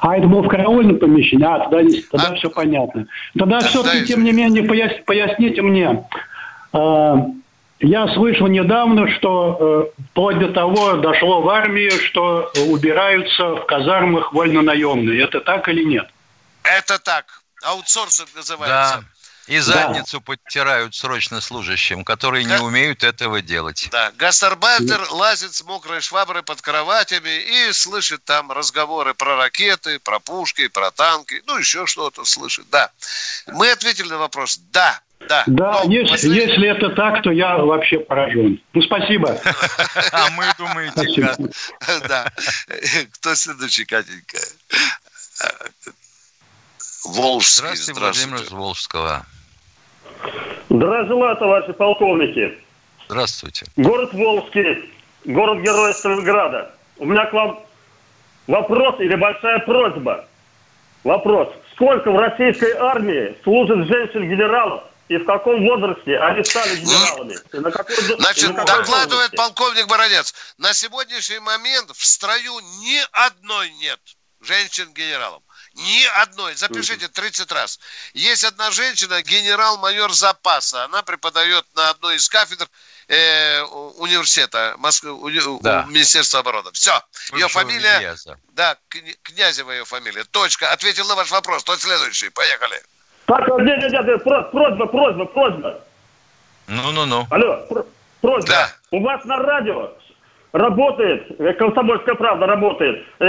А 0.00 0.16
это 0.16 0.26
было 0.26 0.42
в 0.42 0.48
караульном 0.48 0.98
помещении? 0.98 1.44
А, 1.44 1.68
тогда, 1.68 1.82
тогда 2.10 2.34
все 2.34 2.50
понятно. 2.50 3.06
Тогда 3.38 3.60
все-таки, 3.60 4.06
тем 4.06 4.24
не 4.24 4.32
менее, 4.32 4.64
пояс- 4.64 5.04
поясните 5.04 5.62
мне. 5.62 6.04
Э, 6.72 7.14
я 7.80 8.12
слышал 8.14 8.46
недавно, 8.46 9.10
что 9.16 9.92
э, 9.96 10.02
вплоть 10.10 10.38
до 10.38 10.52
того 10.52 10.96
дошло 10.96 11.40
в 11.40 11.48
армии, 11.48 11.88
что 12.06 12.52
убираются 12.68 13.56
в 13.56 13.66
казармах 13.66 14.32
вольно-наемные. 14.32 15.22
Это 15.22 15.40
так 15.40 15.68
или 15.68 15.84
нет? 15.84 16.08
Это 16.62 16.98
так. 16.98 17.42
Аутсорсинг 17.62 18.28
называется. 18.34 18.98
Да. 18.98 19.04
И 19.46 19.58
задницу 19.58 20.20
подтирают 20.20 20.94
срочно 20.94 21.40
служащим, 21.40 22.04
которые 22.04 22.44
не 22.44 22.58
умеют 22.60 23.02
этого 23.02 23.42
делать. 23.42 23.88
Да, 23.90 24.12
гастарбайтер 24.12 25.00
лазит 25.10 25.54
с 25.54 25.64
мокрой 25.64 26.00
шваброй 26.00 26.44
под 26.44 26.62
кроватями 26.62 27.30
и 27.30 27.72
слышит 27.72 28.24
там 28.24 28.52
разговоры 28.52 29.12
про 29.12 29.36
ракеты, 29.36 29.98
про 29.98 30.20
пушки, 30.20 30.68
про 30.68 30.92
танки, 30.92 31.42
ну 31.46 31.58
еще 31.58 31.86
что-то 31.86 32.24
слышит. 32.24 32.66
Да. 32.70 32.90
Мы 33.48 33.72
ответили 33.72 34.08
на 34.08 34.18
вопрос. 34.18 34.60
Да, 34.70 35.00
да. 35.30 35.44
Да, 35.46 35.84
Но 35.84 35.92
если, 35.92 36.28
послед- 36.28 36.34
если 36.48 36.68
это 36.68 36.90
так, 36.90 37.22
то 37.22 37.30
я 37.30 37.56
вообще 37.58 38.00
поражен. 38.00 38.60
Ну, 38.74 38.82
спасибо. 38.82 39.38
А 40.12 40.30
мы 40.30 40.44
думаете, 40.58 41.22
как? 41.22 41.38
Да. 42.08 42.32
Кто 43.14 43.34
следующий, 43.36 43.84
Катенька? 43.84 44.38
Волжский, 47.04 47.58
Здравствуйте, 47.60 47.94
здравствуйте. 47.94 48.28
Владимир 48.28 48.46
из 48.46 48.52
Волжского. 48.52 49.26
Желаю, 50.68 51.36
товарищи 51.36 51.72
полковники. 51.72 52.58
Здравствуйте. 53.08 53.66
Город 53.76 54.12
Волжский, 54.12 54.90
город-герой 55.24 55.94
Сталинграда. 55.94 56.74
У 56.98 57.06
меня 57.06 57.24
к 57.26 57.32
вам 57.32 57.60
вопрос 58.46 59.00
или 59.00 59.14
большая 59.14 59.60
просьба. 59.60 60.26
Вопрос. 61.04 61.48
Сколько 61.74 62.10
в 62.10 62.18
российской 62.18 62.72
армии 62.74 63.34
служит 63.42 63.88
женщин-генералов 63.88 64.82
и 65.10 65.16
в 65.16 65.26
каком 65.26 65.60
возрасте 65.66 66.16
они 66.18 66.44
стали 66.44 66.76
генералами? 66.76 67.36
И 67.52 67.56
на 67.58 67.72
какой, 67.72 67.96
Значит, 67.96 68.50
на 68.50 68.64
какой 68.64 68.76
докладывает 68.78 69.08
должности? 69.32 69.36
полковник 69.36 69.86
Баранец. 69.88 70.34
На 70.56 70.72
сегодняшний 70.72 71.40
момент 71.40 71.90
в 71.96 72.04
строю 72.06 72.60
ни 72.78 73.02
одной 73.10 73.70
нет 73.72 73.98
женщин-генералов. 74.40 75.42
Ни 75.74 76.04
одной. 76.22 76.54
Запишите 76.54 77.08
30 77.08 77.50
раз. 77.50 77.80
Есть 78.14 78.44
одна 78.44 78.70
женщина, 78.70 79.20
генерал-майор 79.22 80.12
запаса. 80.12 80.84
Она 80.84 81.02
преподает 81.02 81.66
на 81.74 81.90
одной 81.90 82.14
из 82.14 82.28
кафедр 82.28 82.68
э, 83.08 83.62
университета 83.62 84.76
Москвы, 84.78 85.10
уни- 85.10 85.58
Да. 85.60 85.86
Министерства 85.88 86.38
обороны. 86.40 86.70
Все. 86.72 87.02
Ее 87.32 87.48
фамилия... 87.48 88.16
Да, 88.52 88.76
Кня- 88.88 89.16
Князева 89.22 89.72
ее 89.72 89.84
фамилия. 89.84 90.22
Точка. 90.22 90.70
Ответил 90.70 91.06
на 91.08 91.16
ваш 91.16 91.32
вопрос. 91.32 91.64
Тот 91.64 91.80
следующий. 91.80 92.28
Поехали. 92.30 92.80
Так, 93.30 93.48
нет, 93.60 93.78
нет, 93.92 93.92
нет, 94.06 94.24
про- 94.24 94.42
просьба, 94.42 94.86
просьба, 94.86 95.24
просьба. 95.26 95.80
Ну-ну-ну. 96.66 97.26
Алло, 97.30 97.64
пр- 97.68 97.84
просьба. 98.20 98.52
У 98.90 99.00
вас 99.02 99.24
на 99.24 99.36
радио 99.38 99.92
работает, 100.52 101.40
э, 101.40 101.52
«Комсомольская 101.54 102.14
правда» 102.16 102.46
работает, 102.46 103.06
э, 103.20 103.26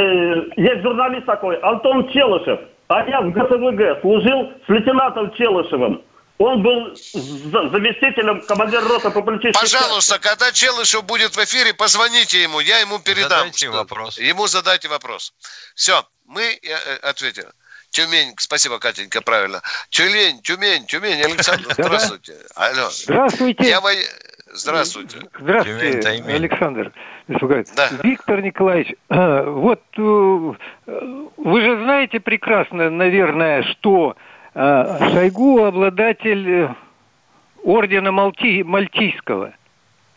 есть 0.58 0.82
журналист 0.82 1.26
такой, 1.28 1.58
Антон 1.60 2.10
Челышев. 2.12 2.60
А 2.88 3.04
я 3.08 3.22
в 3.22 3.32
ГТВГ 3.32 4.02
служил 4.02 4.52
с 4.66 4.70
лейтенантом 4.70 5.32
Челышевым. 5.36 6.02
Он 6.39 6.64
был 6.64 6.95
за- 6.95 7.70
заместителем 7.70 8.41
командира 8.41 8.82
роты 8.82 9.12
по 9.12 9.22
политической 9.22 9.62
Пожалуйста, 9.62 10.18
когда 10.18 10.52
Челышев 10.52 11.04
будет 11.06 11.36
в 11.36 11.43
эфире, 11.43 11.74
позвоните 11.76 12.41
ему, 12.41 12.60
я 12.60 12.80
ему 12.80 12.97
передам. 12.99 13.30
Задайте 13.30 13.70
вопрос. 13.70 14.18
Ему 14.18 14.47
задайте 14.47 14.88
вопрос. 14.89 15.34
Все, 15.76 16.04
мы 16.26 16.41
э, 16.41 16.58
э, 16.64 16.95
ответили. 17.04 17.45
Тюмень, 17.92 18.34
спасибо, 18.38 18.80
Катенька, 18.80 19.22
правильно. 19.22 19.62
Тюмень, 19.89 20.42
Тюмень, 20.42 20.86
Тюмень, 20.86 21.22
Александр, 21.22 21.74
здравствуйте. 21.74 22.34
Алло. 22.56 22.89
Здравствуйте. 22.89 23.68
Я 23.70 23.82
во- 23.82 23.89
Здравствуйте. 24.54 25.18
Здравствуйте, 25.39 26.02
Тюмень. 26.02 26.36
Александр. 26.36 26.92
Беспокоит. 27.28 27.70
Виктор 28.04 28.42
Николаевич, 28.42 28.96
вот 29.10 29.82
э, 29.98 30.02
вы 31.38 31.62
же 31.62 31.84
знаете 31.84 32.20
прекрасно, 32.22 32.89
наверное, 32.89 33.64
что 33.64 34.16
э, 34.54 35.10
Шойгу 35.14 35.64
обладатель 35.66 36.50
э, 36.50 36.76
ордена 37.64 38.12
Малти, 38.12 38.64
Мальтийского. 38.64 39.54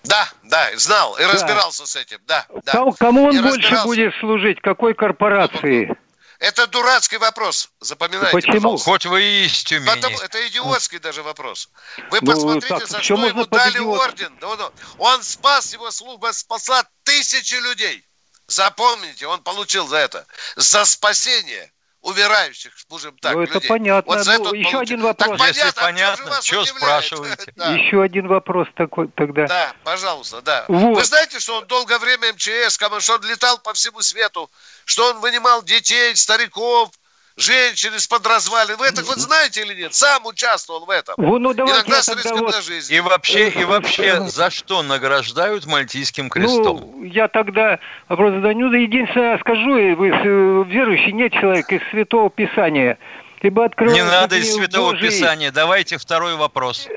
Да, 0.05 0.29
да, 0.45 0.67
знал 0.77 1.17
и 1.17 1.23
Да. 1.23 1.33
разбирался 1.33 1.87
с 1.87 1.97
этим, 1.97 2.19
да, 2.27 2.45
да. 2.65 2.73
Кому- 2.99 3.25
он 3.25 3.37
И 3.37 3.41
больше 3.41 3.59
разбирался. 3.59 3.85
будет 3.87 4.15
служить? 4.21 4.61
Какой 4.61 4.95
корпорации? 4.95 5.95
Это 6.39 6.67
дурацкий 6.67 7.17
вопрос, 7.19 7.69
запоминайте, 7.81 8.33
Почему? 8.33 8.55
пожалуйста. 8.55 8.91
Хоть 8.91 9.07
вы 9.07 9.23
и 9.23 9.45
из 9.47 9.63
Тюмени. 9.63 9.87
Потому- 9.95 10.19
это 10.19 10.47
идиотский 10.49 10.99
даже 10.99 11.23
вопрос. 11.23 11.69
Вы 12.11 12.19
Ну, 12.21 12.33
посмотрите, 12.33 12.69
так, 12.69 12.87
за 12.89 13.03
что 13.03 13.15
ему 13.27 13.47
дали 13.47 13.71
идиотом? 13.73 13.99
орден. 14.01 14.39
Да 14.41 14.49
он, 14.49 14.73
он 14.99 15.23
спас, 15.23 15.73
его 15.73 15.91
служба 15.91 16.33
спасла 16.33 16.85
тысячи 17.05 17.55
людей. 17.55 18.05
Запомните, 18.47 19.27
он 19.27 19.43
получил 19.43 19.87
за 19.87 19.97
это. 19.99 20.27
За 20.57 20.85
спасение 20.85 21.73
умирающих, 22.05 22.73
скажем 22.79 23.17
так, 23.19 23.33
ну, 23.35 23.41
это 23.43 23.55
людей. 23.55 23.69
понятно. 23.69 24.15
Вот 24.15 24.25
за 24.25 24.33
это 24.33 24.43
Ну, 24.45 24.53
еще 24.53 24.63
получил. 24.73 24.81
один 24.81 24.99
Так 25.01 25.07
вопрос. 25.29 25.39
понятно, 25.39 25.61
Если 25.65 25.81
понятно, 25.81 26.25
вас 26.27 26.45
чё 26.45 26.61
удивляет? 26.61 26.79
спрашиваете? 26.83 27.53
Да. 27.57 27.73
Еще 27.73 28.03
один 28.03 28.29
вопрос 28.29 28.69
такой 28.77 29.09
тогда. 29.09 29.47
Да, 29.47 29.73
пожалуйста, 29.85 30.43
да. 30.43 30.67
Вот. 30.69 30.97
Вы 30.97 31.05
знаете, 31.05 31.41
что 31.41 31.57
он 31.57 31.67
долгое 31.67 31.99
время 31.99 32.33
МЧС, 32.35 32.79
что 33.01 33.15
он 33.15 33.23
летал 33.23 33.59
по 33.59 33.73
всему 33.73 34.03
свету, 34.03 34.51
что 34.85 35.11
он 35.11 35.21
вынимал 35.21 35.63
детей, 35.63 36.15
стариков, 36.15 36.91
женщин 37.37 37.95
из-под 37.95 38.27
развалин. 38.27 38.77
Вы 38.77 38.87
это 38.87 39.03
хоть 39.03 39.19
знаете 39.19 39.63
или 39.63 39.75
нет? 39.75 39.95
Сам 39.95 40.27
участвовал 40.27 40.85
в 40.87 40.91
этом. 40.91 41.15
Ну, 41.19 41.39
ну, 41.39 41.55
давайте 41.55 41.81
Иногда 41.81 42.03
с 42.03 42.09
риском 42.09 42.39
вот- 42.39 42.53
для 42.53 42.61
жизни. 42.61 42.97
И 42.97 43.01
вообще, 43.01 43.49
и 43.49 43.65
вообще, 43.65 44.21
за 44.23 44.51
что 44.51 44.83
награждают 44.83 45.67
Мальтийским 45.67 46.29
крестом? 46.29 46.81
Ну, 46.81 47.05
я 47.05 47.29
тогда 47.29 47.79
вопрос 48.09 48.35
задаю. 48.35 48.59
Ну, 48.59 48.73
единственное, 48.73 49.39
скажу, 49.39 49.77
и 49.77 49.95
вы 49.95 50.09
э, 50.09 50.65
верующий, 50.67 51.13
нет 51.13 51.33
человека 51.33 51.75
из 51.75 51.83
Святого 51.91 52.31
Писания. 52.31 52.99
Ибо 53.43 53.67
открывает 53.67 53.97
Не 53.97 54.05
надо 54.05 54.37
из 54.37 54.55
Святого 54.55 54.93
Божий. 54.93 55.09
Писания. 55.09 55.51
Давайте 55.53 55.99
второй 55.99 56.35
вопрос. 56.37 56.89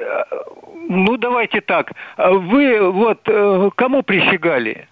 Ну, 0.89 1.17
давайте 1.17 1.59
так. 1.59 1.91
А 2.15 2.31
Вы 2.31 2.89
вот 2.89 3.19
э, 3.25 3.69
кому 3.75 4.03
присягали? 4.03 4.87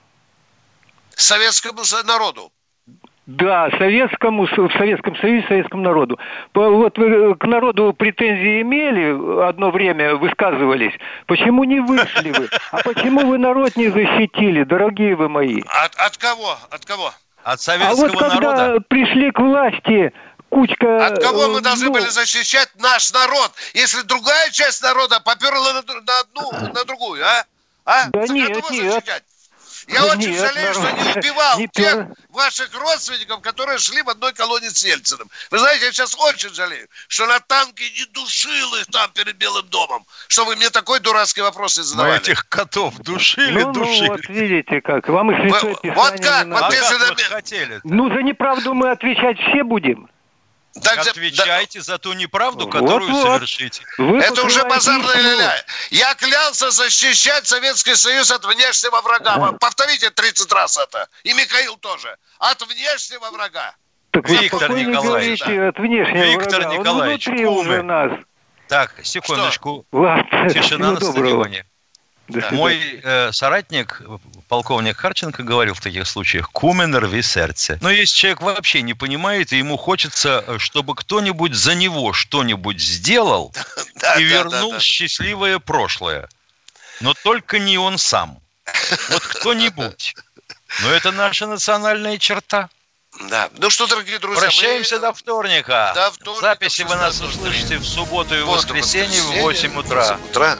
Советскому 1.15 1.81
народу. 2.05 2.51
Да, 3.27 3.71
советскому, 3.79 4.45
в 4.45 4.71
Советском 4.77 5.15
Союзе, 5.17 5.47
советскому 5.47 5.81
народу. 5.81 6.19
По- 6.53 6.69
Вот 6.69 6.95
вы 6.97 7.35
к 7.35 7.43
народу 7.45 7.91
претензии 7.93 8.61
имели, 8.61 9.47
одно 9.49 9.71
время 9.71 10.15
высказывались. 10.15 10.93
Почему 11.25 11.63
не 11.63 11.79
вышли 11.79 12.29
вы? 12.29 12.49
А 12.71 12.83
почему 12.83 13.25
вы 13.25 13.39
народ 13.39 13.75
не 13.77 13.87
защитили, 13.87 14.63
дорогие 14.63 15.15
вы 15.15 15.27
мои? 15.27 15.61
От, 15.67 15.95
от 15.95 16.17
кого? 16.17 16.55
От 16.69 16.85
кого? 16.85 17.07
От 17.43 17.55
А 17.55 17.57
советского 17.57 18.07
вот 18.09 18.17
когда 18.19 18.51
народа? 18.51 18.83
пришли 18.87 19.31
к 19.31 19.39
власти, 19.39 20.13
кучка... 20.49 21.07
От 21.07 21.19
кого 21.23 21.47
мы 21.49 21.59
э, 21.59 21.61
должны 21.61 21.87
ну, 21.87 21.93
были 21.93 22.05
защищать 22.05 22.69
наш 22.79 23.11
народ, 23.11 23.51
если 23.73 24.01
другая 24.03 24.51
часть 24.51 24.83
народа 24.83 25.19
поперла 25.19 25.73
на, 25.73 25.81
на 25.81 26.19
одну, 26.19 26.73
на 26.73 26.85
другую, 26.85 27.23
а? 27.25 27.43
А? 27.85 28.09
Да 28.11 28.27
За 28.27 28.33
нет, 28.33 28.49
кого 28.49 28.69
нет. 28.69 28.93
защищать? 28.93 29.23
Я 29.87 30.01
Нет, 30.01 30.17
очень 30.17 30.37
жалею, 30.37 30.73
что 30.73 30.91
не 30.91 31.13
убивал 31.19 31.59
Не 31.59 31.67
тех 31.67 31.93
пер- 31.95 32.13
ваших 32.29 32.73
родственников, 32.79 33.41
которые 33.41 33.77
шли 33.77 34.01
в 34.01 34.09
одной 34.09 34.33
колонии 34.33 34.69
с 34.69 34.83
Ельциным. 34.83 35.29
Вы 35.51 35.59
знаете, 35.59 35.85
я 35.85 35.91
сейчас 35.91 36.15
очень 36.15 36.53
жалею, 36.53 36.87
что 37.07 37.25
на 37.27 37.39
танке 37.39 37.83
не 37.97 38.05
душил 38.13 38.75
их 38.75 38.87
там 38.87 39.11
перед 39.11 39.35
Белым 39.37 39.67
домом, 39.67 40.05
что 40.27 40.45
вы 40.45 40.55
мне 40.55 40.69
такой 40.69 40.99
дурацкий 40.99 41.41
вопрос 41.41 41.77
Мы 41.77 41.83
задавали. 41.83 42.17
этих 42.19 42.47
котов 42.49 42.95
душили, 42.99 43.61
Ну, 43.61 43.67
ну, 43.67 43.73
душили. 43.73 44.07
вот 44.09 44.27
видите 44.27 44.81
как. 44.81 45.07
Вам 45.07 45.31
и 45.31 45.35
Вы- 45.35 45.49
святое 45.59 45.93
вот 45.93 46.19
как? 46.19 46.47
Вот 46.47 46.73
если 46.73 46.95
вы 46.95 47.15
хотели 47.29 47.79
Ну, 47.83 48.09
за 48.13 48.21
неправду 48.23 48.73
мы 48.73 48.91
отвечать 48.91 49.37
все 49.39 49.63
будем. 49.63 50.09
Так 50.83 50.97
Отвечайте 51.07 51.81
за 51.81 51.97
ту 51.97 52.13
неправду, 52.13 52.67
которую 52.67 53.09
вот. 53.11 53.23
совершите. 53.23 53.83
Вы 53.97 54.19
Это 54.19 54.43
уже 54.43 54.63
базарная 54.65 55.15
истину. 55.15 55.37
ля 55.39 55.55
Я 55.89 56.13
клялся 56.15 56.69
защищать 56.69 57.47
Советский 57.47 57.95
Союз 57.95 58.29
от 58.31 58.43
внешнего 58.45 59.01
врага. 59.01 59.53
Повторите 59.53 60.09
30 60.09 60.51
раз 60.51 60.77
это. 60.77 61.07
И 61.23 61.33
Михаил 61.33 61.77
тоже. 61.77 62.17
От 62.39 62.61
внешнего 62.67 63.31
врага. 63.31 63.73
Так 64.11 64.27
вы 64.27 64.35
Виктор 64.37 64.59
спокойно 64.63 64.89
Николаевич, 64.89 65.41
говорите 65.41 65.67
от 65.69 65.79
внешнего 65.79 66.23
Виктор 66.25 66.59
врага. 66.61 66.69
Он 66.69 66.79
Николаевич, 66.79 67.27
внутри 67.27 67.45
кумы. 67.45 67.59
уже 67.61 67.81
нас. 67.83 68.11
Так, 68.67 68.93
секундочку. 69.03 69.85
Ладно, 69.91 70.49
Тишина 70.49 70.61
всего 70.61 70.77
на 70.93 70.99
доброго. 70.99 71.11
стадионе. 71.43 71.65
Мой 72.51 73.01
э, 73.03 73.31
соратник, 73.31 74.01
полковник 74.47 74.97
Харченко, 74.97 75.43
говорил 75.43 75.73
в 75.73 75.81
таких 75.81 76.07
случаях, 76.07 76.49
кумен 76.51 76.95
рви 76.95 77.21
сердце. 77.21 77.77
Но 77.81 77.91
если 77.91 78.17
человек 78.17 78.41
вообще 78.41 78.81
не 78.81 78.93
понимает, 78.93 79.53
и 79.53 79.57
ему 79.57 79.77
хочется, 79.77 80.43
э, 80.47 80.57
чтобы 80.57 80.95
кто-нибудь 80.95 81.53
за 81.53 81.75
него 81.75 82.13
что-нибудь 82.13 82.79
сделал 82.79 83.53
Да, 83.95 84.15
и 84.15 84.27
да, 84.27 84.35
вернул 84.35 84.71
да, 84.71 84.77
да. 84.77 84.83
счастливое 84.83 85.59
прошлое. 85.59 86.27
Но 87.01 87.13
только 87.23 87.59
не 87.59 87.77
он 87.77 87.97
сам. 87.97 88.39
Вот 89.09 89.23
кто-нибудь. 89.23 90.15
Но 90.81 90.91
это 90.91 91.11
наша 91.11 91.47
национальная 91.47 92.17
черта. 92.17 92.69
Да. 93.29 93.49
Ну 93.57 93.69
что, 93.69 93.87
дорогие 93.87 94.19
друзья, 94.19 94.41
Прощаемся 94.41 94.95
мы... 94.95 95.01
до 95.01 95.13
вторника. 95.13 95.91
До 95.95 96.11
вторника, 96.11 96.41
Записи 96.41 96.81
вы 96.83 96.95
нас 96.95 97.21
16:03. 97.21 97.27
услышите 97.29 97.77
в 97.77 97.85
субботу 97.85 98.35
и 98.35 98.41
в 98.41 98.47
воскресенье 98.47 99.21
в 99.21 99.41
8 99.41 99.77
утра. 99.77 100.01
8 100.17 100.29
утра. 100.29 100.57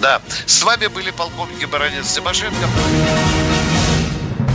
Да. 0.00 0.20
С 0.46 0.62
вами 0.62 0.86
были 0.86 1.10
полковники 1.10 1.66
Баранец 1.66 2.12
Тимошенко. 2.12 2.68